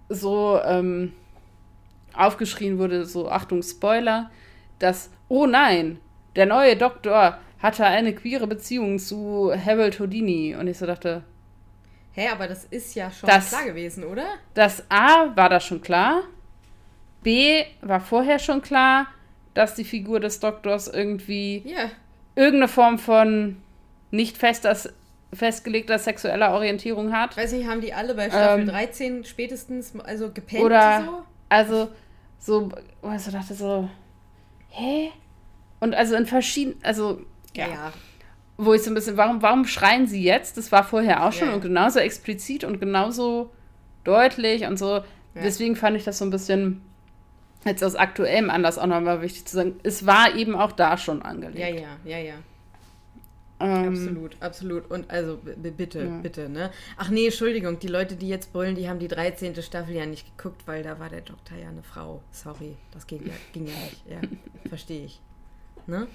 so 0.09 0.61
ähm, 0.65 1.13
aufgeschrien 2.15 2.79
wurde, 2.79 3.05
so 3.05 3.29
Achtung, 3.29 3.63
Spoiler, 3.63 4.31
dass, 4.79 5.11
oh 5.29 5.47
nein, 5.47 5.99
der 6.37 6.47
neue 6.47 6.77
Doktor 6.77 7.39
hatte 7.59 7.85
eine 7.85 8.15
queere 8.15 8.47
Beziehung 8.47 8.99
zu 8.99 9.53
Harold 9.53 9.99
Houdini. 9.99 10.55
Und 10.55 10.69
ich 10.69 10.79
so 10.79 10.87
dachte, 10.87 11.25
Hä, 12.17 12.23
hey, 12.23 12.29
aber 12.31 12.49
das 12.49 12.65
ist 12.65 12.95
ja 12.95 13.11
schon 13.11 13.29
das, 13.29 13.51
klar 13.51 13.67
gewesen, 13.67 14.03
oder? 14.03 14.25
Das 14.55 14.83
A 14.89 15.37
war 15.37 15.51
da 15.51 15.61
schon 15.61 15.83
klar. 15.83 16.23
B 17.23 17.63
war 17.83 18.01
vorher 18.01 18.39
schon 18.39 18.63
klar, 18.63 19.09
dass 19.53 19.75
die 19.75 19.85
Figur 19.85 20.19
des 20.19 20.41
Doktors 20.41 20.89
irgendwie 20.89 21.63
yeah. 21.67 21.91
irgendeine 22.35 22.69
Form 22.69 22.99
von 22.99 23.59
nicht 24.11 24.39
fester, 24.39 24.75
festgelegter 25.31 25.99
sexueller 25.99 26.53
Orientierung 26.53 27.13
hat. 27.13 27.37
Weiß 27.37 27.53
nicht, 27.53 27.69
haben 27.69 27.83
die 27.83 27.93
alle 27.93 28.15
bei 28.15 28.31
Staffel 28.31 28.61
ähm, 28.61 28.67
13 28.67 29.25
spätestens 29.27 29.93
also 30.01 30.33
gepennt 30.33 30.65
oder 30.65 31.05
so? 31.05 31.23
Also 31.51 31.89
so, 32.39 32.73
wo 33.03 33.13
ich 33.13 33.21
so 33.21 33.31
dachte 33.31 33.53
so, 33.53 33.91
hä? 34.71 35.11
Und 35.81 35.95
also 35.95 36.15
in 36.15 36.25
verschiedenen, 36.25 36.83
also 36.83 37.21
ja. 37.55 37.69
ja 37.69 37.93
wo 38.59 38.73
ich 38.75 38.83
so 38.83 38.91
ein 38.91 38.95
bisschen, 38.95 39.17
warum, 39.17 39.43
warum 39.43 39.67
schreien 39.67 40.07
sie 40.07 40.23
jetzt? 40.23 40.57
Das 40.57 40.73
war 40.73 40.85
vorher 40.85 41.25
auch 41.25 41.33
schon 41.33 41.49
ja. 41.49 41.55
und 41.55 41.61
genauso 41.61 41.99
explizit 41.99 42.65
und 42.65 42.81
genauso 42.81 43.51
deutlich 44.05 44.65
und 44.65 44.79
so. 44.79 44.97
Ja. 44.97 45.05
Deswegen 45.43 45.77
fand 45.77 45.97
ich 45.97 46.05
das 46.05 46.19
so 46.19 46.25
ein 46.25 46.31
bisschen 46.31 46.83
jetzt 47.65 47.85
aus 47.85 47.97
aktuellem 47.97 48.49
Anlass 48.49 48.79
auch 48.79 48.87
nochmal 48.87 49.21
wichtig 49.21 49.45
zu 49.45 49.57
sagen. 49.57 49.81
Es 49.83 50.07
war 50.07 50.35
eben 50.35 50.55
auch 50.55 50.73
da 50.73 50.97
schon 50.97 51.23
angelegt. 51.23 51.59
Ja, 51.59 51.69
ja, 51.69 51.97
ja, 52.05 52.19
ja. 52.19 52.35
Ähm, 53.59 53.89
absolut, 53.89 54.37
absolut. 54.41 54.91
Und 54.91 55.11
also 55.11 55.39
bitte, 55.43 56.01
ja. 56.05 56.19
bitte, 56.19 56.49
ne? 56.49 56.71
Ach 56.99 57.09
nee, 57.09 57.27
Entschuldigung, 57.27 57.79
die 57.79 57.89
Leute, 57.89 58.17
die 58.17 58.29
jetzt 58.29 58.53
brüllen, 58.53 58.75
die 58.75 58.89
haben 58.89 58.99
die 58.99 59.09
13. 59.09 59.61
Staffel 59.63 59.95
ja 59.95 60.05
nicht 60.05 60.37
geguckt, 60.37 60.67
weil 60.67 60.83
da 60.83 60.99
war 60.99 61.09
der 61.09 61.23
Doktor 61.23 61.57
ja 61.57 61.69
eine 61.69 61.83
Frau. 61.83 62.23
Sorry, 62.31 62.77
das 62.93 63.07
ging 63.07 63.27
ja, 63.27 63.33
ging 63.53 63.67
ja 63.67 63.75
nicht. 63.75 64.03
Ja, 64.09 64.21
verstehe 64.69 65.07
ich. 65.07 65.21
Ne? 65.87 66.07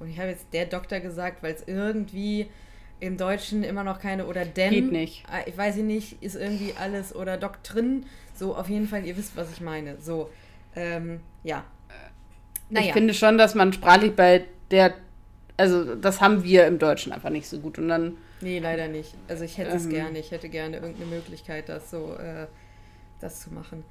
Und 0.00 0.10
ich 0.10 0.18
habe 0.18 0.30
jetzt 0.30 0.46
der 0.52 0.66
Doktor 0.66 0.98
gesagt, 0.98 1.42
weil 1.42 1.54
es 1.54 1.62
irgendwie 1.66 2.48
im 2.98 3.16
Deutschen 3.16 3.62
immer 3.62 3.84
noch 3.84 4.00
keine 4.00 4.26
oder 4.26 4.44
denn. 4.44 4.70
Geht 4.70 4.92
nicht. 4.92 5.24
Ah, 5.30 5.40
ich 5.46 5.56
weiß 5.56 5.76
nicht, 5.76 6.22
ist 6.22 6.34
irgendwie 6.34 6.74
alles 6.78 7.14
oder 7.14 7.36
Doktrin. 7.36 8.06
So, 8.34 8.56
auf 8.56 8.68
jeden 8.68 8.88
Fall, 8.88 9.04
ihr 9.04 9.16
wisst, 9.16 9.36
was 9.36 9.52
ich 9.52 9.60
meine. 9.60 10.00
So, 10.00 10.30
ähm, 10.74 11.20
ja. 11.44 11.64
Naja. 12.70 12.86
Ich 12.86 12.92
finde 12.92 13.14
schon, 13.14 13.36
dass 13.36 13.54
man 13.54 13.72
sprachlich 13.72 14.14
bei 14.14 14.44
der, 14.70 14.94
also 15.56 15.96
das 15.96 16.20
haben 16.20 16.44
wir 16.44 16.66
im 16.66 16.78
Deutschen 16.78 17.12
einfach 17.12 17.30
nicht 17.30 17.48
so 17.48 17.58
gut. 17.58 17.78
Und 17.78 17.88
dann. 17.88 18.16
Nee, 18.40 18.58
leider 18.58 18.88
nicht. 18.88 19.14
Also 19.28 19.44
ich 19.44 19.58
hätte 19.58 19.70
ähm, 19.70 19.76
es 19.76 19.88
gerne. 19.88 20.18
Ich 20.18 20.30
hätte 20.30 20.48
gerne 20.48 20.78
irgendeine 20.78 21.06
Möglichkeit, 21.06 21.68
das 21.68 21.90
so, 21.90 22.14
äh, 22.14 22.46
das 23.20 23.40
zu 23.40 23.52
machen. 23.52 23.84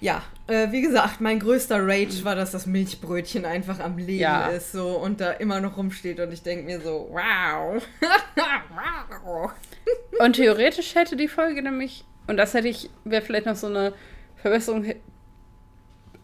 Ja, 0.00 0.22
äh, 0.46 0.70
wie 0.70 0.82
gesagt, 0.82 1.20
mein 1.20 1.38
größter 1.38 1.78
Rage 1.80 2.24
war, 2.24 2.34
dass 2.34 2.50
das 2.50 2.66
Milchbrötchen 2.66 3.44
einfach 3.44 3.80
am 3.80 3.96
Leben 3.96 4.20
ja. 4.20 4.48
ist 4.48 4.72
so 4.72 4.98
und 4.98 5.20
da 5.20 5.32
immer 5.32 5.60
noch 5.60 5.76
rumsteht 5.76 6.20
und 6.20 6.32
ich 6.32 6.42
denke 6.42 6.64
mir 6.64 6.80
so, 6.80 7.08
wow. 7.10 7.82
wow. 9.24 9.52
und 10.18 10.36
theoretisch 10.36 10.94
hätte 10.94 11.16
die 11.16 11.28
Folge 11.28 11.62
nämlich, 11.62 12.04
und 12.26 12.36
das 12.36 12.54
hätte 12.54 12.68
ich, 12.68 12.90
wäre 13.04 13.22
vielleicht 13.22 13.46
noch 13.46 13.56
so 13.56 13.68
eine 13.68 13.94
Verbesserung, 14.36 14.84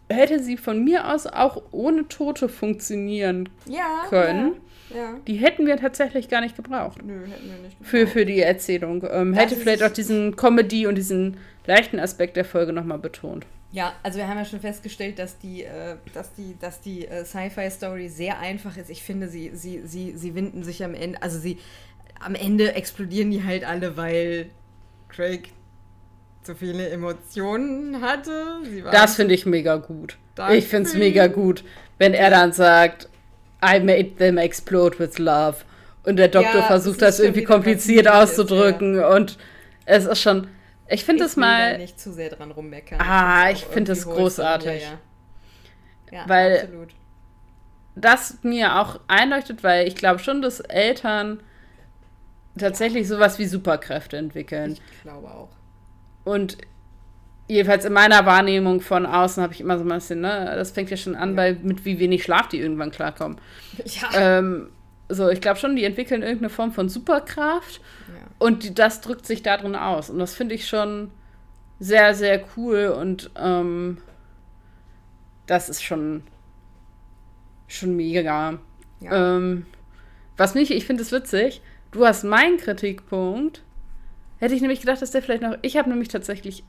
hätte 0.09 0.39
sie 0.39 0.57
von 0.57 0.83
mir 0.83 1.07
aus 1.11 1.25
auch 1.25 1.61
ohne 1.71 2.07
Tote 2.07 2.49
funktionieren 2.49 3.49
ja, 3.65 4.05
können. 4.09 4.57
Ja, 4.89 4.95
ja. 4.95 5.13
Die 5.25 5.35
hätten 5.35 5.65
wir 5.65 5.77
tatsächlich 5.77 6.29
gar 6.29 6.41
nicht 6.41 6.55
gebraucht. 6.55 6.99
Nö, 7.03 7.25
hätten 7.25 7.49
wir 7.49 7.57
nicht 7.63 7.77
gebraucht. 7.77 7.89
Für, 7.89 8.07
für 8.07 8.25
die 8.25 8.41
Erzählung. 8.41 9.07
Ähm, 9.09 9.33
hätte 9.33 9.55
vielleicht 9.55 9.83
auch 9.83 9.91
diesen 9.91 10.35
Comedy 10.35 10.85
und 10.85 10.95
diesen 10.95 11.37
leichten 11.65 11.99
Aspekt 11.99 12.35
der 12.35 12.45
Folge 12.45 12.73
nochmal 12.73 12.99
betont. 12.99 13.45
Ja, 13.73 13.93
also 14.03 14.17
wir 14.17 14.27
haben 14.27 14.37
ja 14.37 14.45
schon 14.45 14.59
festgestellt, 14.59 15.17
dass 15.17 15.39
die, 15.39 15.63
äh, 15.63 15.95
dass 16.13 16.33
die, 16.33 16.57
dass 16.59 16.81
die 16.81 17.07
äh, 17.07 17.23
Sci-Fi-Story 17.23 18.09
sehr 18.09 18.39
einfach 18.39 18.75
ist. 18.75 18.89
Ich 18.89 19.01
finde, 19.01 19.29
sie, 19.29 19.51
sie, 19.53 19.81
sie, 19.85 20.17
sie 20.17 20.35
winden 20.35 20.63
sich 20.63 20.83
am 20.83 20.93
Ende, 20.93 21.21
also 21.21 21.39
sie 21.39 21.57
am 22.19 22.35
Ende 22.35 22.73
explodieren 22.73 23.31
die 23.31 23.43
halt 23.43 23.63
alle, 23.63 23.95
weil 23.95 24.49
Craig 25.07 25.49
zu 26.43 26.55
viele 26.55 26.89
Emotionen 26.89 28.01
hatte. 28.01 28.59
das 28.91 29.15
finde 29.15 29.35
ich 29.35 29.45
mega 29.45 29.77
gut. 29.77 30.17
Danke. 30.35 30.57
Ich 30.57 30.67
finde 30.67 30.89
es 30.89 30.95
mega 30.95 31.27
gut, 31.27 31.63
wenn 31.97 32.13
er 32.13 32.29
dann 32.29 32.51
sagt, 32.51 33.09
I 33.63 33.79
made 33.79 34.15
them 34.15 34.37
explode 34.37 34.99
with 34.99 35.17
love. 35.17 35.57
Und 36.03 36.17
der 36.17 36.29
Doktor 36.29 36.61
ja, 36.61 36.63
versucht 36.63 37.01
das 37.01 37.19
irgendwie 37.19 37.43
kompliziert 37.43 38.07
auszudrücken. 38.07 38.95
Ist, 38.95 39.01
ja. 39.01 39.15
Und 39.15 39.37
es 39.85 40.05
ist 40.05 40.19
schon 40.19 40.47
ich 40.91 41.05
finde 41.05 41.23
es 41.23 41.37
mal. 41.37 41.73
Da 41.73 41.77
nicht 41.77 41.99
zu 41.99 42.13
sehr 42.13 42.29
dran 42.29 42.51
rummeckern. 42.51 42.99
Ah, 43.01 43.49
ich 43.49 43.65
finde 43.65 43.93
es 43.93 44.05
großartig. 44.05 44.81
Ja, 44.81 44.89
ja. 46.11 46.19
ja, 46.19 46.23
weil 46.27 46.59
absolut. 46.59 46.89
das 47.95 48.37
mir 48.43 48.79
auch 48.79 48.99
einleuchtet, 49.07 49.63
weil 49.63 49.87
ich 49.87 49.95
glaube 49.95 50.19
schon, 50.19 50.41
dass 50.41 50.59
Eltern 50.59 51.41
tatsächlich 52.57 53.07
sowas 53.07 53.39
wie 53.39 53.45
Superkräfte 53.45 54.17
entwickeln. 54.17 54.73
Ich 54.73 55.01
glaube 55.01 55.27
auch. 55.27 55.49
Und 56.23 56.57
jedenfalls 57.47 57.85
in 57.85 57.93
meiner 57.93 58.25
Wahrnehmung 58.25 58.81
von 58.81 59.05
außen 59.05 59.41
habe 59.41 59.53
ich 59.53 59.61
immer 59.61 59.77
so 59.77 59.83
ein 59.83 59.89
bisschen, 59.89 60.21
ne, 60.21 60.53
das 60.55 60.71
fängt 60.71 60.89
ja 60.89 60.97
schon 60.97 61.15
an, 61.15 61.35
bei 61.35 61.53
mit 61.53 61.85
wie 61.85 61.99
wenig 61.99 62.23
Schlaf 62.23 62.47
die 62.49 62.59
irgendwann 62.59 62.91
klarkommen. 62.91 63.39
Ja. 63.85 64.37
Ähm, 64.39 64.69
so, 65.13 65.29
ich 65.29 65.41
glaube 65.41 65.59
schon, 65.59 65.75
die 65.75 65.83
entwickeln 65.83 66.21
irgendeine 66.21 66.49
Form 66.49 66.71
von 66.71 66.89
Superkraft. 66.89 67.81
Ja. 68.07 68.27
Und 68.39 68.63
die, 68.63 68.73
das 68.73 69.01
drückt 69.01 69.25
sich 69.25 69.43
darin 69.43 69.75
aus. 69.75 70.09
Und 70.09 70.19
das 70.19 70.33
finde 70.33 70.55
ich 70.55 70.67
schon 70.67 71.11
sehr, 71.79 72.13
sehr 72.13 72.43
cool. 72.55 72.87
Und 72.87 73.31
ähm, 73.37 73.97
das 75.45 75.69
ist 75.69 75.83
schon, 75.83 76.23
schon 77.67 77.95
mega. 77.95 78.59
Ja. 78.99 79.35
Ähm, 79.35 79.65
was 80.37 80.55
mich, 80.55 80.71
ich 80.71 80.85
finde 80.85 81.03
es 81.03 81.11
witzig, 81.11 81.61
du 81.91 82.05
hast 82.05 82.23
meinen 82.23 82.57
Kritikpunkt. 82.57 83.63
Hätte 84.39 84.55
ich 84.55 84.61
nämlich 84.61 84.79
gedacht, 84.79 85.01
dass 85.01 85.11
der 85.11 85.21
vielleicht 85.21 85.43
noch. 85.43 85.57
Ich 85.61 85.77
habe 85.77 85.89
nämlich 85.89 86.07
tatsächlich 86.07 86.63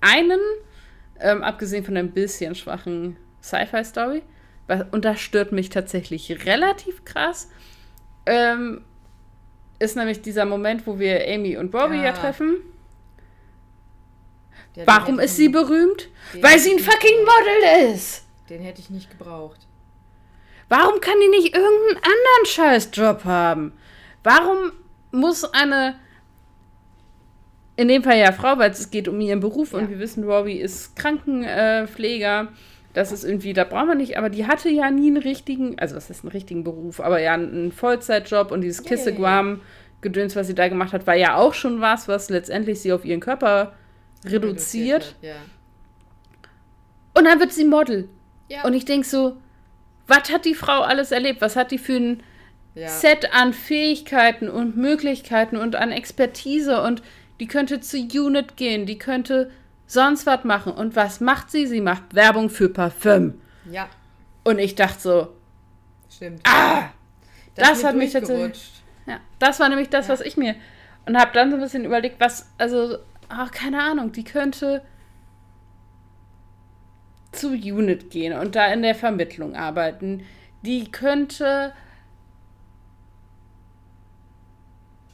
einen, 0.00 0.40
ähm, 1.20 1.42
abgesehen 1.42 1.84
von 1.84 1.96
ein 1.96 2.12
bisschen 2.12 2.54
schwachen 2.54 3.16
Sci-Fi-Story. 3.42 4.22
Und 4.90 5.04
das 5.04 5.20
stört 5.20 5.52
mich 5.52 5.68
tatsächlich 5.68 6.46
relativ 6.46 7.04
krass. 7.04 7.50
Ähm, 8.26 8.84
ist 9.78 9.96
nämlich 9.96 10.22
dieser 10.22 10.44
Moment, 10.44 10.86
wo 10.86 10.98
wir 10.98 11.26
Amy 11.28 11.56
und 11.56 11.70
Bobby 11.70 11.96
ja, 11.96 12.04
ja 12.04 12.12
treffen. 12.12 12.56
Ja, 14.74 14.84
Warum 14.86 15.18
ist 15.18 15.36
sie 15.36 15.48
berühmt? 15.48 16.08
Weil 16.40 16.58
sie 16.58 16.72
ein 16.72 16.78
fucking 16.78 17.18
Model 17.20 17.92
ist. 17.94 18.24
Den 18.48 18.62
hätte 18.62 18.80
ich 18.80 18.90
nicht 18.90 19.10
gebraucht. 19.10 19.60
Warum 20.68 21.00
kann 21.00 21.14
die 21.20 21.28
nicht 21.28 21.54
irgendeinen 21.54 21.96
anderen 21.96 22.46
Scheißjob 22.46 23.24
haben? 23.24 23.72
Warum 24.22 24.72
muss 25.10 25.44
eine 25.44 25.96
in 27.76 27.88
dem 27.88 28.02
Fall 28.02 28.18
ja 28.18 28.32
Frau, 28.32 28.58
weil 28.58 28.70
es 28.70 28.90
geht 28.90 29.08
um 29.08 29.20
ihren 29.20 29.40
Beruf 29.40 29.72
Ja. 29.72 29.78
und 29.78 29.90
wir 29.90 29.98
wissen, 29.98 30.24
Robbie 30.24 30.60
ist 30.60 30.94
Krankenpfleger. 30.96 32.48
Das 32.92 33.10
ist 33.10 33.24
irgendwie, 33.24 33.52
da 33.54 33.64
brauchen 33.64 33.88
wir 33.88 33.94
nicht, 33.94 34.18
aber 34.18 34.28
die 34.28 34.46
hatte 34.46 34.68
ja 34.68 34.90
nie 34.90 35.08
einen 35.08 35.16
richtigen, 35.16 35.78
also 35.78 35.96
was 35.96 36.10
ist 36.10 36.24
ein 36.24 36.28
richtigen 36.28 36.62
Beruf, 36.62 37.00
aber 37.00 37.20
ja 37.20 37.32
einen 37.32 37.72
Vollzeitjob 37.72 38.50
und 38.50 38.60
dieses 38.60 38.84
Ja, 38.84 38.90
Kisseguam-Gedöns, 38.90 40.36
was 40.36 40.46
sie 40.46 40.54
da 40.54 40.68
gemacht 40.68 40.92
hat, 40.92 41.06
war 41.06 41.14
ja 41.14 41.36
auch 41.36 41.54
schon 41.54 41.80
was, 41.80 42.06
was 42.08 42.28
letztendlich 42.28 42.80
sie 42.80 42.92
auf 42.92 43.04
ihren 43.04 43.20
Körper 43.20 43.72
reduziert. 44.24 45.16
wird, 45.20 45.32
Ja. 45.32 45.36
Und 47.14 47.24
dann 47.24 47.40
wird 47.40 47.52
sie 47.52 47.64
Model. 47.64 48.08
Ja. 48.48 48.64
Und 48.64 48.74
ich 48.74 48.84
denke 48.84 49.06
so, 49.06 49.36
was 50.06 50.30
hat 50.32 50.44
die 50.44 50.54
Frau 50.54 50.80
alles 50.80 51.12
erlebt? 51.12 51.40
Was 51.40 51.56
hat 51.56 51.70
die 51.70 51.78
für 51.78 51.96
ein 51.96 52.22
ja. 52.74 52.88
Set 52.88 53.32
an 53.32 53.52
Fähigkeiten 53.52 54.48
und 54.48 54.76
Möglichkeiten 54.76 55.56
und 55.56 55.76
an 55.76 55.92
Expertise 55.92 56.82
und 56.82 57.02
die 57.40 57.46
könnte 57.46 57.80
zu 57.80 57.98
Unit 57.98 58.56
gehen, 58.56 58.86
die 58.86 58.98
könnte 58.98 59.50
sonst 59.92 60.26
was 60.26 60.44
machen. 60.44 60.72
Und 60.72 60.96
was 60.96 61.20
macht 61.20 61.50
sie? 61.50 61.66
Sie 61.66 61.80
macht 61.80 62.14
Werbung 62.14 62.48
für 62.50 62.68
Parfüm. 62.68 63.40
ja, 63.70 63.88
Und 64.44 64.58
ich 64.58 64.74
dachte 64.74 65.00
so, 65.00 65.28
stimmt. 66.10 66.40
ah, 66.44 66.90
das 67.54 67.82
mir 67.82 67.88
hat 67.88 67.96
mich 67.96 68.12
tatsächlich- 68.12 68.38
durchgerutscht. 68.52 68.82
ja, 69.06 69.20
das 69.38 69.60
war 69.60 69.68
nämlich 69.68 69.88
das, 69.90 70.08
Ja. 70.08 70.14
was 70.14 70.20
ich 70.20 70.36
mir 70.36 70.54
und 71.06 71.16
habe 71.18 71.32
dann 71.34 71.50
so 71.50 71.56
ein 71.56 71.62
bisschen 71.62 71.84
überlegt, 71.84 72.20
was, 72.20 72.50
also, 72.58 72.98
ach, 73.28 73.50
keine 73.50 73.82
Ahnung, 73.82 74.12
die 74.12 74.24
könnte 74.24 74.82
zu 77.32 77.48
Unit 77.52 78.10
gehen 78.10 78.38
und 78.38 78.54
da 78.56 78.66
in 78.72 78.82
der 78.82 78.94
Vermittlung 78.94 79.56
arbeiten. 79.56 80.24
Die 80.62 80.90
könnte 80.90 81.72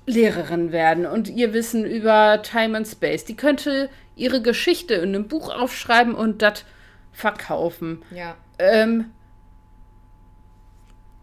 Lehrerin 0.08 0.72
werden 0.72 1.06
und 1.06 1.28
ihr 1.28 1.52
Wissen 1.52 1.84
über 1.84 2.40
Time 2.42 2.76
and 2.76 2.86
Space. 2.88 3.24
Die 3.24 3.36
könnte 3.36 3.90
ihre 4.16 4.42
Geschichte 4.42 4.94
in 4.94 5.14
einem 5.14 5.28
Buch 5.28 5.50
aufschreiben 5.54 6.14
und 6.14 6.42
das 6.42 6.64
verkaufen. 7.12 8.02
Ja, 8.10 8.34
Ähm, 8.58 9.12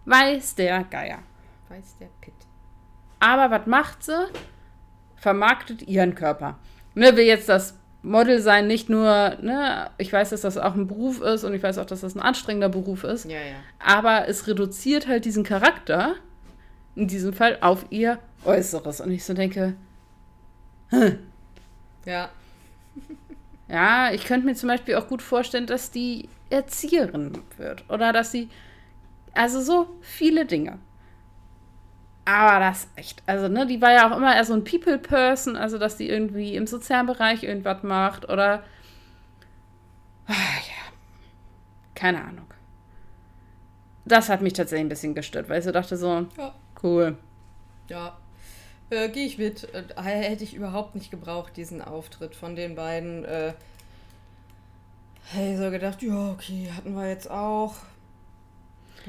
weiß 0.05 0.55
der 0.55 0.83
Geier. 0.85 1.19
weiß 1.69 1.97
der 1.99 2.09
Pitt. 2.21 2.33
Aber 3.19 3.49
was 3.51 3.65
macht 3.65 4.03
sie? 4.03 4.27
Vermarktet 5.15 5.81
ihren 5.81 6.15
Körper. 6.15 6.57
Ne, 6.93 7.15
will 7.17 7.25
jetzt 7.25 7.49
das 7.49 7.77
Model 8.03 8.39
sein, 8.39 8.67
nicht 8.67 8.87
nur, 8.89 9.35
ne, 9.41 9.89
ich 9.97 10.13
weiß, 10.13 10.29
dass 10.29 10.41
das 10.41 10.57
auch 10.57 10.75
ein 10.75 10.85
Beruf 10.87 11.21
ist 11.21 11.43
und 11.43 11.53
ich 11.55 11.63
weiß 11.63 11.79
auch, 11.79 11.85
dass 11.85 12.01
das 12.01 12.13
ein 12.15 12.21
anstrengender 12.21 12.69
Beruf 12.69 13.03
ist, 13.03 13.25
Ja, 13.25 13.39
ja. 13.39 13.55
aber 13.79 14.27
es 14.27 14.45
reduziert 14.47 15.07
halt 15.07 15.25
diesen 15.25 15.43
Charakter, 15.43 16.13
in 16.95 17.07
diesem 17.07 17.33
Fall, 17.33 17.57
auf 17.61 17.87
ihr 17.89 18.19
Äußeres. 18.45 19.01
Und 19.01 19.11
ich 19.11 19.23
so 19.23 19.33
denke, 19.33 19.75
Ja, 22.05 22.29
ja, 23.67 24.11
ich 24.11 24.25
könnte 24.25 24.45
mir 24.45 24.55
zum 24.55 24.69
Beispiel 24.69 24.95
auch 24.95 25.07
gut 25.07 25.21
vorstellen, 25.21 25.65
dass 25.67 25.91
die 25.91 26.29
Erzieherin 26.49 27.41
wird 27.57 27.83
oder 27.89 28.13
dass 28.13 28.31
sie, 28.31 28.49
also 29.33 29.61
so 29.61 29.89
viele 30.01 30.45
Dinge. 30.45 30.79
Aber 32.25 32.59
das 32.59 32.87
echt, 32.95 33.21
also 33.27 33.47
ne, 33.47 33.67
die 33.67 33.81
war 33.81 33.91
ja 33.91 34.11
auch 34.11 34.17
immer 34.17 34.35
eher 34.35 34.45
so 34.45 34.53
ein 34.53 34.63
People-Person, 34.63 35.55
also 35.55 35.77
dass 35.77 35.97
die 35.97 36.09
irgendwie 36.09 36.55
im 36.55 36.65
sozialen 36.65 37.05
Bereich 37.05 37.43
irgendwas 37.43 37.83
macht 37.83 38.27
oder, 38.27 38.63
ah, 40.27 40.33
ja, 40.33 40.91
keine 41.95 42.23
Ahnung. 42.23 42.47
Das 44.05 44.29
hat 44.29 44.41
mich 44.41 44.53
tatsächlich 44.53 44.85
ein 44.85 44.89
bisschen 44.89 45.15
gestört, 45.15 45.49
weil 45.49 45.59
ich 45.59 45.65
so 45.65 45.71
dachte 45.71 45.97
so, 45.97 46.27
ja, 46.37 46.53
cool. 46.83 47.17
ja. 47.89 48.17
Äh, 48.89 49.09
Gehe 49.09 49.25
ich 49.25 49.37
mit. 49.37 49.67
Äh, 49.73 50.01
hätte 50.01 50.43
ich 50.43 50.53
überhaupt 50.53 50.95
nicht 50.95 51.11
gebraucht, 51.11 51.57
diesen 51.57 51.81
Auftritt 51.81 52.35
von 52.35 52.55
den 52.55 52.75
beiden. 52.75 53.25
Äh, 53.25 53.53
hey, 55.31 55.57
so 55.57 55.71
gedacht, 55.71 56.01
ja, 56.01 56.31
okay, 56.31 56.71
hatten 56.75 56.93
wir 56.95 57.07
jetzt 57.09 57.29
auch. 57.29 57.75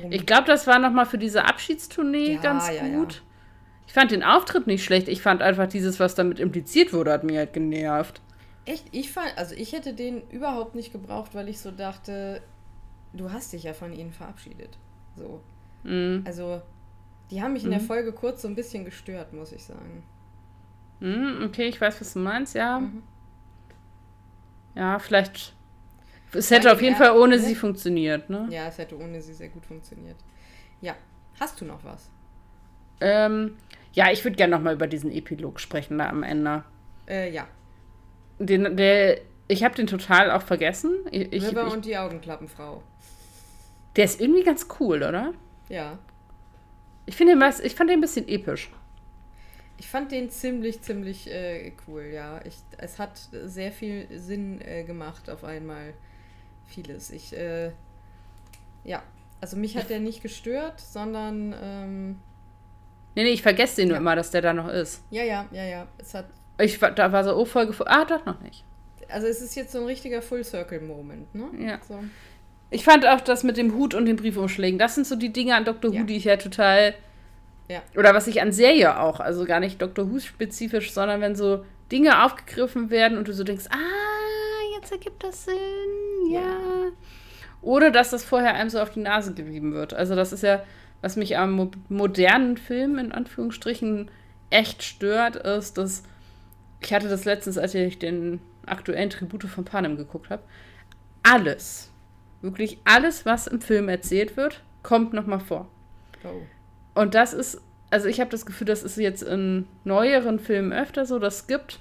Drum- 0.00 0.12
Ich 0.12 0.26
glaube, 0.26 0.44
das 0.46 0.66
war 0.66 0.78
nochmal 0.78 1.06
für 1.06 1.18
diese 1.18 1.44
Abschiedstournee 1.44 2.34
Ja, 2.34 2.40
ganz 2.40 2.68
ja, 2.68 2.86
gut. 2.88 3.14
ja. 3.14 3.20
Ich 3.86 3.92
fand 3.92 4.10
den 4.10 4.22
Auftritt 4.24 4.66
nicht 4.66 4.84
schlecht. 4.84 5.08
Ich 5.08 5.22
fand 5.22 5.42
einfach 5.42 5.68
dieses, 5.68 6.00
was 6.00 6.14
damit 6.14 6.40
impliziert 6.40 6.92
wurde, 6.92 7.12
hat 7.12 7.24
mir 7.24 7.38
halt 7.38 7.52
genervt. 7.52 8.20
Echt, 8.64 8.84
ich 8.90 9.12
fand, 9.12 9.36
also 9.38 9.54
ich 9.54 9.72
hätte 9.72 9.92
den 9.94 10.22
überhaupt 10.30 10.74
nicht 10.74 10.90
gebraucht, 10.92 11.34
weil 11.34 11.48
ich 11.48 11.60
so 11.60 11.70
dachte, 11.70 12.42
du 13.12 13.30
hast 13.30 13.52
dich 13.52 13.62
ja 13.62 13.74
von 13.74 13.92
ihnen 13.92 14.12
verabschiedet. 14.12 14.70
So. 15.16 15.40
Mhm. 15.84 16.24
Also, 16.26 16.60
die 17.30 17.42
haben 17.42 17.52
mich 17.52 17.64
in 17.64 17.70
der 17.70 17.80
Folge 17.80 18.12
kurz 18.12 18.42
so 18.42 18.48
ein 18.48 18.54
bisschen 18.54 18.84
gestört, 18.84 19.32
muss 19.32 19.52
ich 19.52 19.64
sagen. 19.64 20.04
Mhm, 21.00 21.44
okay, 21.44 21.66
ich 21.66 21.80
weiß, 21.80 22.00
was 22.00 22.12
du 22.12 22.20
meinst, 22.20 22.54
ja. 22.54 22.80
Mhm. 22.80 23.02
Ja, 24.74 24.98
vielleicht. 24.98 25.54
Es 26.32 26.50
hätte 26.50 26.72
auf 26.72 26.82
jeden 26.82 26.96
Fall 26.96 27.16
ohne 27.16 27.36
ne? 27.36 27.42
sie 27.42 27.54
funktioniert, 27.54 28.28
ne? 28.28 28.46
Ja, 28.50 28.66
es 28.66 28.78
hätte 28.78 28.98
ohne 28.98 29.20
sie 29.20 29.32
sehr 29.32 29.48
gut 29.48 29.64
funktioniert. 29.64 30.16
Ja. 30.80 30.94
Hast 31.40 31.60
du 31.60 31.64
noch 31.64 31.82
was? 31.84 32.10
Ähm, 33.00 33.56
ja, 33.92 34.10
ich 34.10 34.24
würde 34.24 34.36
gerne 34.36 34.54
nochmal 34.54 34.74
über 34.74 34.86
diesen 34.86 35.10
Epilog 35.10 35.60
sprechen 35.60 35.98
da 35.98 36.08
am 36.08 36.22
Ende. 36.22 36.64
Äh, 37.08 37.32
ja. 37.32 37.46
Den, 38.38 38.76
der, 38.76 39.20
ich 39.48 39.64
habe 39.64 39.74
den 39.74 39.86
total 39.86 40.30
auch 40.30 40.42
vergessen. 40.42 40.94
Ich, 41.10 41.32
ich, 41.32 41.48
River 41.48 41.66
ich, 41.66 41.72
und 41.72 41.84
die 41.84 41.96
Augenklappenfrau. 41.96 42.82
der 43.96 44.04
ist 44.04 44.20
irgendwie 44.20 44.42
ganz 44.42 44.66
cool, 44.78 44.96
oder? 44.98 45.32
Ja. 45.68 45.98
Ich 47.06 47.16
finde 47.16 47.34
den, 47.34 47.40
was- 47.40 47.60
ich 47.60 47.74
fand 47.74 47.90
den 47.90 47.98
ein 47.98 48.02
bisschen 48.02 48.28
episch. 48.28 48.70
Ich 49.78 49.88
fand 49.88 50.10
den 50.10 50.30
ziemlich, 50.30 50.80
ziemlich 50.82 51.30
äh, 51.30 51.72
cool, 51.86 52.04
ja. 52.12 52.40
Ich, 52.44 52.56
es 52.78 52.98
hat 52.98 53.18
sehr 53.44 53.70
viel 53.72 54.06
Sinn 54.18 54.60
äh, 54.62 54.84
gemacht 54.84 55.28
auf 55.28 55.44
einmal. 55.44 55.92
Vieles. 56.66 57.10
Ich, 57.10 57.36
äh, 57.36 57.70
ja. 58.84 59.02
Also 59.40 59.56
mich 59.58 59.76
hat 59.76 59.90
der 59.90 60.00
nicht 60.00 60.22
gestört, 60.22 60.80
sondern, 60.80 61.54
ähm, 61.62 62.18
Nee, 63.14 63.22
nee, 63.24 63.30
ich 63.30 63.42
vergesse 63.42 63.76
den 63.76 63.88
nur 63.88 63.96
Ja. 63.96 64.00
immer, 64.00 64.16
dass 64.16 64.30
der 64.30 64.42
da 64.42 64.52
noch 64.52 64.68
ist. 64.68 65.02
ja, 65.10 65.22
ja, 65.24 65.46
ja, 65.52 65.64
ja. 65.64 65.86
Es 65.98 66.12
hat, 66.14 66.26
Ich 66.58 66.80
war, 66.82 66.90
da 66.90 67.12
war 67.12 67.22
so, 67.24 67.34
oh, 67.36 67.44
Folge. 67.44 67.74
Ah, 67.86 68.04
doch 68.06 68.24
noch 68.26 68.40
nicht. 68.40 68.64
also 69.08 69.26
es 69.26 69.40
ist 69.42 69.54
jetzt 69.54 69.72
so 69.72 69.78
ein 69.80 69.84
richtiger 69.86 70.20
Full-Circle-Moment, 70.22 71.34
ne? 71.34 71.48
Ja. 71.66 71.78
So. 71.86 72.02
Ich 72.70 72.84
fand 72.84 73.06
auch 73.06 73.20
das 73.20 73.44
mit 73.44 73.56
dem 73.56 73.74
Hut 73.74 73.94
und 73.94 74.06
den 74.06 74.16
Briefumschlägen. 74.16 74.78
Das 74.78 74.94
sind 74.94 75.06
so 75.06 75.16
die 75.16 75.32
Dinge 75.32 75.54
an 75.54 75.64
Dr. 75.64 75.92
Ja. 75.92 76.00
Who, 76.00 76.04
die 76.04 76.16
ich 76.16 76.24
ja 76.24 76.36
total. 76.36 76.94
Ja. 77.68 77.82
Oder 77.96 78.14
was 78.14 78.26
ich 78.26 78.40
an 78.40 78.52
Serie 78.52 79.00
auch, 79.00 79.20
also 79.20 79.44
gar 79.44 79.60
nicht 79.60 79.80
Dr. 79.80 80.10
Who 80.10 80.18
spezifisch, 80.20 80.92
sondern 80.92 81.20
wenn 81.20 81.34
so 81.34 81.64
Dinge 81.90 82.24
aufgegriffen 82.24 82.90
werden 82.90 83.18
und 83.18 83.28
du 83.28 83.32
so 83.32 83.44
denkst, 83.44 83.66
ah, 83.70 84.76
jetzt 84.76 84.92
ergibt 84.92 85.22
das 85.22 85.44
Sinn, 85.44 85.54
ja. 86.30 86.40
Ja. 86.40 86.92
Oder 87.62 87.90
dass 87.90 88.10
das 88.10 88.24
vorher 88.24 88.54
einem 88.54 88.70
so 88.70 88.80
auf 88.80 88.90
die 88.90 89.00
Nase 89.00 89.34
gerieben 89.34 89.72
wird. 89.72 89.94
Also 89.94 90.14
das 90.14 90.32
ist 90.32 90.42
ja, 90.42 90.62
was 91.00 91.16
mich 91.16 91.36
am 91.36 91.52
mo 91.52 91.70
modernen 91.88 92.56
Film 92.56 92.98
in 92.98 93.12
Anführungsstrichen 93.12 94.10
echt 94.50 94.82
stört, 94.82 95.36
ist, 95.36 95.76
dass 95.78 96.04
ich 96.80 96.92
hatte 96.92 97.08
das 97.08 97.24
letztens, 97.24 97.58
als 97.58 97.74
ich 97.74 97.98
den 97.98 98.40
aktuellen 98.66 99.10
Tribute 99.10 99.44
von 99.44 99.64
Panem 99.64 99.96
geguckt 99.96 100.30
habe, 100.30 100.42
alles, 101.22 101.90
wirklich 102.42 102.78
alles, 102.84 103.26
was 103.26 103.46
im 103.46 103.60
Film 103.60 103.88
erzählt 103.88 104.36
wird, 104.36 104.62
kommt 104.82 105.12
nochmal 105.12 105.40
vor. 105.40 105.68
Oh. 106.24 107.00
Und 107.00 107.14
das 107.14 107.32
ist, 107.32 107.60
also 107.90 108.08
ich 108.08 108.20
habe 108.20 108.30
das 108.30 108.46
Gefühl, 108.46 108.66
das 108.66 108.82
ist 108.82 108.96
jetzt 108.96 109.22
in 109.22 109.66
neueren 109.84 110.38
Filmen 110.38 110.72
öfter 110.72 111.06
so, 111.06 111.18
das 111.18 111.46
gibt, 111.46 111.80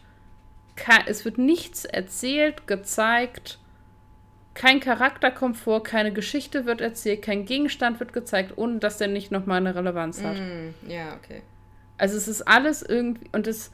es 1.08 1.26
wird 1.26 1.38
nichts 1.38 1.86
erzählt, 1.86 2.68
gezeigt, 2.68 3.60
kein 4.56 4.80
Charakter 4.80 5.32
kommt 5.32 5.58
vor, 5.58 5.84
keine 5.84 6.14
Geschichte 6.14 6.66
wird 6.66 6.80
erzählt, 6.80 7.22
kein 7.22 7.45
Gegenstand 7.45 7.99
wird 7.99 8.14
gezeigt, 8.14 8.53
ohne 8.56 8.80
dass 8.80 8.97
der 8.97 9.10
nicht 9.10 9.30
nochmal 9.30 9.58
eine 9.58 9.76
Relevanz 9.76 10.24
hat. 10.24 10.38
Mm, 10.38 10.89
ja, 10.89 11.14
okay. 11.16 11.41
Also 11.97 12.16
es 12.18 12.28
ist 12.28 12.41
alles 12.41 12.82
irgendwie, 12.82 13.30
und 13.34 13.47
es 13.47 13.72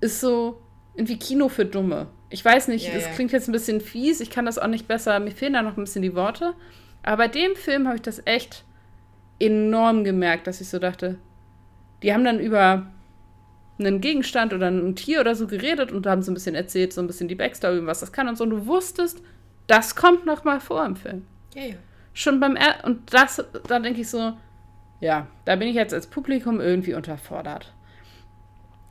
ist 0.00 0.20
so 0.20 0.60
irgendwie 0.94 1.18
Kino 1.18 1.48
für 1.48 1.64
Dumme. 1.64 2.08
Ich 2.30 2.44
weiß 2.44 2.68
nicht, 2.68 2.86
Ja, 2.86 2.94
es 2.94 3.04
ja. 3.04 3.10
klingt 3.12 3.32
jetzt 3.32 3.48
ein 3.48 3.52
bisschen 3.52 3.80
fies, 3.80 4.20
ich 4.20 4.30
kann 4.30 4.46
das 4.46 4.58
auch 4.58 4.68
nicht 4.68 4.86
besser, 4.88 5.18
mir 5.20 5.32
fehlen 5.32 5.52
da 5.54 5.62
noch 5.62 5.76
ein 5.76 5.84
bisschen 5.84 6.02
die 6.02 6.14
Worte. 6.14 6.54
Aber 7.02 7.16
bei 7.24 7.28
dem 7.28 7.56
Film 7.56 7.86
habe 7.86 7.96
ich 7.96 8.02
das 8.02 8.22
echt 8.24 8.64
enorm 9.38 10.04
gemerkt, 10.04 10.46
dass 10.46 10.60
ich 10.60 10.68
so 10.68 10.78
dachte, 10.78 11.18
die 12.02 12.12
haben 12.14 12.24
dann 12.24 12.38
über 12.38 12.86
einen 13.78 14.00
Gegenstand 14.00 14.52
oder 14.52 14.68
ein 14.68 14.94
Tier 14.94 15.20
oder 15.20 15.34
so 15.34 15.46
geredet 15.46 15.90
und 15.90 16.06
haben 16.06 16.22
so 16.22 16.30
ein 16.30 16.34
bisschen 16.34 16.54
erzählt, 16.54 16.92
so 16.92 17.00
ein 17.00 17.06
bisschen 17.06 17.28
die 17.28 17.34
Backstory, 17.34 17.84
was 17.86 18.00
das 18.00 18.12
kann 18.12 18.28
und 18.28 18.36
so. 18.36 18.44
Und 18.44 18.50
du 18.50 18.66
wusstest, 18.66 19.22
das 19.66 19.96
kommt 19.96 20.26
noch 20.26 20.44
mal 20.44 20.60
vor 20.60 20.84
im 20.84 20.96
Film 20.96 21.24
Ja, 21.54 21.62
ja. 21.62 21.74
schon 22.12 22.40
beim 22.40 22.56
er 22.56 22.84
und 22.84 23.12
das, 23.14 23.42
da 23.66 23.78
denke 23.78 24.02
ich 24.02 24.10
so, 24.10 24.34
ja, 25.00 25.26
da 25.46 25.56
bin 25.56 25.68
ich 25.68 25.74
jetzt 25.74 25.94
als 25.94 26.06
Publikum 26.06 26.60
irgendwie 26.60 26.94
unterfordert. 26.94 27.72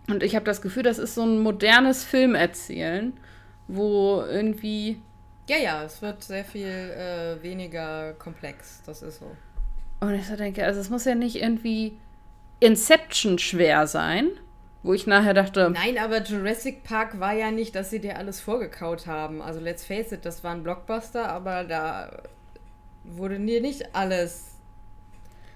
Und 0.09 0.23
ich 0.23 0.35
habe 0.35 0.45
das 0.45 0.61
Gefühl, 0.63 0.81
das 0.81 0.97
ist 0.97 1.13
so 1.13 1.21
ein 1.23 1.39
modernes 1.39 2.03
Filmerzählen, 2.03 3.13
wo 3.69 4.23
irgendwie 4.27 4.99
Ja, 5.47 5.57
ja, 5.57 5.83
es 5.83 6.01
wird 6.01 6.23
sehr 6.23 6.43
viel 6.43 6.67
äh, 6.67 7.41
weniger 7.41 8.13
komplex. 8.13 8.81
Das 8.85 9.01
ist 9.01 9.19
so. 9.19 9.31
und 10.01 10.13
ich 10.15 10.27
so 10.27 10.35
denke, 10.35 10.65
also 10.65 10.79
es 10.79 10.89
muss 10.89 11.05
ja 11.05 11.15
nicht 11.15 11.35
irgendwie 11.35 11.97
Inception 12.59 13.37
schwer 13.37 13.87
sein, 13.87 14.29
wo 14.81 14.93
ich 14.93 15.07
nachher 15.07 15.33
dachte. 15.33 15.69
Nein, 15.69 15.97
aber 15.97 16.23
Jurassic 16.23 16.83
Park 16.83 17.19
war 17.19 17.33
ja 17.33 17.51
nicht, 17.51 17.75
dass 17.75 17.91
sie 17.91 17.99
dir 17.99 18.17
alles 18.17 18.41
vorgekaut 18.41 19.07
haben. 19.07 19.41
Also 19.41 19.59
let's 19.59 19.85
face 19.85 20.11
it, 20.11 20.25
das 20.25 20.43
war 20.43 20.51
ein 20.51 20.63
Blockbuster, 20.63 21.29
aber 21.29 21.63
da 21.63 22.23
wurde 23.03 23.39
dir 23.39 23.61
nicht 23.61 23.95
alles 23.95 24.55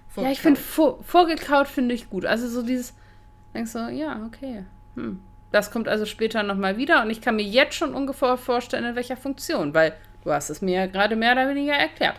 vorgekaut. 0.07 0.25
Ja, 0.25 0.31
ich 0.31 0.41
finde 0.41 0.59
vor, 0.59 1.03
vorgekaut 1.03 1.67
finde 1.67 1.95
ich 1.95 2.09
gut. 2.09 2.25
Also 2.25 2.47
so 2.47 2.61
dieses, 2.61 2.93
denkst 3.55 3.73
du, 3.73 3.89
ja, 3.89 4.23
okay. 4.27 4.65
Hm. 4.95 5.19
Das 5.53 5.69
kommt 5.69 5.87
also 5.87 6.05
später 6.07 6.41
nochmal 6.41 6.77
wieder 6.77 7.03
und 7.03 7.11
ich 7.11 7.21
kann 7.21 7.35
mir 7.35 7.43
jetzt 7.43 7.75
schon 7.75 7.93
ungefähr 7.93 8.37
vorstellen, 8.37 8.85
in 8.85 8.95
welcher 8.95 9.15
Funktion, 9.15 9.75
weil 9.75 9.93
du 10.23 10.31
hast 10.31 10.49
es 10.49 10.63
mir 10.63 10.73
ja 10.73 10.85
gerade 10.87 11.15
mehr 11.15 11.33
oder 11.33 11.47
weniger 11.47 11.73
erklärt. 11.73 12.15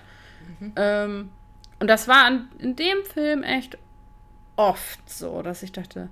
Mhm. 0.60 0.72
Ähm, 0.76 1.32
und 1.80 1.88
das 1.88 2.06
war 2.06 2.26
an, 2.26 2.48
in 2.58 2.76
dem 2.76 3.04
Film 3.12 3.42
echt 3.42 3.76
oft 4.54 5.10
so, 5.10 5.42
dass 5.42 5.64
ich 5.64 5.72
dachte, 5.72 6.10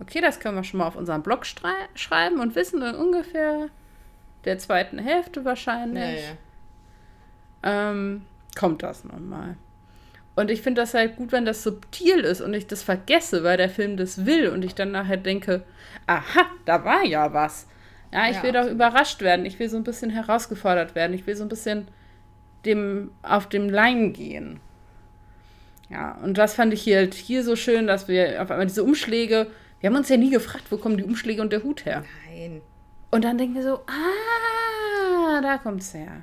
okay, 0.00 0.22
das 0.22 0.40
können 0.40 0.56
wir 0.56 0.64
schon 0.64 0.78
mal 0.78 0.86
auf 0.86 0.96
unserem 0.96 1.22
Blog 1.22 1.44
schreiben 1.44 2.40
und 2.40 2.54
wissen 2.54 2.80
dann 2.80 2.94
ungefähr 2.94 3.68
der 4.46 4.56
zweiten 4.56 4.98
Hälfte 4.98 5.44
wahrscheinlich. 5.44 6.22
Ja, 7.62 7.70
ja. 7.70 7.90
Ähm, 7.90 8.24
kommt 8.58 8.82
das 8.82 9.04
nochmal. 9.04 9.58
Und 10.36 10.50
ich 10.50 10.62
finde 10.62 10.80
das 10.80 10.94
halt 10.94 11.16
gut, 11.16 11.30
wenn 11.32 11.44
das 11.44 11.62
subtil 11.62 12.20
ist 12.20 12.40
und 12.40 12.54
ich 12.54 12.66
das 12.66 12.82
vergesse, 12.82 13.44
weil 13.44 13.56
der 13.56 13.70
Film 13.70 13.96
das 13.96 14.26
will 14.26 14.48
und 14.48 14.64
ich 14.64 14.74
dann 14.74 14.90
nachher 14.90 15.16
denke, 15.16 15.62
aha, 16.06 16.46
da 16.64 16.84
war 16.84 17.04
ja 17.04 17.32
was. 17.32 17.68
Ja, 18.12 18.28
ich 18.28 18.36
ja, 18.36 18.42
will 18.42 18.52
doch 18.52 18.66
überrascht 18.66 19.22
werden. 19.22 19.46
Ich 19.46 19.58
will 19.58 19.68
so 19.68 19.76
ein 19.76 19.84
bisschen 19.84 20.10
herausgefordert 20.10 20.94
werden. 20.94 21.14
Ich 21.14 21.26
will 21.26 21.36
so 21.36 21.44
ein 21.44 21.48
bisschen 21.48 21.88
dem 22.64 23.10
auf 23.22 23.48
dem 23.48 23.68
Leim 23.68 24.12
gehen. 24.12 24.60
Ja, 25.88 26.18
und 26.22 26.38
das 26.38 26.54
fand 26.54 26.72
ich 26.72 26.82
hier 26.82 26.96
halt 26.98 27.14
hier 27.14 27.44
so 27.44 27.56
schön, 27.56 27.86
dass 27.86 28.08
wir 28.08 28.42
auf 28.42 28.50
einmal 28.50 28.66
diese 28.66 28.82
Umschläge, 28.82 29.48
wir 29.80 29.90
haben 29.90 29.96
uns 29.96 30.08
ja 30.08 30.16
nie 30.16 30.30
gefragt, 30.30 30.64
wo 30.70 30.78
kommen 30.78 30.96
die 30.96 31.04
Umschläge 31.04 31.42
und 31.42 31.52
der 31.52 31.62
Hut 31.62 31.84
her. 31.84 32.04
Nein. 32.26 32.62
Und 33.10 33.24
dann 33.24 33.38
denken 33.38 33.54
wir 33.54 33.62
so, 33.62 33.80
ah, 33.86 35.40
da 35.40 35.58
kommt's 35.58 35.94
her. 35.94 36.22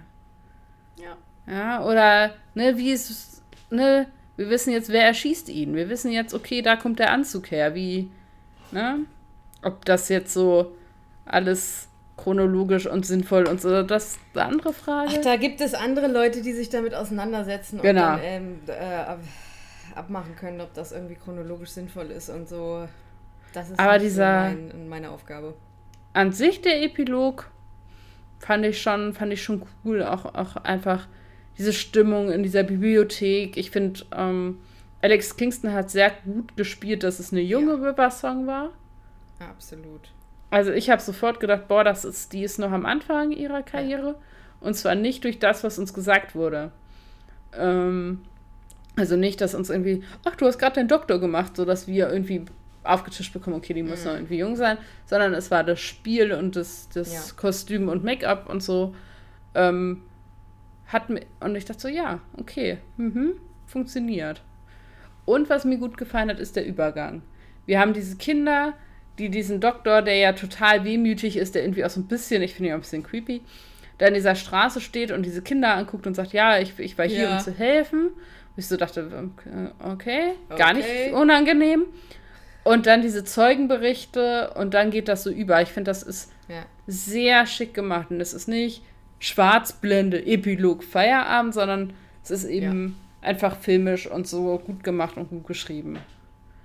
Ja. 0.98 1.16
Ja, 1.48 1.86
oder, 1.86 2.34
ne, 2.54 2.78
wie 2.78 2.92
ist, 2.92 3.41
ne, 3.72 4.08
wir 4.38 4.50
wissen 4.50 4.72
jetzt, 4.72 4.90
wer 4.90 5.06
erschießt 5.06 5.50
ihn. 5.50 5.76
Wir 5.76 5.90
wissen 5.90 6.12
jetzt, 6.12 6.34
okay, 6.34 6.62
da 6.62 6.76
kommt 6.76 7.00
der 7.00 7.12
Anzug 7.12 7.52
her. 7.52 7.76
Wie, 7.76 8.10
ne? 8.72 9.00
Ob 9.64 9.86
das 9.86 10.10
jetzt 10.10 10.34
so 10.34 10.76
alles 11.26 11.88
chronologisch 12.18 12.88
und 12.88 13.06
sinnvoll 13.06 13.48
und 13.48 13.62
so, 13.62 13.84
das 13.84 14.12
ist 14.12 14.20
eine 14.34 14.46
andere 14.46 14.74
Frage. 14.74 15.12
Ach, 15.14 15.22
da 15.22 15.38
gibt 15.38 15.62
es 15.62 15.74
andere 15.74 16.08
Leute, 16.08 16.42
die 16.42 16.54
sich 16.54 16.70
damit 16.70 16.94
auseinandersetzen 16.94 17.82
genau. 17.82 18.14
und 18.14 18.20
dann 18.20 18.20
ähm, 18.24 18.60
äh, 18.68 19.96
abmachen 19.96 20.36
können, 20.36 20.62
ob 20.62 20.74
das 20.74 20.92
irgendwie 20.92 21.16
chronologisch 21.16 21.70
sinnvoll 21.70 22.12
ist 22.12 22.30
und 22.30 22.48
so. 22.48 22.88
Das 23.54 23.70
ist 23.70 23.80
Aber 23.80 24.00
dieser, 24.00 24.50
mein, 24.50 24.90
meine 24.90 25.10
Aufgabe. 25.12 25.56
An 26.14 26.32
sich 26.32 26.62
der 26.62 26.84
Epilog 26.84 27.50
fand 28.40 28.66
ich 28.66 28.82
schon, 28.82 29.14
fand 29.14 29.34
ich 29.34 29.44
schon 29.44 29.64
cool, 29.84 30.04
auch, 30.04 30.26
auch 30.26 30.56
einfach 30.58 31.08
diese 31.58 31.74
Stimmung 31.74 32.32
in 32.32 32.44
dieser 32.44 32.64
Bibliothek. 32.64 33.58
Ich 33.58 33.72
finde, 33.72 34.02
ähm, 34.16 34.58
Alex 35.02 35.36
Kingston 35.36 35.74
hat 35.74 35.90
sehr 35.90 36.12
gut 36.26 36.56
gespielt, 36.56 37.04
dass 37.04 37.20
es 37.20 37.32
eine 37.32 37.42
junge 37.42 37.74
ja. 37.74 37.90
River-Song 37.90 38.48
war. 38.48 38.70
Absolut. 39.40 40.10
Also 40.50 40.72
ich 40.72 40.90
habe 40.90 41.02
sofort 41.02 41.40
gedacht, 41.40 41.68
boah, 41.68 41.84
das 41.84 42.06
ist, 42.06 42.34
die 42.34 42.44
ist 42.44 42.60
noch 42.60 42.72
am 42.72 42.86
Anfang 42.86 43.32
ihrer 43.32 43.64
Karriere. 43.64 44.08
Ja. 44.08 44.16
Und 44.60 44.76
zwar 44.76 44.96
nicht 44.96 45.24
durch 45.24 45.40
das, 45.40 45.64
was 45.64 45.80
uns 45.80 45.94
gesagt 45.94 46.36
wurde. 46.36 46.72
Ähm, 47.58 48.22
also 48.96 49.16
nicht, 49.16 49.42
dass 49.42 49.56
uns 49.56 49.70
irgendwie, 49.70 50.04
ach, 50.26 50.36
du 50.36 50.46
hast 50.46 50.60
gerade 50.60 50.76
deinen 50.76 50.88
Doktor 50.88 51.20
gemacht, 51.20 51.56
sodass 51.56 51.88
wir 51.88 52.10
irgendwie 52.10 52.46
aufgetischt 52.84 53.34
bekommen, 53.34 53.56
okay, 53.56 53.74
die 53.74 53.84
muss 53.84 54.02
mhm. 54.02 54.06
noch 54.06 54.14
irgendwie 54.16 54.38
jung 54.38 54.56
sein, 54.56 54.78
sondern 55.06 55.34
es 55.34 55.50
war 55.52 55.64
das 55.64 55.80
Spiel 55.80 56.34
und 56.34 56.56
das, 56.56 56.90
das 56.90 57.14
ja. 57.14 57.36
Kostüm 57.38 57.90
und 57.90 58.04
Make-up 58.04 58.50
und 58.50 58.62
so. 58.62 58.94
Ähm, 59.56 60.02
hat 60.92 61.10
mir, 61.10 61.22
und 61.40 61.56
ich 61.56 61.66
dachte 61.66 61.82
so, 61.82 61.88
ja, 61.88 62.20
okay, 62.38 62.78
mhm, 62.98 63.34
funktioniert. 63.66 64.42
Und 65.26 65.50
was 65.50 65.66
mir 65.66 65.78
gut 65.78 65.98
gefallen 65.98 66.30
hat, 66.30 66.40
ist 66.40 66.56
der 66.56 66.66
Übergang. 66.66 67.22
Wir 67.66 67.80
haben 67.80 67.94
diese 67.94 68.18
Kinder, 68.18 68.74
die 69.18 69.30
diesen 69.30 69.62
Doktor, 69.62 70.02
der 70.02 70.16
ja 70.16 70.34
total 70.34 70.84
wehmütig 70.84 71.38
ist, 71.38 71.56
der 71.56 71.64
irgendwie 71.64 71.86
auch 71.86 71.90
so 71.90 72.00
ein 72.00 72.08
bisschen, 72.08 72.42
ich 72.42 72.56
finde 72.56 72.70
ihn 72.70 72.74
auch 72.74 72.78
ein 72.78 72.82
bisschen 72.82 73.04
creepy, 73.04 73.42
da 73.98 74.08
in 74.08 74.16
dieser 74.16 74.36
Straße 74.36 74.82
steht 74.82 75.12
und 75.12 75.24
diese 75.24 75.42
Kinder 75.42 75.76
anguckt 75.76 76.08
und 76.08 76.16
sagt, 76.16 76.34
ja, 76.34 76.60
ich, 76.60 76.78
ich 76.80 76.98
war 76.98 77.08
hier, 77.08 77.24
ja. 77.24 77.38
um 77.38 77.40
zu 77.40 77.54
helfen. 77.54 78.08
Und 78.08 78.58
ich 78.58 78.68
so 78.68 78.76
dachte, 78.76 79.30
okay, 79.80 80.34
gar 80.50 80.72
okay. 80.72 81.06
nicht 81.06 81.14
unangenehm. 81.14 81.86
Und 82.64 82.88
dann 82.88 83.02
diese 83.02 83.24
Zeugenberichte 83.24 84.54
und 84.56 84.74
dann 84.74 84.92
geht 84.92 85.08
das 85.08 85.24
so 85.24 85.30
über. 85.30 85.62
Ich 85.62 85.70
finde, 85.70 85.90
das 85.90 86.04
ist 86.04 86.32
ja. 86.48 86.66
sehr 86.88 87.46
schick 87.46 87.74
gemacht. 87.74 88.10
Und 88.10 88.20
es 88.22 88.34
ist 88.34 88.48
nicht 88.48 88.84
Schwarzblende, 89.22 90.26
Epilog, 90.26 90.84
Feierabend, 90.84 91.54
sondern 91.54 91.94
es 92.24 92.32
ist 92.32 92.44
eben 92.46 92.98
ja. 93.22 93.30
einfach 93.30 93.56
filmisch 93.56 94.08
und 94.08 94.28
so 94.28 94.58
gut 94.58 94.84
gemacht 94.84 95.16
und 95.16 95.30
gut 95.30 95.46
geschrieben. 95.46 96.00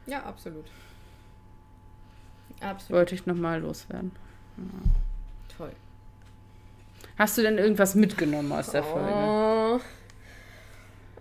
Ja, 0.07 0.23
absolut. 0.23 0.65
Absolut. 2.61 2.99
Wollte 2.99 3.15
ich 3.15 3.27
nochmal 3.27 3.61
loswerden. 3.61 4.11
Ja. 4.57 4.65
Toll. 5.59 5.73
Hast 7.19 7.37
du 7.37 7.43
denn 7.43 7.59
irgendwas 7.59 7.95
mitgenommen 7.95 8.51
aus 8.53 8.71
der 8.71 8.85
oh. 8.85 8.91
Folge? 8.91 9.85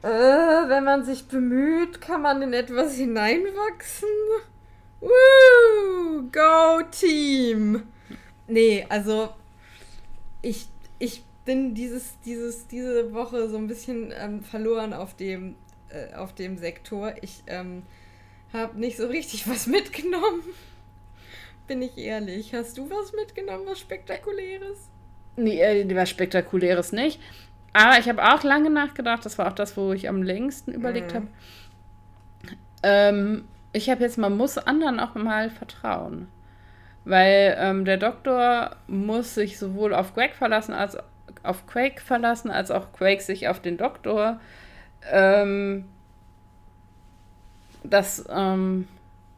Äh, 0.03 0.69
wenn 0.69 0.86
man 0.86 1.03
sich 1.03 1.27
bemüht, 1.27 1.99
kann 1.99 2.21
man 2.21 2.41
in 2.41 2.53
etwas 2.53 2.95
hineinwachsen. 2.95 4.07
Woo! 5.01 6.29
Go 6.31 6.81
Team! 6.91 7.83
Nee, 8.47 8.86
also 8.88 9.33
ich, 10.41 10.69
ich 10.99 11.23
bin 11.45 11.75
dieses, 11.75 12.19
dieses, 12.21 12.67
diese 12.67 13.13
Woche 13.13 13.49
so 13.49 13.57
ein 13.57 13.67
bisschen 13.67 14.13
ähm, 14.17 14.41
verloren 14.41 14.93
auf 14.93 15.15
dem, 15.15 15.55
äh, 15.89 16.13
auf 16.15 16.33
dem 16.33 16.57
Sektor. 16.57 17.13
Ich 17.21 17.43
ähm, 17.47 17.83
habe 18.51 18.79
nicht 18.79 18.97
so 18.97 19.07
richtig 19.07 19.47
was 19.47 19.67
mitgenommen. 19.67 20.43
Bin 21.67 21.81
ich 21.81 21.97
ehrlich. 21.97 22.53
Hast 22.53 22.77
du 22.77 22.89
was 22.89 23.13
mitgenommen, 23.13 23.63
was 23.65 23.79
Spektakuläres? 23.79 24.89
Nee, 25.35 25.61
äh, 25.61 25.95
was 25.95 26.09
Spektakuläres 26.09 26.91
nicht. 26.91 27.19
Aber 27.73 27.99
ich 27.99 28.07
habe 28.07 28.23
auch 28.23 28.43
lange 28.43 28.69
nachgedacht, 28.69 29.25
das 29.25 29.37
war 29.37 29.49
auch 29.49 29.55
das, 29.55 29.75
wo 29.75 29.91
ich 29.91 30.07
am 30.07 30.23
längsten 30.23 30.71
überlegt 30.71 31.11
mhm. 31.11 31.15
habe. 31.15 31.27
Ähm, 32.83 33.45
ich 33.73 33.89
habe 33.89 34.01
jetzt, 34.03 34.17
man 34.17 34.37
muss 34.37 34.57
anderen 34.57 34.99
auch 34.99 35.15
mal 35.15 35.49
vertrauen. 35.49 36.29
Weil 37.06 37.56
ähm, 37.60 37.86
der 37.86 37.97
Doktor 37.97 38.76
muss 38.88 39.36
sich 39.36 39.60
sowohl 39.60 39.93
auf 39.93 40.14
Greg 40.16 40.34
verlassen 40.34 40.74
als 40.74 40.97
auf 41.45 41.68
Quake 41.68 42.01
verlassen, 42.01 42.51
als 42.51 42.72
auch 42.72 42.91
Quake 42.93 43.22
sich 43.22 43.47
auf 43.47 43.60
den 43.60 43.78
Doktor. 43.78 44.39
Ähm, 45.12 45.86
das, 47.84 48.26
ähm, 48.30 48.88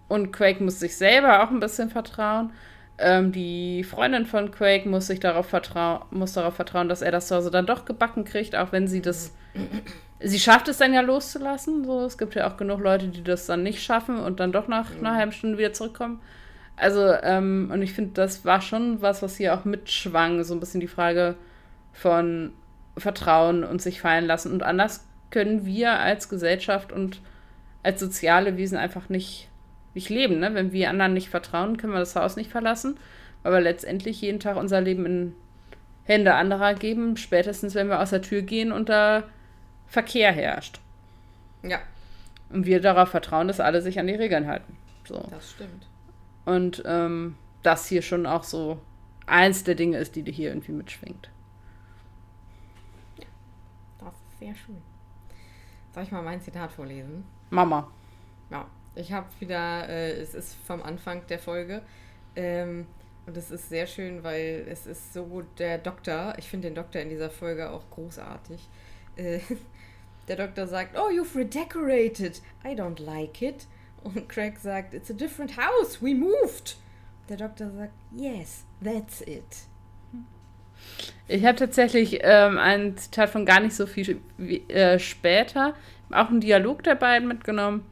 und 0.08 0.32
Quake 0.32 0.64
muss 0.64 0.80
sich 0.80 0.96
selber 0.96 1.44
auch 1.44 1.50
ein 1.50 1.60
bisschen 1.60 1.90
vertrauen. 1.90 2.52
Ähm, 2.98 3.32
die 3.32 3.84
Freundin 3.84 4.26
von 4.26 4.52
Quake 4.52 4.90
muss 4.90 5.08
sich 5.08 5.20
darauf 5.20 5.48
vertrauen, 5.48 6.04
muss 6.10 6.34
darauf 6.34 6.56
vertrauen, 6.56 6.90
dass 6.90 7.02
er 7.02 7.12
das 7.12 7.28
zu 7.28 7.36
Hause 7.36 7.52
dann 7.52 7.66
doch 7.66 7.86
gebacken 7.86 8.26
kriegt, 8.26 8.56
auch 8.56 8.72
wenn 8.72 8.88
sie 8.88 9.02
das. 9.02 9.36
sie 10.20 10.40
schafft 10.40 10.68
es 10.68 10.78
dann 10.78 10.94
ja 10.94 11.02
loszulassen. 11.02 11.84
So, 11.84 12.06
es 12.06 12.18
gibt 12.18 12.36
ja 12.36 12.50
auch 12.50 12.58
genug 12.58 12.80
Leute, 12.80 13.10
die 13.10 13.24
das 13.24 13.46
dann 13.46 13.64
nicht 13.64 13.84
schaffen 13.84 14.18
und 14.18 14.40
dann 14.40 14.52
doch 14.52 14.68
nach 14.68 14.96
einer 14.96 15.16
halben 15.16 15.32
Stunde 15.32 15.58
wieder 15.58 15.74
zurückkommen. 15.74 16.22
Also, 16.78 17.12
ähm, 17.24 17.70
und 17.74 17.82
ich 17.82 17.94
finde, 17.94 18.12
das 18.14 18.46
war 18.46 18.62
schon 18.62 19.02
was, 19.02 19.22
was 19.22 19.36
hier 19.36 19.54
auch 19.54 19.66
mitschwang, 19.66 20.44
so 20.44 20.54
ein 20.54 20.60
bisschen 20.60 20.80
die 20.80 20.88
Frage 20.88 21.36
von 21.92 22.54
Vertrauen 22.98 23.64
und 23.64 23.82
sich 23.82 24.00
fallen 24.00 24.26
lassen. 24.26 24.52
Und 24.52 24.64
anders 24.64 25.06
können 25.32 25.66
wir 25.66 26.00
als 26.00 26.30
Gesellschaft 26.30 26.92
und 26.92 27.22
als 27.84 28.00
soziale 28.00 28.58
Wesen 28.58 28.78
einfach 28.78 29.10
nicht 29.10 29.50
nicht 29.98 30.10
leben. 30.10 30.40
Ne? 30.40 30.54
Wenn 30.54 30.72
wir 30.72 30.90
anderen 30.90 31.14
nicht 31.14 31.30
vertrauen, 31.30 31.76
können 31.76 31.92
wir 31.92 32.00
das 32.00 32.16
Haus 32.16 32.38
nicht 32.38 32.52
verlassen, 32.52 32.98
weil 33.44 33.54
wir 33.54 33.62
letztendlich 33.62 34.22
jeden 34.22 34.40
Tag 34.40 34.56
unser 34.56 34.80
Leben 34.80 35.06
in 35.06 35.34
Hände 36.06 36.36
anderer 36.36 36.74
geben, 36.76 37.18
spätestens 37.18 37.76
wenn 37.76 37.90
wir 37.90 38.00
aus 38.00 38.12
der 38.12 38.22
Tür 38.22 38.44
gehen 38.44 38.72
und 38.72 38.88
da 38.88 39.24
Verkehr 39.88 40.32
herrscht. 40.32 40.80
Ja. 41.64 41.80
Und 42.50 42.66
wir 42.66 42.80
darauf 42.80 43.10
vertrauen, 43.10 43.48
dass 43.48 43.60
alle 43.60 43.82
sich 43.82 44.00
an 44.00 44.08
die 44.08 44.14
Regeln 44.14 44.48
halten. 44.48 44.78
So. 45.06 45.28
Das 45.32 45.52
stimmt. 45.52 45.88
Und 46.48 46.82
ähm, 46.86 47.36
das 47.62 47.88
hier 47.88 48.02
schon 48.02 48.26
auch 48.26 48.46
so 48.46 48.80
eins 49.26 49.66
der 49.66 49.76
Dinge 49.76 49.98
ist, 49.98 50.16
die 50.16 50.24
dir 50.24 50.32
hier 50.32 50.48
irgendwie 50.48 50.72
mitschwingt. 50.72 51.30
Ja, 53.18 53.26
das 54.00 54.14
ist 54.14 54.40
sehr 54.40 54.56
schön. 54.56 54.82
Soll 55.94 56.04
ich 56.04 56.12
mal 56.12 56.22
mein 56.22 56.40
Zitat 56.40 56.72
vorlesen? 56.72 57.26
Mama. 57.50 57.92
Ja. 58.50 58.66
Ich 58.96 59.12
habe 59.12 59.28
wieder, 59.40 59.90
äh, 59.90 60.12
es 60.12 60.34
ist 60.36 60.56
vom 60.66 60.82
Anfang 60.82 61.28
der 61.28 61.38
Folge. 61.38 61.82
Ähm, 62.38 62.88
und 63.26 63.36
es 63.36 63.52
ist 63.52 63.68
sehr 63.68 63.86
schön, 63.86 64.24
weil 64.24 64.66
es 64.70 64.88
ist 64.88 65.14
so 65.14 65.44
der 65.58 65.80
Doktor, 65.80 66.34
ich 66.38 66.48
finde 66.48 66.70
den 66.70 66.76
Doktor 66.76 67.02
in 67.02 67.10
dieser 67.10 67.30
Folge 67.30 67.70
auch 67.72 67.84
großartig. 67.92 68.70
Äh, 69.18 69.42
der 70.30 70.38
Doktor 70.38 70.66
sagt, 70.66 70.98
oh, 70.98 71.10
you've 71.10 71.36
redecorated. 71.36 72.42
I 72.64 72.70
don't 72.70 73.04
like 73.04 73.42
it. 73.42 73.68
Und 74.16 74.30
Craig 74.30 74.58
sagt, 74.58 74.94
it's 74.94 75.10
a 75.10 75.14
different 75.14 75.58
house, 75.58 76.02
we 76.02 76.14
moved. 76.14 76.78
Der 77.30 77.38
Doktor 77.38 77.70
sagt, 77.72 77.94
yes, 78.16 78.64
that's 78.84 79.22
it. 79.22 79.68
Ich 81.28 81.46
habe 81.46 81.58
tatsächlich 81.58 82.20
ähm, 82.22 82.58
ein 82.58 82.96
Zitat 82.96 83.30
von 83.30 83.46
gar 83.46 83.60
nicht 83.60 83.76
so 83.76 83.86
viel 83.86 84.22
äh, 84.70 84.98
später, 84.98 85.74
auch 86.10 86.30
einen 86.30 86.40
Dialog 86.40 86.84
der 86.84 86.96
beiden 86.96 87.28
mitgenommen. 87.28 87.86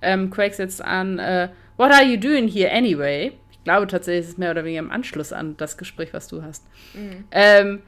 Ähm, 0.00 0.30
Craig 0.30 0.54
setzt 0.54 0.82
an, 0.82 1.18
äh, 1.18 1.50
What 1.76 1.92
are 1.92 2.04
you 2.04 2.18
doing 2.18 2.48
here 2.48 2.72
anyway? 2.72 3.32
Ich 3.50 3.62
glaube 3.62 3.86
tatsächlich, 3.86 4.24
es 4.24 4.28
ist 4.30 4.38
mehr 4.38 4.50
oder 4.50 4.64
weniger 4.64 4.80
im 4.80 4.90
Anschluss 4.90 5.32
an 5.32 5.56
das 5.56 5.78
Gespräch, 5.78 6.12
was 6.12 6.26
du 6.26 6.42
hast. 6.42 6.66
Mhm. 6.94 7.24
Ähm, 7.30 7.82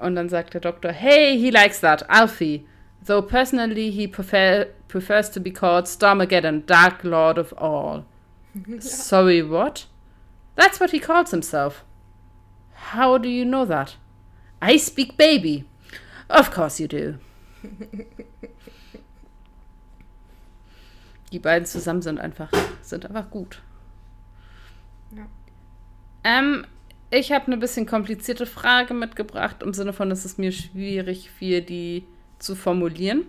und 0.00 0.14
dann 0.14 0.28
sagt 0.28 0.54
der 0.54 0.60
Doktor, 0.60 0.92
Hey, 0.92 1.36
he 1.36 1.50
likes 1.50 1.80
that, 1.80 2.08
Alfie. 2.08 2.64
Though 3.04 3.22
personally 3.22 3.90
he 3.90 4.06
prefer 4.06 4.68
prefers 4.88 5.28
to 5.30 5.40
be 5.40 5.50
called 5.50 5.84
Stormageddon, 5.84 6.66
Dark 6.66 7.04
Lord 7.04 7.38
of 7.38 7.52
All. 7.56 8.04
Sorry, 8.80 9.42
what? 9.42 9.86
That's 10.56 10.80
what 10.80 10.90
he 10.90 10.98
calls 10.98 11.30
himself. 11.30 11.84
How 12.74 13.18
do 13.18 13.28
you 13.28 13.44
know 13.44 13.64
that? 13.64 13.96
I 14.60 14.76
speak 14.76 15.16
baby. 15.16 15.64
Of 16.28 16.50
course 16.50 16.80
you 16.80 16.88
do. 16.88 17.18
Die 21.32 21.38
beiden 21.38 21.66
zusammen 21.66 22.00
sind 22.02 22.18
einfach, 22.18 22.50
sind 22.80 23.04
einfach 23.04 23.30
gut. 23.30 23.60
Ja. 25.14 25.26
Ähm, 26.24 26.66
ich 27.10 27.32
habe 27.32 27.46
eine 27.46 27.58
bisschen 27.58 27.86
komplizierte 27.86 28.46
Frage 28.46 28.94
mitgebracht, 28.94 29.62
im 29.62 29.74
Sinne 29.74 29.92
von, 29.92 30.10
es 30.10 30.24
ist 30.24 30.38
mir 30.38 30.52
schwierig, 30.52 31.30
für 31.30 31.60
die 31.60 32.06
zu 32.38 32.54
formulieren. 32.54 33.26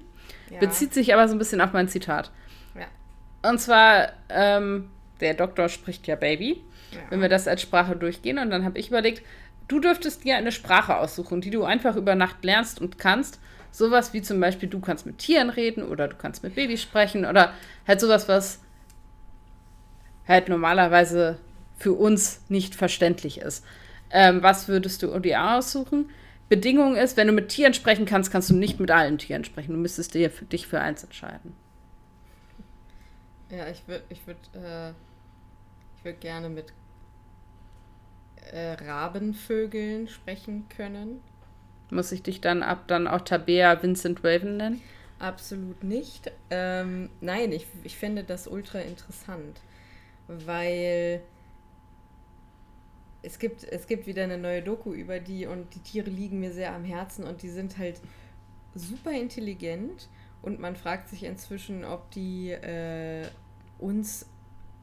Ja. 0.49 0.60
Bezieht 0.60 0.93
sich 0.93 1.14
aber 1.14 1.28
so 1.28 1.36
ein 1.36 1.39
bisschen 1.39 1.62
auf 1.62 1.74
mein 1.74 1.88
Zitat. 1.88 2.32
Ja. 2.76 3.49
Und 3.49 3.60
zwar, 3.60 4.14
ähm, 4.30 4.89
der 5.20 5.34
Doktor 5.34 5.70
spricht 5.70 6.07
ja 6.07 6.16
Baby, 6.16 6.64
ja. 6.91 6.99
wenn 7.10 7.22
wir 7.22 7.30
das 7.30 7.47
als 7.47 7.62
Sprache 7.62 7.95
durchgehen. 7.95 8.39
Und 8.39 8.49
dann 8.49 8.66
habe 8.66 8.80
ich 8.80 8.89
überlegt, 8.89 9.24
du 9.68 9.80
dürftest 9.80 10.24
dir 10.24 10.36
eine 10.36 10.51
Sprache 10.51 10.97
aussuchen, 10.97 11.41
die 11.41 11.51
du 11.51 11.64
einfach 11.64 11.95
über 11.95 12.16
Nacht 12.16 12.43
lernst 12.43 12.82
und 12.82 12.97
kannst. 12.97 13.39
Sowas 13.72 14.14
wie 14.14 14.22
zum 14.22 14.39
Beispiel, 14.39 14.68
du 14.68 14.80
kannst 14.80 15.05
mit 15.05 15.20
Tieren 15.20 15.51
reden 15.51 15.84
oder 15.84 16.07
du 16.07 16.16
kannst 16.16 16.41
mit 16.41 16.55
Babys 16.55 16.82
sprechen 16.82 17.26
oder 17.26 17.53
halt 17.88 18.01
sowas, 18.01 18.28
was 18.28 18.60
halt 20.28 20.49
normalerweise 20.49 21.38
für 21.78 21.93
uns 21.93 22.41
nicht 22.49 22.76
verständlich 22.76 23.39
ist. 23.39 23.64
Ähm, 24.12 24.41
was 24.41 24.68
würdest 24.68 25.03
du 25.03 25.20
dir 25.20 25.51
aussuchen? 25.51 26.10
Bedingung 26.50 26.95
ist, 26.95 27.16
wenn 27.16 27.28
du 27.28 27.34
mit 27.34 27.50
Tieren 27.50 27.74
sprechen 27.76 28.06
kannst, 28.06 28.32
kannst 28.32 28.50
du 28.50 28.56
nicht 28.56 28.80
mit 28.80 28.89
allen 28.89 29.20
Tieren 29.20 29.43
sprechen. 29.43 29.74
Du 29.74 29.80
müsstest 29.80 30.16
dir 30.16 30.32
für 30.32 30.45
dich 30.45 30.68
für 30.68 30.82
eins 30.82 31.04
entscheiden. 31.04 31.56
Ja, 33.52 33.68
ich 33.68 33.88
würde 33.88 34.04
ich 34.10 34.26
würd, 34.26 34.38
äh, 34.56 34.89
ich 35.97 36.06
würd 36.06 36.20
gerne 36.22 36.50
mit 36.50 36.74
äh, 38.52 38.74
Rabenvögeln 38.74 40.08
sprechen 40.08 40.68
können. 40.76 41.22
Muss 41.91 42.12
ich 42.12 42.24
dich 42.24 42.41
dann 42.41 42.64
ab 42.64 42.88
dann 42.88 43.08
auch 43.08 43.22
Tabea 43.22 43.82
Vincent 43.82 44.24
Raven 44.24 44.58
nennen? 44.58 44.82
Absolut 45.20 45.84
nicht. 45.84 46.32
Ähm, 46.50 47.10
nein, 47.22 47.52
ich, 47.52 47.68
ich 47.84 47.97
finde 47.97 48.24
das 48.24 48.47
ultra 48.47 48.80
interessant, 48.80 49.60
weil 50.28 51.22
es 53.22 53.40
gibt, 53.40 53.64
es 53.64 53.88
gibt 53.88 54.08
wieder 54.08 54.24
eine 54.24 54.38
neue 54.38 54.62
Doku 54.62 54.94
über 54.94 55.20
die 55.20 55.46
und 55.46 55.74
die 55.76 55.80
Tiere 55.80 56.10
liegen 56.10 56.40
mir 56.40 56.54
sehr 56.54 56.74
am 56.74 56.84
Herzen 56.84 57.26
und 57.26 57.42
die 57.42 57.50
sind 57.50 57.78
halt 57.78 58.00
super 58.76 59.12
intelligent 59.12 60.08
und 60.42 60.60
man 60.60 60.76
fragt 60.76 61.10
sich 61.10 61.24
inzwischen, 61.24 61.84
ob 61.84 62.10
die 62.12 62.52
äh, 62.52 63.28
uns 63.78 64.26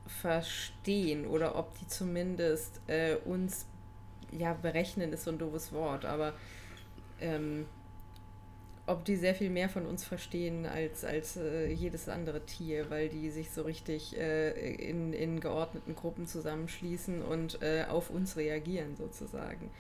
verstehen 0.06 1.26
oder 1.26 1.56
ob 1.56 1.78
die 1.78 1.86
zumindest 1.88 2.80
äh, 2.86 3.16
uns, 3.24 3.66
ja, 4.30 4.52
berechnen 4.54 5.12
ist 5.12 5.24
so 5.24 5.30
ein 5.30 5.38
doofes 5.38 5.72
Wort, 5.72 6.04
aber 6.04 6.34
ähm, 7.20 7.66
ob 8.86 9.04
die 9.04 9.16
sehr 9.16 9.34
viel 9.34 9.50
mehr 9.50 9.68
von 9.68 9.84
uns 9.84 10.04
verstehen 10.04 10.66
als, 10.66 11.04
als 11.04 11.36
äh, 11.36 11.72
jedes 11.72 12.08
andere 12.08 12.40
Tier, 12.46 12.88
weil 12.88 13.08
die 13.08 13.30
sich 13.30 13.50
so 13.50 13.62
richtig 13.62 14.16
äh, 14.16 14.74
in, 14.74 15.12
in 15.12 15.40
geordneten 15.40 15.94
Gruppen 15.96 16.26
zusammenschließen 16.26 17.22
und 17.22 17.60
äh, 17.62 17.84
auf 17.88 18.10
uns 18.10 18.36
reagieren 18.36 18.96
sozusagen. 18.96 19.70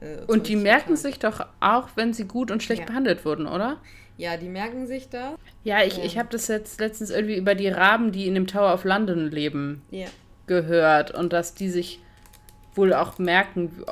Äh, 0.00 0.24
und 0.26 0.48
die 0.48 0.56
merken 0.56 0.94
total. 0.94 0.96
sich 0.96 1.18
doch 1.18 1.46
auch, 1.60 1.88
wenn 1.96 2.14
sie 2.14 2.24
gut 2.24 2.50
und 2.50 2.62
schlecht 2.62 2.80
ja. 2.80 2.86
behandelt 2.86 3.24
wurden, 3.24 3.46
oder? 3.46 3.78
Ja, 4.16 4.38
die 4.38 4.48
merken 4.48 4.86
sich 4.86 5.10
da. 5.10 5.36
Ja, 5.62 5.82
ich, 5.82 5.98
ja. 5.98 6.04
ich 6.04 6.16
habe 6.16 6.28
das 6.30 6.48
jetzt 6.48 6.80
letztens 6.80 7.10
irgendwie 7.10 7.36
über 7.36 7.54
die 7.54 7.68
Raben, 7.68 8.12
die 8.12 8.26
in 8.26 8.34
dem 8.34 8.46
Tower 8.46 8.72
of 8.72 8.84
London 8.84 9.30
leben, 9.30 9.82
ja. 9.90 10.06
gehört 10.46 11.10
und 11.10 11.32
dass 11.34 11.54
die 11.54 11.68
sich 11.68 12.00
wohl 12.74 12.94
auch 12.94 13.18
merken, 13.18 13.84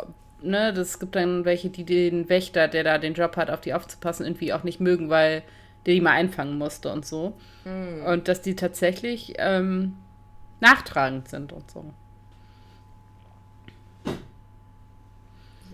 ne, 0.45 0.73
das 0.73 0.99
gibt 0.99 1.17
dann 1.17 1.45
welche, 1.45 1.71
die 1.71 1.85
den 1.85 2.29
Wächter, 2.29 2.69
der 2.69 2.85
da 2.85 2.99
den 2.99 3.15
Job 3.15 3.37
hat, 3.37 3.51
auf 3.51 3.61
die 3.61 3.75
aufzupassen, 3.75 4.25
irgendwie 4.25 4.53
auch 4.53 4.63
nicht 4.63 4.81
mögen, 4.81 5.11
weil 5.11 5.43
der 5.87 5.95
die 5.95 6.01
mal 6.01 6.13
einfangen 6.13 6.59
musste 6.59 6.93
und 6.93 7.05
so. 7.05 7.35
Mhm. 7.65 8.05
Und 8.07 8.29
dass 8.29 8.43
die 8.43 8.57
tatsächlich 8.57 9.35
ähm, 9.39 9.97
nachtragend 10.61 11.29
sind 11.29 11.53
und 11.53 11.71
so. 11.71 11.85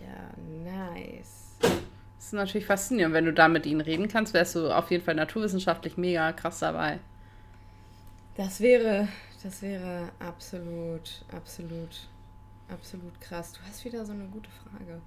Ja, 0.00 0.30
nice. 0.64 1.56
Das 1.60 2.26
ist 2.26 2.32
natürlich 2.32 2.66
faszinierend. 2.66 3.14
Wenn 3.14 3.24
du 3.24 3.32
da 3.32 3.48
mit 3.48 3.66
ihnen 3.66 3.80
reden 3.80 4.08
kannst, 4.08 4.34
wärst 4.34 4.54
du 4.54 4.70
auf 4.70 4.90
jeden 4.90 5.04
Fall 5.04 5.14
naturwissenschaftlich 5.14 5.96
mega 5.96 6.32
krass 6.32 6.60
dabei. 6.60 6.98
Das 8.36 8.60
wäre, 8.60 9.08
das 9.42 9.62
wäre 9.62 10.08
absolut, 10.18 11.24
absolut 11.34 12.08
absolut 12.70 13.20
krass. 13.20 13.52
Du 13.52 13.60
hast 13.66 13.84
wieder 13.84 14.04
so 14.04 14.12
eine 14.12 14.26
gute 14.28 14.50
Frage. 14.50 15.00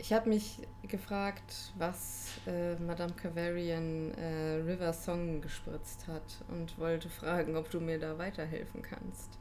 Ich 0.00 0.12
habe 0.12 0.28
mich 0.28 0.60
gefragt, 0.82 1.72
was 1.76 2.30
äh, 2.46 2.76
Madame 2.76 3.12
Cavarian 3.14 4.12
äh, 4.14 4.62
River 4.64 4.92
Song 4.92 5.40
gespritzt 5.40 6.06
hat 6.06 6.44
und 6.48 6.78
wollte 6.78 7.08
fragen, 7.08 7.56
ob 7.56 7.68
du 7.70 7.80
mir 7.80 7.98
da 7.98 8.16
weiterhelfen 8.16 8.80
kannst. 8.82 9.38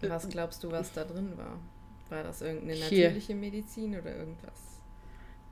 Was 0.00 0.28
glaubst 0.28 0.64
du, 0.64 0.70
was 0.70 0.92
da 0.92 1.04
drin 1.04 1.36
war? 1.36 1.58
War 2.08 2.22
das 2.22 2.40
irgendeine 2.40 2.72
hier. 2.72 3.08
natürliche 3.08 3.34
Medizin 3.34 3.98
oder 3.98 4.16
irgendwas? 4.16 4.80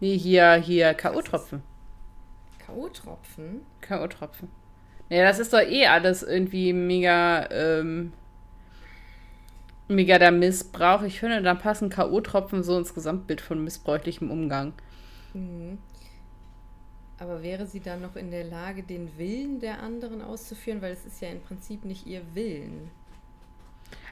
Nee, 0.01 0.17
hier, 0.17 0.55
hier 0.55 0.95
K.O.-Tropfen. 0.95 1.61
K.O.-Tropfen? 2.59 3.61
K.O.-Tropfen. 3.83 4.49
Ja, 5.11 5.25
das 5.25 5.39
ist 5.39 5.53
doch 5.53 5.61
eh 5.61 5.87
alles 5.87 6.23
irgendwie 6.23 6.73
mega, 6.73 7.49
ähm, 7.51 8.13
mega 9.89 10.19
der 10.19 10.33
Missbrauch. 10.33 11.03
Ich 11.03 11.21
finde, 11.21 11.43
da 11.43 11.55
passen 11.55 11.89
K.O.-Tropfen 11.89 12.63
so 12.63 12.77
ins 12.77 12.95
Gesamtbild 12.95 13.41
von 13.41 13.65
missbräuchlichem 13.65 14.31
Umgang. 14.31 14.75
Mhm. 15.33 15.79
Aber 17.21 17.43
wäre 17.43 17.67
sie 17.67 17.81
dann 17.81 18.03
noch 18.03 18.17
in 18.17 18.31
der 18.31 18.45
Lage, 18.45 18.83
den 18.83 19.17
Willen 19.19 19.61
der 19.61 19.83
anderen 19.83 20.23
auszuführen? 20.23 20.83
Weil 20.83 20.93
es 20.93 21.05
ist 21.05 21.21
ja 21.21 21.29
im 21.29 21.41
Prinzip 21.41 21.85
nicht 21.85 22.07
ihr 22.07 22.23
Willen. 22.35 22.91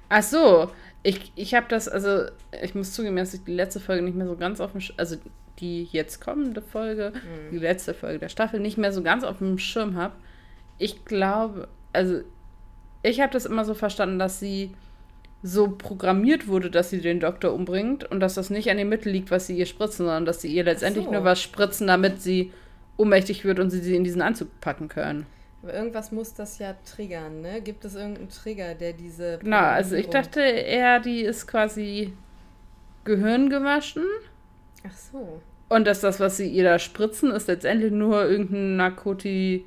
Ach 0.08 0.22
so, 0.22 0.70
ich, 1.02 1.32
ich 1.36 1.54
habe 1.54 1.66
das, 1.68 1.88
also 1.88 2.26
ich 2.62 2.74
muss 2.74 2.92
zugeben, 2.92 3.16
dass 3.16 3.34
ich 3.34 3.44
die 3.44 3.52
letzte 3.52 3.80
Folge 3.80 4.02
nicht 4.02 4.16
mehr 4.16 4.26
so 4.26 4.36
ganz 4.36 4.60
auf 4.60 4.72
dem, 4.72 4.80
Sch 4.80 4.94
also 4.96 5.16
die 5.58 5.84
jetzt 5.84 6.20
kommende 6.20 6.62
Folge, 6.62 7.12
mhm. 7.14 7.50
die 7.50 7.58
letzte 7.58 7.92
Folge 7.92 8.18
der 8.18 8.28
Staffel 8.28 8.60
nicht 8.60 8.78
mehr 8.78 8.92
so 8.92 9.02
ganz 9.02 9.24
auf 9.24 9.38
dem 9.38 9.58
Schirm 9.58 9.96
habe 9.96 10.14
ich 10.78 11.04
glaube, 11.04 11.68
also 11.92 12.20
ich 13.02 13.20
habe 13.20 13.32
das 13.32 13.46
immer 13.46 13.64
so 13.64 13.74
verstanden, 13.74 14.18
dass 14.18 14.40
sie 14.40 14.72
so 15.42 15.68
programmiert 15.68 16.48
wurde, 16.48 16.70
dass 16.70 16.90
sie 16.90 17.00
den 17.00 17.20
Doktor 17.20 17.52
umbringt 17.52 18.04
und 18.10 18.20
dass 18.20 18.34
das 18.34 18.50
nicht 18.50 18.70
an 18.70 18.78
dem 18.78 18.88
Mittel 18.88 19.12
liegt, 19.12 19.30
was 19.30 19.46
sie 19.46 19.56
ihr 19.56 19.66
spritzen, 19.66 20.06
sondern 20.06 20.24
dass 20.24 20.40
sie 20.40 20.48
ihr 20.48 20.64
letztendlich 20.64 21.04
so. 21.04 21.12
nur 21.12 21.24
was 21.24 21.40
spritzen, 21.40 21.86
damit 21.86 22.20
sie 22.20 22.52
ohnmächtig 22.96 23.44
wird 23.44 23.60
und 23.60 23.70
sie 23.70 23.80
sie 23.80 23.96
in 23.96 24.04
diesen 24.04 24.22
Anzug 24.22 24.60
packen 24.60 24.88
können. 24.88 25.26
Aber 25.62 25.74
irgendwas 25.74 26.12
muss 26.12 26.34
das 26.34 26.58
ja 26.58 26.74
triggern, 26.84 27.42
ne? 27.42 27.60
Gibt 27.60 27.84
es 27.84 27.94
irgendeinen 27.94 28.28
Trigger, 28.28 28.74
der 28.74 28.92
diese. 28.92 29.38
Genau, 29.38 29.56
also 29.56 29.96
ich 29.96 30.08
dachte 30.08 30.40
eher, 30.40 31.00
die 31.00 31.22
ist 31.22 31.46
quasi 31.46 32.12
Gehirn 33.04 33.50
gewaschen. 33.50 34.04
Ach 34.86 34.96
so. 34.96 35.40
Und 35.68 35.86
dass 35.86 36.00
das, 36.00 36.20
was 36.20 36.36
sie 36.36 36.48
ihr 36.48 36.64
da 36.64 36.78
spritzen, 36.78 37.30
ist 37.30 37.48
letztendlich 37.48 37.92
nur 37.92 38.24
irgendein 38.24 38.76
Narkotik 38.76 39.64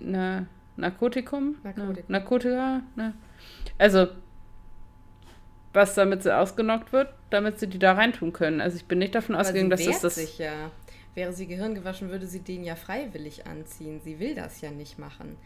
na, 0.00 0.46
Narkotikum? 0.76 1.56
Narkotikum. 1.62 2.04
Na, 2.08 2.18
Narkotika? 2.18 2.82
Ne? 2.96 3.14
Also, 3.78 4.08
was 5.72 5.94
damit 5.94 6.22
sie 6.22 6.36
ausgenockt 6.36 6.92
wird, 6.92 7.08
damit 7.30 7.58
sie 7.58 7.66
die 7.66 7.78
da 7.78 7.92
reintun 7.92 8.32
können. 8.32 8.60
Also 8.60 8.76
ich 8.76 8.86
bin 8.86 8.98
nicht 8.98 9.14
davon 9.14 9.34
ausgegangen, 9.34 9.70
dass 9.70 9.84
das 9.84 10.00
das. 10.00 10.14
Sich 10.14 10.38
ja. 10.38 10.70
Wäre 11.14 11.32
sie 11.32 11.46
gehirngewaschen, 11.46 12.10
würde 12.10 12.26
sie 12.26 12.40
den 12.40 12.64
ja 12.64 12.74
freiwillig 12.74 13.46
anziehen. 13.46 14.00
Sie 14.02 14.18
will 14.18 14.34
das 14.34 14.60
ja 14.60 14.70
nicht 14.70 14.98
machen. 14.98 15.36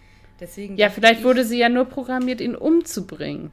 Deswegen 0.41 0.77
ja, 0.77 0.89
vielleicht 0.89 1.25
wurde 1.25 1.45
sie 1.45 1.59
ja 1.59 1.69
nur 1.69 1.87
programmiert, 1.87 2.41
ihn 2.41 2.55
umzubringen. 2.55 3.51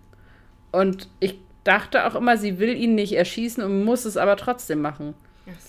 Und 0.71 1.09
ich 1.19 1.39
dachte 1.63 2.05
auch 2.05 2.15
immer, 2.15 2.37
sie 2.37 2.59
will 2.59 2.75
ihn 2.75 2.95
nicht 2.95 3.13
erschießen 3.13 3.63
und 3.63 3.83
muss 3.83 4.05
es 4.05 4.17
aber 4.17 4.37
trotzdem 4.37 4.81
machen. 4.81 5.15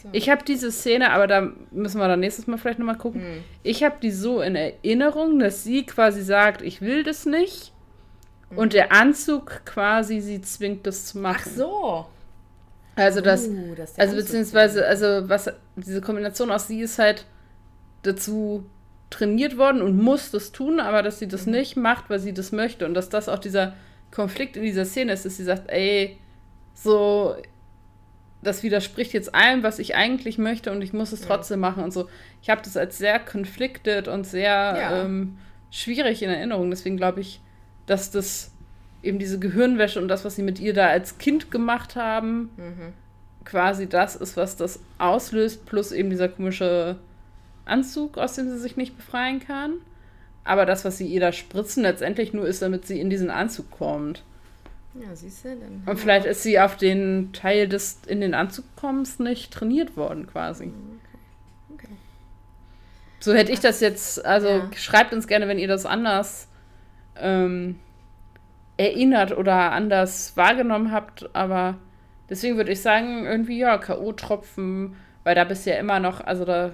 So. 0.02 0.08
Ich 0.12 0.30
habe 0.30 0.42
diese 0.44 0.72
Szene, 0.72 1.12
aber 1.12 1.26
da 1.26 1.50
müssen 1.70 1.98
wir 1.98 2.08
dann 2.08 2.20
nächstes 2.20 2.46
Mal 2.46 2.56
vielleicht 2.56 2.78
nochmal 2.78 2.96
gucken. 2.96 3.20
Hm. 3.20 3.44
Ich 3.62 3.84
habe 3.84 3.96
die 4.02 4.10
so 4.10 4.40
in 4.40 4.56
Erinnerung, 4.56 5.38
dass 5.38 5.64
sie 5.64 5.84
quasi 5.84 6.22
sagt, 6.22 6.62
ich 6.62 6.80
will 6.80 7.02
das 7.02 7.26
nicht. 7.26 7.72
Hm. 8.48 8.58
Und 8.58 8.72
der 8.72 8.92
Anzug 8.92 9.62
quasi 9.66 10.20
sie 10.20 10.40
zwingt, 10.40 10.86
das 10.86 11.06
zu 11.06 11.18
machen. 11.18 11.42
Ach 11.44 11.56
so. 11.56 12.06
Also 12.96 13.20
das, 13.20 13.46
uh, 13.46 13.74
das 13.76 13.98
also 13.98 14.16
beziehungsweise, 14.16 14.86
also 14.86 15.28
was, 15.28 15.50
diese 15.76 16.00
Kombination 16.00 16.50
aus 16.50 16.66
sie 16.66 16.80
ist 16.80 16.98
halt 16.98 17.26
dazu 18.02 18.64
trainiert 19.10 19.58
worden 19.58 19.82
und 19.82 19.96
muss 19.96 20.30
das 20.30 20.50
tun, 20.50 20.80
aber 20.80 21.02
dass 21.02 21.18
sie 21.18 21.28
das 21.28 21.44
mhm. 21.44 21.52
nicht 21.52 21.76
macht, 21.76 22.08
weil 22.08 22.18
sie 22.18 22.32
das 22.32 22.52
möchte 22.52 22.86
und 22.86 22.94
dass 22.94 23.10
das 23.10 23.28
auch 23.28 23.38
dieser 23.38 23.74
Konflikt 24.10 24.56
in 24.56 24.62
dieser 24.62 24.86
Szene 24.86 25.12
ist, 25.12 25.26
dass 25.26 25.36
sie 25.36 25.44
sagt, 25.44 25.70
ey, 25.70 26.18
so, 26.74 27.36
das 28.46 28.62
widerspricht 28.62 29.12
jetzt 29.12 29.34
allem, 29.34 29.62
was 29.62 29.78
ich 29.78 29.96
eigentlich 29.96 30.38
möchte 30.38 30.72
und 30.72 30.80
ich 30.82 30.92
muss 30.92 31.12
es 31.12 31.20
trotzdem 31.20 31.62
ja. 31.62 31.70
machen 31.70 31.84
und 31.84 31.92
so. 31.92 32.08
Ich 32.42 32.48
habe 32.48 32.62
das 32.62 32.76
als 32.76 32.96
sehr 32.96 33.18
conflicted 33.18 34.08
und 34.08 34.26
sehr 34.26 34.50
ja. 34.50 35.04
ähm, 35.04 35.36
schwierig 35.70 36.22
in 36.22 36.30
Erinnerung. 36.30 36.70
Deswegen 36.70 36.96
glaube 36.96 37.20
ich, 37.20 37.40
dass 37.86 38.10
das 38.10 38.52
eben 39.02 39.18
diese 39.18 39.38
Gehirnwäsche 39.38 40.00
und 40.00 40.08
das, 40.08 40.24
was 40.24 40.36
sie 40.36 40.42
mit 40.42 40.58
ihr 40.60 40.74
da 40.74 40.86
als 40.86 41.18
Kind 41.18 41.50
gemacht 41.50 41.96
haben, 41.96 42.50
mhm. 42.56 42.92
quasi 43.44 43.88
das 43.88 44.16
ist, 44.16 44.36
was 44.36 44.56
das 44.56 44.80
auslöst, 44.98 45.66
plus 45.66 45.92
eben 45.92 46.10
dieser 46.10 46.28
komische 46.28 46.96
Anzug, 47.64 48.16
aus 48.16 48.34
dem 48.34 48.48
sie 48.48 48.58
sich 48.58 48.76
nicht 48.76 48.96
befreien 48.96 49.40
kann. 49.40 49.74
Aber 50.44 50.64
das, 50.66 50.84
was 50.84 50.98
sie 50.98 51.06
ihr 51.06 51.20
da 51.20 51.32
spritzen, 51.32 51.82
letztendlich 51.82 52.32
nur 52.32 52.46
ist, 52.46 52.62
damit 52.62 52.86
sie 52.86 53.00
in 53.00 53.10
diesen 53.10 53.30
Anzug 53.30 53.70
kommt. 53.70 54.22
Ja, 55.02 55.14
siehst 55.14 55.44
du, 55.44 55.56
dann. 55.56 55.82
Und 55.86 55.98
vielleicht 55.98 56.26
ist 56.26 56.42
sie 56.42 56.58
auf 56.58 56.76
den 56.76 57.32
Teil 57.32 57.68
des 57.68 58.00
in 58.06 58.20
den 58.20 58.34
Anzug 58.34 58.64
kommens 58.76 59.18
nicht 59.18 59.52
trainiert 59.52 59.96
worden, 59.96 60.26
quasi. 60.26 60.66
Mhm, 60.66 61.00
okay. 61.74 61.88
okay. 61.88 61.96
So 63.20 63.34
hätte 63.34 63.52
ich 63.52 63.60
das 63.60 63.80
jetzt, 63.80 64.24
also 64.24 64.48
ja. 64.48 64.70
schreibt 64.74 65.12
uns 65.12 65.26
gerne, 65.26 65.48
wenn 65.48 65.58
ihr 65.58 65.68
das 65.68 65.86
anders 65.86 66.48
ähm, 67.18 67.78
erinnert 68.76 69.36
oder 69.36 69.72
anders 69.72 70.36
wahrgenommen 70.36 70.92
habt, 70.92 71.34
aber 71.34 71.78
deswegen 72.28 72.56
würde 72.56 72.72
ich 72.72 72.82
sagen, 72.82 73.24
irgendwie 73.24 73.58
ja, 73.58 73.78
K.O.-Tropfen, 73.78 74.92
weil 75.24 75.34
da 75.34 75.44
bist 75.44 75.66
du 75.66 75.70
ja 75.70 75.76
immer 75.76 76.00
noch, 76.00 76.20
also 76.20 76.44
da 76.44 76.72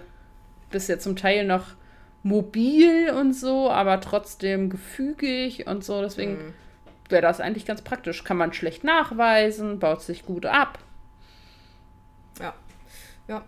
bist 0.71 0.89
du 0.89 0.95
ja 0.95 0.99
zum 0.99 1.17
Teil 1.17 1.47
noch 1.47 1.75
mobil 2.23 3.11
und 3.11 3.35
so, 3.35 3.71
aber 3.71 4.01
trotzdem 4.01 4.71
gefügig 4.71 5.67
und 5.67 5.85
so, 5.85 6.01
deswegen 6.03 6.33
mhm. 6.33 6.55
Wäre 7.13 7.23
das 7.23 7.41
eigentlich 7.41 7.67
ganz 7.67 7.83
praktisch. 7.83 8.25
Kann 8.25 8.37
man 8.37 8.53
schlecht 8.53 8.85
nachweisen, 8.85 9.79
baut 9.79 10.03
sich 10.03 10.25
gut 10.25 10.47
ab. 10.47 10.79
Ja, 12.41 12.55
ja, 13.29 13.45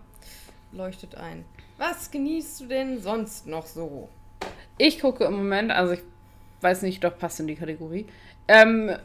leuchtet 0.71 1.15
ein. 1.15 1.43
Was 1.77 2.11
genießt 2.11 2.61
du 2.61 2.65
denn 2.67 3.01
sonst 3.01 3.47
noch 3.47 3.65
so? 3.65 4.09
Ich 4.77 4.99
gucke 4.99 5.25
im 5.25 5.33
Moment, 5.33 5.71
also 5.71 5.93
ich 5.93 6.03
weiß 6.61 6.83
nicht, 6.83 7.03
doch 7.03 7.17
passt 7.17 7.39
in 7.39 7.47
die 7.47 7.55
Kategorie. 7.55 8.05
Ähm, 8.47 8.95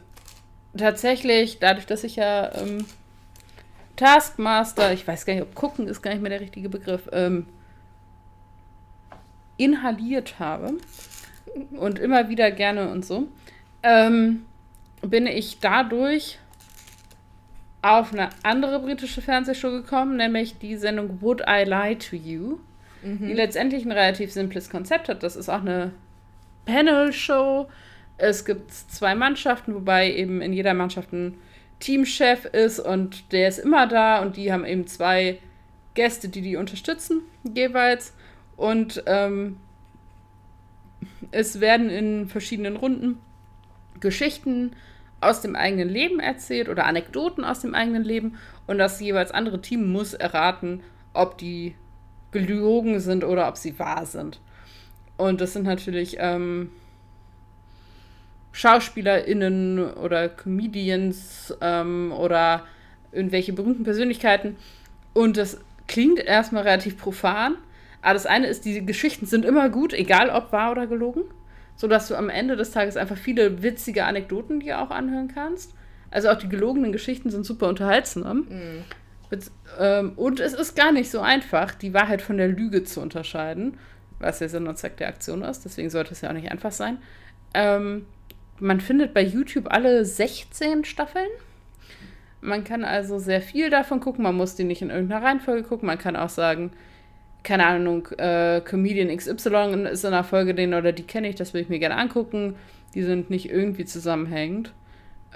tatsächlich, 0.77 1.59
dadurch, 1.59 1.85
dass 1.85 2.03
ich 2.03 2.15
ja 2.15 2.53
ähm, 2.55 2.85
Taskmaster, 3.95 4.93
ich 4.93 5.07
weiß 5.07 5.25
gar 5.25 5.33
nicht, 5.33 5.43
ob 5.43 5.53
gucken 5.55 5.87
ist 5.87 6.01
gar 6.01 6.11
nicht 6.11 6.21
mehr 6.21 6.29
der 6.29 6.41
richtige 6.41 6.69
Begriff, 6.69 7.09
ähm, 7.11 7.47
inhaliert 9.57 10.39
habe 10.39 10.73
und 11.71 11.99
immer 11.99 12.29
wieder 12.29 12.51
gerne 12.51 12.89
und 12.89 13.05
so, 13.05 13.27
ähm, 13.83 14.45
bin 15.01 15.27
ich 15.27 15.59
dadurch 15.59 16.37
auf 17.81 18.13
eine 18.13 18.29
andere 18.43 18.79
britische 18.79 19.21
Fernsehshow 19.21 19.71
gekommen, 19.71 20.17
nämlich 20.17 20.59
die 20.59 20.77
Sendung 20.77 21.21
Would 21.21 21.41
I 21.47 21.63
Lie 21.63 21.97
to 21.97 22.15
You, 22.15 22.59
mhm. 23.03 23.27
die 23.27 23.33
letztendlich 23.33 23.85
ein 23.85 23.91
relativ 23.91 24.31
simples 24.31 24.69
Konzept 24.69 25.09
hat. 25.09 25.23
Das 25.23 25.35
ist 25.35 25.49
auch 25.49 25.61
eine 25.61 25.91
Panel-Show 26.65 27.67
es 28.21 28.45
gibt 28.45 28.71
zwei 28.71 29.15
Mannschaften, 29.15 29.73
wobei 29.73 30.13
eben 30.13 30.41
in 30.41 30.53
jeder 30.53 30.75
Mannschaft 30.75 31.11
ein 31.11 31.39
Teamchef 31.79 32.45
ist 32.45 32.79
und 32.79 33.31
der 33.31 33.47
ist 33.47 33.57
immer 33.57 33.87
da 33.87 34.21
und 34.21 34.37
die 34.37 34.53
haben 34.53 34.63
eben 34.63 34.85
zwei 34.85 35.39
Gäste, 35.95 36.29
die 36.29 36.41
die 36.41 36.55
unterstützen 36.55 37.21
jeweils. 37.55 38.13
Und 38.57 39.03
ähm, 39.07 39.57
es 41.31 41.59
werden 41.59 41.89
in 41.89 42.27
verschiedenen 42.27 42.75
Runden 42.75 43.17
Geschichten 43.99 44.73
aus 45.21 45.41
dem 45.41 45.55
eigenen 45.55 45.89
Leben 45.89 46.19
erzählt 46.19 46.67
oder 46.67 46.85
Anekdoten 46.85 47.45
aus 47.45 47.61
dem 47.61 47.75
eigenen 47.75 48.03
Leben 48.03 48.37
und 48.67 48.77
das 48.77 48.99
jeweils 48.99 49.31
andere 49.31 49.61
Team 49.61 49.91
muss 49.91 50.13
erraten, 50.13 50.81
ob 51.13 51.37
die 51.37 51.75
gelogen 52.31 52.99
sind 52.99 53.23
oder 53.23 53.47
ob 53.47 53.57
sie 53.57 53.77
wahr 53.77 54.05
sind. 54.05 54.39
Und 55.17 55.39
das 55.39 55.53
sind 55.53 55.65
natürlich 55.65 56.17
ähm, 56.19 56.71
SchauspielerInnen 58.51 59.93
oder 59.93 60.29
Comedians 60.29 61.53
ähm, 61.61 62.11
oder 62.11 62.65
irgendwelche 63.11 63.53
berühmten 63.53 63.83
Persönlichkeiten. 63.83 64.55
Und 65.13 65.37
das 65.37 65.59
klingt 65.87 66.19
erstmal 66.19 66.63
relativ 66.63 66.97
profan. 66.97 67.55
Aber 68.01 68.13
das 68.13 68.25
eine 68.25 68.47
ist, 68.47 68.65
die 68.65 68.83
Geschichten 68.85 69.25
sind 69.25 69.45
immer 69.45 69.69
gut, 69.69 69.93
egal 69.93 70.29
ob 70.29 70.51
wahr 70.51 70.71
oder 70.71 70.87
gelogen. 70.87 71.23
Sodass 71.81 72.09
du 72.09 72.15
am 72.15 72.29
Ende 72.29 72.55
des 72.55 72.69
Tages 72.69 72.95
einfach 72.95 73.17
viele 73.17 73.63
witzige 73.63 74.05
Anekdoten 74.05 74.59
dir 74.59 74.81
auch 74.81 74.91
anhören 74.91 75.29
kannst. 75.33 75.73
Also 76.11 76.29
auch 76.29 76.37
die 76.37 76.47
gelogenen 76.47 76.91
Geschichten 76.91 77.31
sind 77.31 77.43
super 77.43 77.67
unterhaltsam. 77.67 78.45
Mhm. 78.47 78.83
Ähm, 79.79 80.11
und 80.15 80.39
es 80.39 80.53
ist 80.53 80.75
gar 80.75 80.91
nicht 80.91 81.09
so 81.09 81.21
einfach, 81.21 81.73
die 81.73 81.95
Wahrheit 81.95 82.21
von 82.21 82.37
der 82.37 82.49
Lüge 82.49 82.83
zu 82.83 83.01
unterscheiden, 83.01 83.79
was 84.19 84.37
der 84.37 84.49
Sinn 84.49 84.67
und 84.67 84.77
Zweck 84.77 84.97
der 84.97 85.07
Aktion 85.07 85.41
ist. 85.41 85.65
Deswegen 85.65 85.89
sollte 85.89 86.11
es 86.11 86.21
ja 86.21 86.29
auch 86.29 86.35
nicht 86.35 86.51
einfach 86.51 86.71
sein. 86.71 86.99
Ähm, 87.55 88.05
man 88.59 88.79
findet 88.79 89.15
bei 89.15 89.23
YouTube 89.23 89.73
alle 89.73 90.05
16 90.05 90.85
Staffeln. 90.85 91.29
Man 92.41 92.63
kann 92.63 92.83
also 92.83 93.17
sehr 93.17 93.41
viel 93.41 93.71
davon 93.71 94.01
gucken. 94.01 94.21
Man 94.21 94.35
muss 94.35 94.53
die 94.53 94.65
nicht 94.65 94.83
in 94.83 94.91
irgendeiner 94.91 95.25
Reihenfolge 95.25 95.63
gucken. 95.63 95.87
Man 95.87 95.97
kann 95.97 96.15
auch 96.15 96.29
sagen, 96.29 96.73
keine 97.43 97.65
Ahnung, 97.65 98.07
äh, 98.17 98.61
Comedian 98.61 99.15
XY 99.15 99.87
ist 99.91 100.03
in 100.03 100.13
einer 100.13 100.23
Folge 100.23 100.53
den 100.53 100.73
oder 100.73 100.91
die 100.91 101.03
kenne 101.03 101.29
ich, 101.29 101.35
das 101.35 101.53
will 101.53 101.61
ich 101.61 101.69
mir 101.69 101.79
gerne 101.79 101.97
angucken. 101.97 102.55
Die 102.93 103.03
sind 103.03 103.29
nicht 103.29 103.49
irgendwie 103.49 103.85
zusammenhängend. 103.85 104.73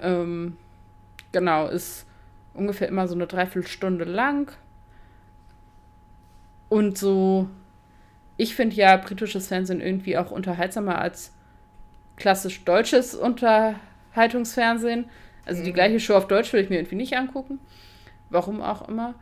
Ähm, 0.02 0.58
genau, 1.32 1.68
ist 1.68 2.06
ungefähr 2.54 2.88
immer 2.88 3.08
so 3.08 3.16
eine 3.16 3.28
Dreiviertelstunde 3.28 4.06
lang. 4.06 4.52
Und 6.70 6.98
so, 6.98 7.48
ich 8.38 8.56
finde 8.56 8.76
ja 8.76 8.98
britisches 8.98 9.48
Fernsehen 9.48 9.82
irgendwie 9.82 10.18
auch 10.18 10.32
unterhaltsamer 10.32 11.00
als 11.00 11.32
klassisch 12.18 12.64
deutsches 12.66 13.16
Unterhaltungsfernsehen. 13.16 15.06
Also 15.46 15.62
mhm. 15.62 15.66
die 15.66 15.74
gleiche 15.74 16.00
Show 16.00 16.16
auf 16.16 16.28
Deutsch 16.28 16.54
will 16.54 16.62
ich 16.62 16.70
mir 16.70 16.78
irgendwie 16.78 16.96
nicht 16.96 17.16
angucken. 17.16 17.60
Warum 18.30 18.62
auch 18.62 18.88
immer. 18.88 19.16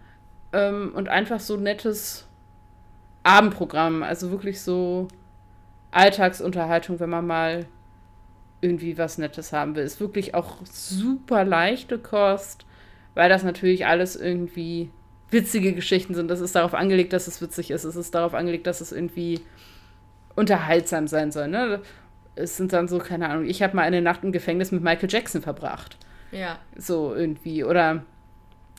Ähm, 0.51 0.91
und 0.95 1.09
einfach 1.09 1.39
so 1.39 1.57
nettes 1.57 2.27
Abendprogramm. 3.23 4.03
Also 4.03 4.31
wirklich 4.31 4.61
so 4.61 5.07
Alltagsunterhaltung, 5.91 6.99
wenn 6.99 7.09
man 7.09 7.25
mal 7.25 7.65
irgendwie 8.61 8.97
was 8.97 9.17
Nettes 9.17 9.51
haben 9.51 9.75
will. 9.75 9.83
Ist 9.83 9.99
wirklich 9.99 10.35
auch 10.35 10.57
super 10.65 11.43
leichte 11.43 11.99
Kost, 11.99 12.65
weil 13.13 13.29
das 13.29 13.43
natürlich 13.43 13.85
alles 13.85 14.15
irgendwie 14.15 14.89
witzige 15.29 15.73
Geschichten 15.73 16.13
sind. 16.13 16.29
Das 16.29 16.39
ist 16.39 16.55
darauf 16.55 16.73
angelegt, 16.73 17.13
dass 17.13 17.27
es 17.27 17.41
witzig 17.41 17.71
ist. 17.71 17.83
Es 17.83 17.95
ist 17.95 18.15
darauf 18.15 18.33
angelegt, 18.33 18.67
dass 18.67 18.81
es 18.81 18.91
irgendwie 18.91 19.41
unterhaltsam 20.35 21.07
sein 21.07 21.31
soll. 21.31 21.47
Ne? 21.47 21.81
es 22.35 22.57
sind 22.57 22.73
dann 22.73 22.87
so, 22.87 22.97
keine 22.99 23.29
Ahnung, 23.29 23.45
ich 23.45 23.61
habe 23.61 23.75
mal 23.75 23.83
eine 23.83 24.01
Nacht 24.01 24.23
im 24.23 24.31
Gefängnis 24.31 24.71
mit 24.71 24.83
Michael 24.83 25.09
Jackson 25.09 25.41
verbracht. 25.41 25.97
Ja. 26.31 26.57
So 26.75 27.13
irgendwie. 27.13 27.63
Oder 27.63 28.03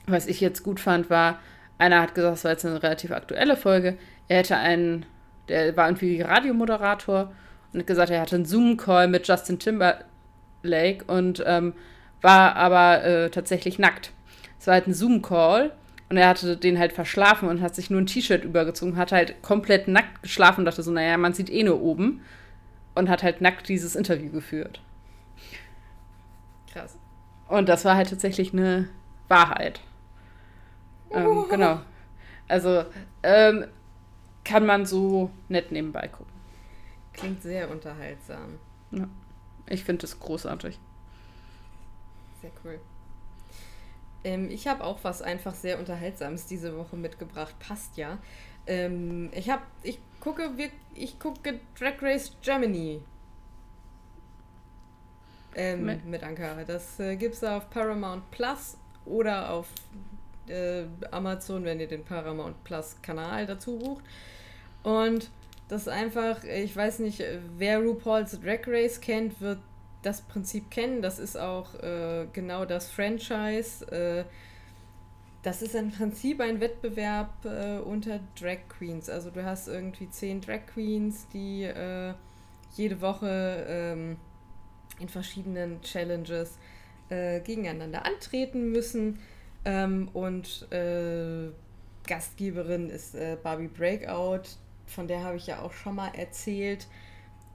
was 0.06 0.26
ich 0.26 0.40
jetzt 0.40 0.62
gut 0.62 0.80
fand, 0.80 1.08
war, 1.08 1.38
einer 1.78 2.00
hat 2.00 2.14
gesagt, 2.14 2.34
das 2.34 2.44
war 2.44 2.50
jetzt 2.52 2.64
eine 2.64 2.82
relativ 2.82 3.10
aktuelle 3.10 3.56
Folge, 3.56 3.96
er 4.28 4.38
hätte 4.38 4.56
einen, 4.56 5.06
der 5.48 5.76
war 5.76 5.86
irgendwie 5.86 6.20
Radiomoderator 6.20 7.32
und 7.72 7.80
hat 7.80 7.86
gesagt, 7.86 8.10
er 8.10 8.20
hatte 8.20 8.36
einen 8.36 8.44
Zoom-Call 8.44 9.08
mit 9.08 9.26
Justin 9.26 9.58
Timberlake 9.58 11.04
und 11.06 11.42
ähm, 11.46 11.74
war 12.22 12.56
aber 12.56 13.04
äh, 13.04 13.30
tatsächlich 13.30 13.78
nackt. 13.78 14.12
Es 14.58 14.66
war 14.66 14.74
halt 14.74 14.86
ein 14.86 14.94
Zoom-Call 14.94 15.72
und 16.08 16.16
er 16.16 16.28
hatte 16.28 16.56
den 16.56 16.78
halt 16.78 16.92
verschlafen 16.92 17.48
und 17.48 17.60
hat 17.60 17.74
sich 17.74 17.90
nur 17.90 18.00
ein 18.00 18.06
T-Shirt 18.06 18.44
übergezogen, 18.44 18.96
hat 18.96 19.12
halt 19.12 19.42
komplett 19.42 19.88
nackt 19.88 20.22
geschlafen 20.22 20.60
und 20.60 20.64
dachte 20.66 20.82
so, 20.82 20.90
naja, 20.90 21.16
man 21.18 21.34
sieht 21.34 21.50
eh 21.50 21.62
nur 21.62 21.82
oben 21.82 22.22
und 22.94 23.08
hat 23.08 23.22
halt 23.22 23.40
nackt 23.40 23.68
dieses 23.68 23.96
Interview 23.96 24.30
geführt. 24.30 24.80
Krass. 26.72 26.96
Und 27.48 27.68
das 27.68 27.84
war 27.84 27.96
halt 27.96 28.10
tatsächlich 28.10 28.52
eine 28.52 28.88
Wahrheit. 29.28 29.80
Ähm, 31.14 31.44
genau. 31.48 31.80
Also 32.48 32.84
ähm, 33.22 33.66
kann 34.44 34.66
man 34.66 34.86
so 34.86 35.30
nett 35.48 35.72
nebenbei 35.72 36.08
gucken. 36.08 36.32
Klingt 37.12 37.42
sehr 37.42 37.70
unterhaltsam. 37.70 38.58
Ja. 38.90 39.08
Ich 39.68 39.84
finde 39.84 40.04
es 40.04 40.18
großartig. 40.18 40.78
Sehr 42.40 42.50
cool. 42.64 42.78
ähm, 44.24 44.50
ich 44.50 44.66
habe 44.66 44.84
auch 44.84 44.98
was 45.02 45.22
einfach 45.22 45.54
sehr 45.54 45.78
Unterhaltsames 45.78 46.46
diese 46.46 46.76
Woche 46.76 46.96
mitgebracht. 46.96 47.54
Passt 47.58 47.96
ja. 47.96 48.18
Ähm, 48.66 49.30
ich 49.32 49.48
habe, 49.48 49.62
ich 49.82 49.98
gucke, 50.20 50.50
ich 50.94 51.18
gucke 51.18 51.60
Drag 51.78 52.02
Race 52.02 52.32
Germany. 52.42 53.00
Ähm, 55.54 55.86
mit. 55.86 56.04
mit 56.04 56.22
Anka. 56.22 56.64
Das 56.64 56.98
äh, 56.98 57.16
gibt 57.16 57.34
es 57.34 57.44
auf 57.44 57.70
Paramount 57.70 58.30
Plus 58.30 58.76
oder 59.04 59.50
auf 59.50 59.68
äh, 60.48 60.84
Amazon, 61.10 61.64
wenn 61.64 61.80
ihr 61.80 61.88
den 61.88 62.04
Paramount 62.04 62.62
Plus 62.64 62.96
Kanal 63.02 63.46
dazu 63.46 63.78
bucht. 63.78 64.04
Und 64.82 65.30
das 65.68 65.82
ist 65.82 65.88
einfach, 65.88 66.44
ich 66.44 66.76
weiß 66.76 66.98
nicht, 67.00 67.22
wer 67.56 67.78
RuPaul's 67.78 68.38
Drag 68.40 68.60
Race 68.66 69.00
kennt, 69.00 69.40
wird 69.40 69.58
das 70.02 70.20
Prinzip 70.22 70.70
kennen. 70.70 71.02
Das 71.02 71.18
ist 71.18 71.36
auch 71.36 71.74
äh, 71.82 72.26
genau 72.32 72.64
das 72.64 72.90
Franchise. 72.90 73.86
Äh, 73.90 74.24
das 75.42 75.60
ist 75.60 75.74
im 75.74 75.90
Prinzip 75.90 76.40
ein 76.40 76.60
Wettbewerb 76.60 77.44
äh, 77.44 77.78
unter 77.78 78.20
Drag 78.38 78.60
Queens. 78.68 79.08
Also 79.10 79.30
du 79.30 79.44
hast 79.44 79.68
irgendwie 79.68 80.08
zehn 80.08 80.40
Drag 80.40 80.66
Queens, 80.72 81.26
die 81.32 81.64
äh, 81.64 82.14
jede 82.76 83.00
Woche 83.00 83.66
ähm, 83.68 84.16
in 84.98 85.08
verschiedenen 85.08 85.80
Challenges 85.82 86.58
äh, 87.08 87.40
gegeneinander 87.40 88.06
antreten 88.06 88.70
müssen. 88.70 89.20
Ähm, 89.64 90.08
und 90.12 90.70
äh, 90.72 91.50
Gastgeberin 92.06 92.90
ist 92.90 93.16
Barbie 93.42 93.68
Breakout, 93.68 94.42
von 94.86 95.08
der 95.08 95.22
habe 95.22 95.36
ich 95.36 95.46
ja 95.46 95.60
auch 95.60 95.72
schon 95.72 95.94
mal 95.96 96.14
erzählt. 96.14 96.86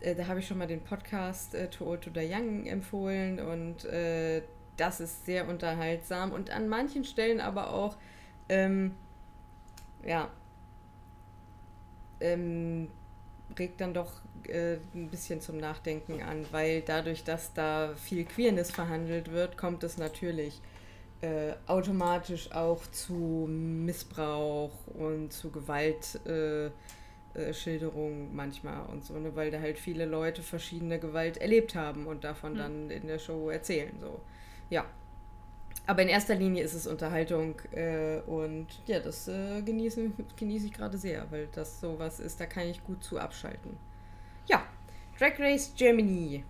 Äh, 0.02 0.16
da 0.16 0.28
habe 0.28 0.40
ich 0.40 0.48
schon 0.48 0.58
mal 0.58 0.68
den 0.68 0.82
Podcast 0.82 1.54
äh, 1.56 1.70
To 1.70 1.86
Old 1.86 2.02
to 2.02 2.12
the 2.14 2.26
Young 2.26 2.66
empfohlen. 2.66 3.40
Und 3.40 3.86
äh, 3.86 4.42
das 4.78 5.00
ist 5.00 5.26
sehr 5.26 5.48
unterhaltsam. 5.48 6.32
Und 6.32 6.50
an 6.50 6.68
manchen 6.70 7.04
Stellen 7.04 7.42
aber 7.42 7.74
auch, 7.74 7.98
ähm, 8.48 8.96
ja, 10.06 10.30
ähm, 12.22 12.90
regt 13.58 13.82
dann 13.82 13.94
doch 13.94 14.12
äh, 14.48 14.78
ein 14.94 15.10
bisschen 15.10 15.42
zum 15.42 15.58
Nachdenken 15.58 16.22
an, 16.22 16.46
weil 16.52 16.82
dadurch, 16.82 17.24
dass 17.24 17.54
da 17.54 17.94
viel 17.96 18.26
Queerness 18.26 18.72
verhandelt 18.72 19.32
wird, 19.32 19.58
kommt 19.58 19.84
es 19.84 19.98
natürlich 19.98 20.62
äh, 21.22 21.54
automatisch 21.68 22.52
auch 22.52 22.82
zu 22.92 23.48
Missbrauch 23.50 24.72
und 24.88 25.34
zu 25.34 25.52
Gewalt. 25.52 26.20
Äh, 26.26 26.72
äh, 27.36 27.54
manchmal 28.34 28.86
und 28.88 29.06
so, 29.06 29.14
ne, 29.18 29.36
weil 29.36 29.52
da 29.52 29.60
halt 29.60 29.78
viele 29.78 30.06
Leute 30.06 30.42
verschiedene 30.42 31.00
Gewalt 31.00 31.38
erlebt 31.38 31.76
haben 31.76 32.08
und 32.08 32.24
davon 32.24 32.54
mhm. 32.54 32.58
dann 32.58 32.90
in 32.90 33.08
der 33.08 33.20
Show 33.20 33.50
erzählen. 33.50 33.94
So. 34.00 34.20
Ja. 34.70 34.86
Aber 35.86 36.04
in 36.04 36.08
erster 36.08 36.36
Linie 36.36 36.64
ist 36.64 36.74
es 36.74 36.86
Unterhaltung 36.86 37.56
äh, 37.72 38.20
und 38.28 38.68
ja, 38.86 39.00
das 39.00 39.28
äh, 39.28 39.62
genießen, 39.62 40.14
genieße 40.36 40.68
ich 40.68 40.74
gerade 40.74 40.98
sehr, 40.98 41.26
weil 41.32 41.48
das 41.54 41.80
sowas 41.80 42.20
ist, 42.20 42.40
da 42.40 42.46
kann 42.46 42.68
ich 42.68 42.84
gut 42.84 43.04
zu 43.04 43.20
abschalten. 43.20 43.78
Ja, 44.48 44.64
Drag 45.18 45.40
Race 45.40 45.74
Germany. 45.76 46.44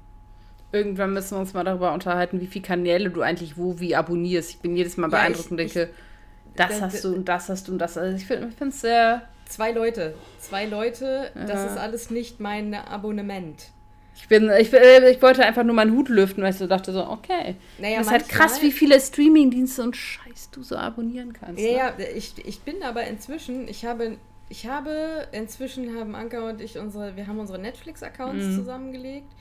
Irgendwann 0.72 1.14
müssen 1.14 1.36
wir 1.36 1.40
uns 1.40 1.54
mal 1.54 1.64
darüber 1.64 1.94
unterhalten, 1.94 2.42
wie 2.42 2.48
viele 2.48 2.64
Kanäle 2.64 3.10
du 3.10 3.22
eigentlich 3.22 3.58
wo 3.58 3.80
wie 3.80 3.96
abonnierst. 3.96 4.52
Ich 4.52 4.60
bin 4.60 4.76
jedes 4.76 4.98
Mal 4.98 5.10
beeindruckt 5.10 5.50
und 5.52 5.58
denke, 5.58 5.84
ich, 5.84 6.56
das 6.56 6.82
hast 6.82 7.04
du 7.04 7.16
und 7.16 7.28
das 7.28 7.50
hast 7.50 7.68
du 7.68 7.72
und 7.72 7.80
das. 7.80 7.98
Also 7.98 8.16
ich 8.16 8.26
finde 8.26 8.54
es 8.68 8.82
sehr 8.82 9.24
Zwei 9.50 9.72
Leute. 9.72 10.14
Zwei 10.38 10.66
Leute, 10.66 11.32
ja. 11.34 11.46
das 11.46 11.72
ist 11.72 11.78
alles 11.78 12.12
nicht 12.12 12.40
mein 12.40 12.76
Abonnement. 12.76 13.72
Ich 14.16 14.28
bin, 14.28 14.52
ich, 14.60 14.72
äh, 14.72 15.10
ich 15.10 15.22
wollte 15.24 15.44
einfach 15.44 15.64
nur 15.64 15.74
meinen 15.74 15.94
Hut 15.94 16.08
lüften, 16.08 16.44
weil 16.44 16.52
ich 16.52 16.58
so 16.58 16.68
dachte 16.68 16.92
so, 16.92 17.08
okay. 17.08 17.56
Naja, 17.80 17.98
das 17.98 18.08
ist 18.08 18.12
halt 18.12 18.30
krass, 18.30 18.62
wie 18.62 18.72
viele 18.72 19.00
Streamingdienste 19.00 19.82
und 19.82 19.96
Scheiß 19.96 20.52
du 20.52 20.62
so 20.62 20.76
abonnieren 20.76 21.34
kannst. 21.34 21.60
Ja, 21.60 21.92
ne? 21.92 22.04
ja, 22.04 22.06
ich, 22.16 22.34
ich 22.46 22.60
bin 22.62 22.84
aber 22.84 23.06
inzwischen, 23.06 23.68
ich 23.68 23.86
habe, 23.86 24.18
ich 24.50 24.68
habe, 24.68 25.28
inzwischen 25.32 25.98
haben 25.98 26.14
Anka 26.14 26.48
und 26.48 26.62
ich 26.62 26.78
unsere, 26.78 27.16
wir 27.16 27.26
haben 27.26 27.40
unsere 27.40 27.58
Netflix-Accounts 27.58 28.46
mhm. 28.46 28.56
zusammengelegt. 28.56 29.32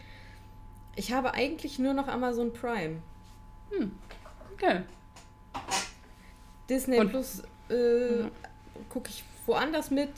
Ich 0.99 1.13
habe 1.13 1.33
eigentlich 1.33 1.79
nur 1.79 1.95
noch 1.95 2.09
Amazon 2.09 2.53
Prime. 2.53 2.97
Hm. 3.71 3.93
Okay. 4.53 4.83
Disney 6.69 6.99
und, 6.99 7.11
Plus 7.11 7.45
äh, 7.71 8.25
mhm. 8.25 8.31
gucke 8.89 9.09
ich 9.09 9.23
woanders 9.47 9.93
mit. 9.93 10.11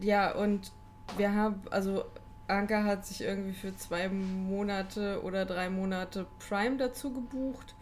Ja, 0.00 0.32
und 0.34 0.72
wir 1.18 1.34
haben, 1.34 1.60
also 1.70 2.06
Anka 2.48 2.84
hat 2.84 3.04
sich 3.04 3.20
irgendwie 3.20 3.52
für 3.52 3.76
zwei 3.76 4.08
Monate 4.08 5.22
oder 5.22 5.44
drei 5.44 5.68
Monate 5.68 6.24
Prime 6.38 6.78
dazu 6.78 7.12
gebucht. 7.12 7.74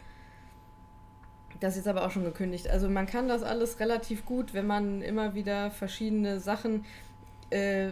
Das 1.61 1.77
ist 1.77 1.85
jetzt 1.85 1.87
aber 1.87 2.05
auch 2.05 2.11
schon 2.11 2.25
gekündigt. 2.25 2.69
Also 2.69 2.89
man 2.89 3.05
kann 3.05 3.29
das 3.29 3.41
alles 3.41 3.79
relativ 3.79 4.25
gut, 4.25 4.53
wenn 4.53 4.67
man 4.67 5.01
immer 5.01 5.33
wieder 5.33 5.71
verschiedene 5.71 6.41
Sachen. 6.41 6.83
Äh, 7.51 7.91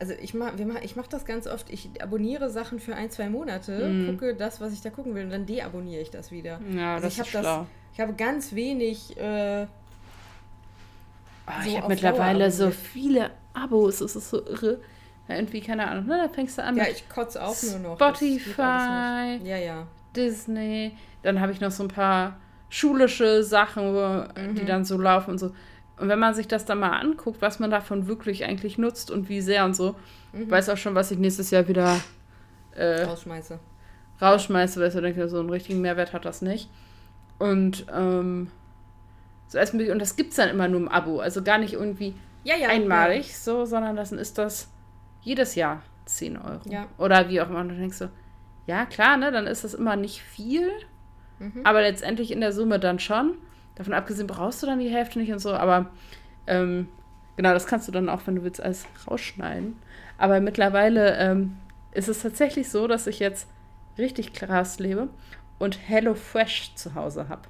also 0.00 0.14
ich 0.20 0.34
mache 0.34 0.54
ich 0.82 0.96
mach 0.96 1.06
das 1.06 1.24
ganz 1.24 1.46
oft. 1.46 1.70
Ich 1.70 1.90
abonniere 2.02 2.50
Sachen 2.50 2.80
für 2.80 2.96
ein, 2.96 3.10
zwei 3.10 3.28
Monate, 3.28 3.88
mm. 3.88 4.06
gucke 4.06 4.34
das, 4.34 4.60
was 4.60 4.72
ich 4.72 4.80
da 4.80 4.90
gucken 4.90 5.14
will, 5.14 5.24
und 5.24 5.30
dann 5.30 5.46
deabonniere 5.46 6.02
ich 6.02 6.10
das 6.10 6.32
wieder. 6.32 6.60
Ja, 6.74 6.94
also 6.94 7.06
das 7.06 7.14
ich 7.14 7.20
ist 7.20 7.28
schlau. 7.28 7.42
Das, 7.42 7.66
ich 7.92 8.00
habe 8.00 8.14
ganz 8.14 8.54
wenig 8.54 9.16
äh, 9.18 9.66
Oh, 11.50 11.62
so 11.62 11.68
ich 11.68 11.76
habe 11.76 11.88
mittlerweile 11.88 12.50
so 12.50 12.70
viele 12.70 13.30
Abos, 13.54 14.00
es 14.00 14.16
ist 14.16 14.30
so 14.30 14.44
irre. 14.44 14.80
Ja, 15.28 15.36
irgendwie, 15.36 15.60
keine 15.60 15.88
Ahnung, 15.88 16.06
ne? 16.06 16.18
da 16.18 16.28
fängst 16.28 16.58
du 16.58 16.62
an. 16.62 16.76
Ja, 16.76 16.84
ich 16.90 17.08
kotze 17.08 17.42
auch 17.42 17.56
nur 17.62 17.78
noch. 17.78 17.96
Spotify, 17.96 19.38
ja, 19.44 19.56
ja. 19.56 19.86
Disney. 20.14 20.96
Dann 21.22 21.40
habe 21.40 21.52
ich 21.52 21.60
noch 21.60 21.70
so 21.70 21.84
ein 21.84 21.88
paar 21.88 22.36
schulische 22.68 23.42
Sachen, 23.42 23.94
wo, 23.94 24.40
mhm. 24.40 24.54
die 24.54 24.64
dann 24.64 24.84
so 24.84 24.98
laufen 24.98 25.32
und 25.32 25.38
so. 25.38 25.52
Und 26.00 26.08
wenn 26.08 26.18
man 26.18 26.34
sich 26.34 26.48
das 26.48 26.64
dann 26.64 26.78
mal 26.78 26.98
anguckt, 26.98 27.42
was 27.42 27.58
man 27.58 27.70
davon 27.70 28.06
wirklich 28.06 28.44
eigentlich 28.44 28.78
nutzt 28.78 29.10
und 29.10 29.28
wie 29.28 29.42
sehr 29.42 29.64
und 29.66 29.76
so, 29.76 29.96
mhm. 30.32 30.50
weiß 30.50 30.70
auch 30.70 30.76
schon, 30.76 30.94
was 30.94 31.10
ich 31.10 31.18
nächstes 31.18 31.50
Jahr 31.50 31.68
wieder 31.68 32.00
äh, 32.74 33.02
rausschmeiße. 33.02 33.58
Rausschmeiße, 34.20 34.80
weil 34.80 34.88
ich 34.88 34.94
so 34.94 35.00
denke, 35.00 35.28
so 35.28 35.38
einen 35.38 35.50
richtigen 35.50 35.80
Mehrwert 35.80 36.12
hat 36.12 36.24
das 36.24 36.40
nicht. 36.40 36.70
Und 37.38 37.86
ähm, 37.94 38.50
so 39.48 39.58
als 39.58 39.74
und 39.74 39.98
das 39.98 40.16
gibt 40.16 40.30
es 40.30 40.36
dann 40.36 40.48
immer 40.48 40.68
nur 40.68 40.80
im 40.80 40.88
Abo. 40.88 41.20
Also 41.20 41.42
gar 41.42 41.58
nicht 41.58 41.74
irgendwie 41.74 42.14
ja, 42.44 42.56
ja, 42.56 42.68
einmalig 42.68 43.28
ja. 43.28 43.34
so, 43.34 43.64
sondern 43.66 43.96
das 43.96 44.12
ist 44.12 44.38
das 44.38 44.70
jedes 45.22 45.54
Jahr 45.54 45.82
10 46.06 46.38
Euro. 46.38 46.60
Ja. 46.64 46.86
Oder 46.98 47.28
wie 47.28 47.40
auch 47.40 47.48
immer. 47.50 47.60
Und 47.60 47.70
du 47.70 47.74
denkst 47.74 47.98
so, 47.98 48.08
ja 48.66 48.86
klar, 48.86 49.16
ne, 49.16 49.32
dann 49.32 49.46
ist 49.46 49.64
das 49.64 49.74
immer 49.74 49.96
nicht 49.96 50.22
viel, 50.22 50.70
mhm. 51.38 51.60
aber 51.64 51.82
letztendlich 51.82 52.30
in 52.30 52.40
der 52.40 52.52
Summe 52.52 52.78
dann 52.78 52.98
schon. 52.98 53.34
Davon 53.80 53.94
abgesehen 53.94 54.26
brauchst 54.26 54.62
du 54.62 54.66
dann 54.66 54.78
die 54.78 54.90
Hälfte 54.90 55.18
nicht 55.18 55.32
und 55.32 55.38
so, 55.38 55.54
aber 55.54 55.88
ähm, 56.46 56.88
genau, 57.36 57.54
das 57.54 57.66
kannst 57.66 57.88
du 57.88 57.92
dann 57.92 58.10
auch, 58.10 58.20
wenn 58.26 58.36
du 58.36 58.42
willst, 58.42 58.62
alles 58.62 58.84
rausschneiden. 59.06 59.74
Aber 60.18 60.38
mittlerweile 60.42 61.16
ähm, 61.16 61.56
ist 61.92 62.10
es 62.10 62.20
tatsächlich 62.20 62.68
so, 62.68 62.86
dass 62.86 63.06
ich 63.06 63.20
jetzt 63.20 63.48
richtig 63.96 64.34
krass 64.34 64.80
lebe 64.80 65.08
und 65.58 65.78
Hello 65.88 66.12
Fresh 66.12 66.74
zu 66.74 66.94
Hause 66.94 67.30
habe. 67.30 67.40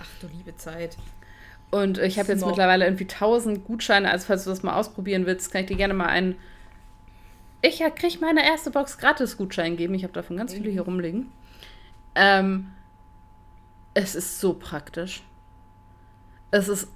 Ach 0.00 0.06
du 0.20 0.28
liebe 0.28 0.54
Zeit. 0.54 0.96
Und 1.72 1.98
ich 1.98 2.20
habe 2.20 2.30
jetzt 2.30 2.46
mittlerweile 2.46 2.84
irgendwie 2.84 3.08
1000 3.08 3.64
Gutscheine. 3.64 4.12
Also, 4.12 4.26
falls 4.28 4.44
du 4.44 4.50
das 4.50 4.62
mal 4.62 4.76
ausprobieren 4.76 5.26
willst, 5.26 5.50
kann 5.50 5.62
ich 5.62 5.66
dir 5.66 5.76
gerne 5.76 5.94
mal 5.94 6.06
einen. 6.06 6.36
Ich 7.62 7.82
kriege 7.96 8.18
meine 8.20 8.46
erste 8.46 8.70
Box 8.70 8.96
Gratis-Gutschein 8.96 9.76
geben. 9.76 9.94
Ich 9.94 10.04
habe 10.04 10.12
davon 10.12 10.36
ganz 10.36 10.54
viele 10.54 10.70
hier 10.70 10.82
rumliegen. 10.82 11.32
Ähm, 12.14 12.68
es 13.94 14.14
ist 14.14 14.38
so 14.38 14.54
praktisch. 14.54 15.24
Es 16.50 16.68
ist. 16.68 16.88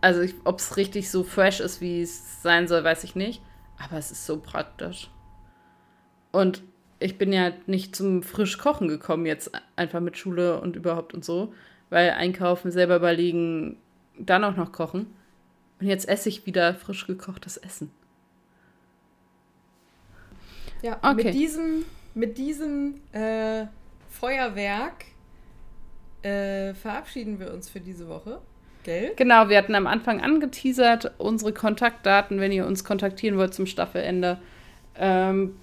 Also, 0.00 0.30
ob 0.44 0.58
es 0.58 0.76
richtig 0.76 1.10
so 1.10 1.24
fresh 1.24 1.60
ist, 1.60 1.80
wie 1.80 2.02
es 2.02 2.42
sein 2.42 2.68
soll, 2.68 2.84
weiß 2.84 3.02
ich 3.04 3.16
nicht. 3.16 3.42
Aber 3.78 3.96
es 3.96 4.10
ist 4.10 4.26
so 4.26 4.38
praktisch. 4.38 5.10
Und 6.32 6.62
ich 6.98 7.18
bin 7.18 7.32
ja 7.32 7.52
nicht 7.66 7.96
zum 7.96 8.22
frisch 8.22 8.58
Kochen 8.58 8.88
gekommen, 8.88 9.26
jetzt 9.26 9.50
einfach 9.74 10.00
mit 10.00 10.16
Schule 10.16 10.60
und 10.60 10.76
überhaupt 10.76 11.14
und 11.14 11.24
so. 11.24 11.52
Weil 11.90 12.10
einkaufen, 12.10 12.70
selber 12.70 12.96
überlegen, 12.96 13.78
dann 14.18 14.44
auch 14.44 14.56
noch 14.56 14.72
kochen. 14.72 15.06
Und 15.80 15.86
jetzt 15.86 16.08
esse 16.08 16.28
ich 16.28 16.46
wieder 16.46 16.74
frisch 16.74 17.06
gekochtes 17.06 17.56
Essen. 17.56 17.90
Ja, 20.82 20.98
okay. 20.98 21.14
mit 21.14 21.34
diesem, 21.34 21.84
mit 22.14 22.38
diesem 22.38 23.00
äh, 23.12 23.66
Feuerwerk 24.08 25.04
äh, 26.22 26.74
verabschieden 26.74 27.38
wir 27.38 27.52
uns 27.52 27.68
für 27.68 27.80
diese 27.80 28.08
Woche. 28.08 28.40
Gell? 28.86 29.12
Genau, 29.16 29.48
wir 29.48 29.58
hatten 29.58 29.74
am 29.74 29.88
Anfang 29.88 30.20
angeteasert 30.20 31.10
unsere 31.18 31.52
Kontaktdaten, 31.52 32.38
wenn 32.38 32.52
ihr 32.52 32.66
uns 32.66 32.84
kontaktieren 32.84 33.36
wollt 33.36 33.52
zum 33.52 33.66
Staffelende. 33.66 34.38
Ähm, 34.96 35.56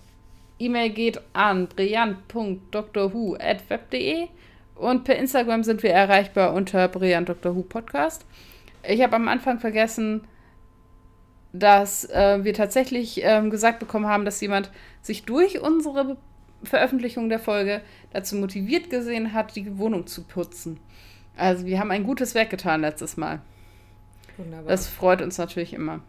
E-Mail 0.59 0.89
geht 0.89 1.21
an 1.31 1.67
brillant.drwho.web.de 1.67 4.27
und 4.75 5.05
per 5.05 5.15
Instagram 5.15 5.63
sind 5.63 5.83
wir 5.83 5.91
erreichbar 5.91 6.53
unter 6.53 6.89
Brillant 6.89 7.29
Dr. 7.29 7.55
Who 7.55 7.61
Podcast. 7.61 8.25
Ich 8.85 9.01
habe 9.01 9.15
am 9.15 9.29
Anfang 9.29 9.59
vergessen, 9.59 10.27
dass 11.53 12.03
äh, 12.09 12.43
wir 12.43 12.53
tatsächlich 12.53 13.21
ähm, 13.23 13.49
gesagt 13.49 13.79
bekommen 13.79 14.07
haben, 14.07 14.25
dass 14.25 14.41
jemand 14.41 14.69
sich 15.01 15.23
durch 15.23 15.61
unsere 15.61 16.17
Veröffentlichung 16.63 17.29
der 17.29 17.39
Folge 17.39 17.79
dazu 18.11 18.35
motiviert 18.35 18.89
gesehen 18.89 19.31
hat, 19.31 19.55
die 19.55 19.77
Wohnung 19.77 20.07
zu 20.07 20.25
putzen. 20.25 20.81
Also 21.35 21.65
wir 21.65 21.79
haben 21.79 21.91
ein 21.91 22.03
gutes 22.03 22.35
Werk 22.35 22.49
getan 22.49 22.81
letztes 22.81 23.17
Mal. 23.17 23.41
Wunderbar. 24.37 24.67
Das 24.67 24.87
freut 24.87 25.21
uns 25.21 25.37
natürlich 25.37 25.73
immer. 25.73 26.01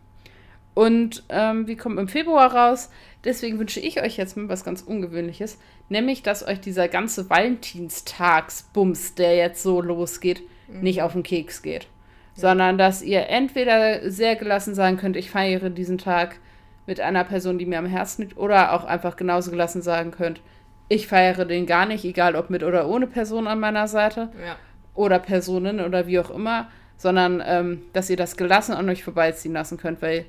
Und 0.75 1.23
ähm, 1.29 1.67
wir 1.67 1.77
kommen 1.77 1.99
im 1.99 2.09
Februar 2.09 2.53
raus. 2.53 2.91
Deswegen 3.23 3.59
wünsche 3.59 3.81
ich 3.81 4.03
euch 4.03 4.17
jetzt 4.17 4.37
mal 4.37 4.49
was 4.49 4.65
ganz 4.65 4.83
Ungewöhnliches. 4.83 5.59
Nämlich, 5.89 6.23
dass 6.23 6.47
euch 6.47 6.61
dieser 6.61 6.89
ganze 6.89 7.31
Valentinstagsbums, 7.31 9.15
der 9.15 9.37
jetzt 9.37 9.63
so 9.63 9.81
losgeht, 9.81 10.43
mhm. 10.69 10.81
nicht 10.81 11.03
auf 11.03 11.13
den 11.13 11.23
Keks 11.23 11.63
geht. 11.63 11.85
Ja. 11.85 11.89
Sondern 12.35 12.77
dass 12.77 13.03
ihr 13.03 13.29
entweder 13.29 14.11
sehr 14.11 14.35
gelassen 14.35 14.75
sagen 14.75 14.97
könnt, 14.97 15.17
ich 15.17 15.31
feiere 15.31 15.71
diesen 15.71 15.99
Tag 15.99 16.41
mit 16.87 17.01
einer 17.01 17.25
Person, 17.25 17.59
die 17.59 17.67
mir 17.67 17.79
am 17.79 17.87
Herzen 17.87 18.23
liegt, 18.23 18.37
oder 18.37 18.73
auch 18.73 18.85
einfach 18.85 19.17
genauso 19.17 19.51
gelassen 19.51 19.81
sagen 19.81 20.11
könnt, 20.11 20.41
ich 20.89 21.07
feiere 21.07 21.45
den 21.47 21.67
gar 21.67 21.87
nicht, 21.87 22.05
egal 22.05 22.37
ob 22.37 22.51
mit 22.51 22.63
oder 22.63 22.89
ohne 22.89 23.07
Person 23.07 23.47
an 23.47 23.61
meiner 23.61 23.89
Seite. 23.89 24.31
Ja. 24.45 24.57
Oder 24.95 25.19
Personen 25.19 25.81
oder 25.81 26.07
wie 26.07 26.19
auch 26.19 26.31
immer. 26.31 26.71
Sondern, 26.97 27.43
ähm, 27.45 27.83
dass 27.93 28.09
ihr 28.09 28.17
das 28.17 28.37
gelassen 28.37 28.73
an 28.73 28.89
euch 28.89 29.03
vorbeiziehen 29.03 29.53
lassen 29.53 29.79
könnt, 29.79 30.01
weil 30.01 30.27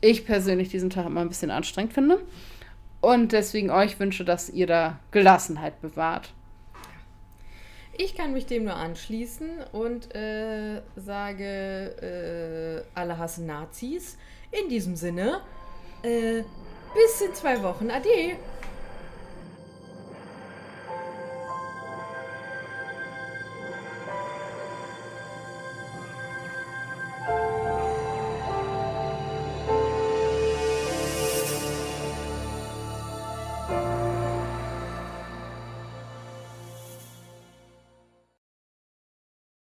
ich 0.00 0.24
persönlich 0.24 0.68
diesen 0.68 0.90
Tag 0.90 1.06
immer 1.06 1.20
ein 1.20 1.28
bisschen 1.28 1.50
anstrengend 1.50 1.92
finde. 1.92 2.20
Und 3.00 3.32
deswegen 3.32 3.70
euch 3.70 3.98
wünsche, 3.98 4.24
dass 4.24 4.50
ihr 4.50 4.66
da 4.66 4.98
Gelassenheit 5.10 5.80
bewahrt. 5.80 6.32
Ich 7.96 8.14
kann 8.14 8.32
mich 8.32 8.46
dem 8.46 8.64
nur 8.64 8.76
anschließen 8.76 9.48
und 9.72 10.14
äh, 10.14 10.82
sage, 10.94 12.84
äh, 12.94 12.98
alle 12.98 13.18
hassen 13.18 13.46
Nazis. 13.46 14.16
In 14.52 14.68
diesem 14.68 14.94
Sinne, 14.94 15.40
äh, 16.02 16.42
bis 16.94 17.20
in 17.20 17.34
zwei 17.34 17.60
Wochen. 17.62 17.90
Ade. 17.90 18.36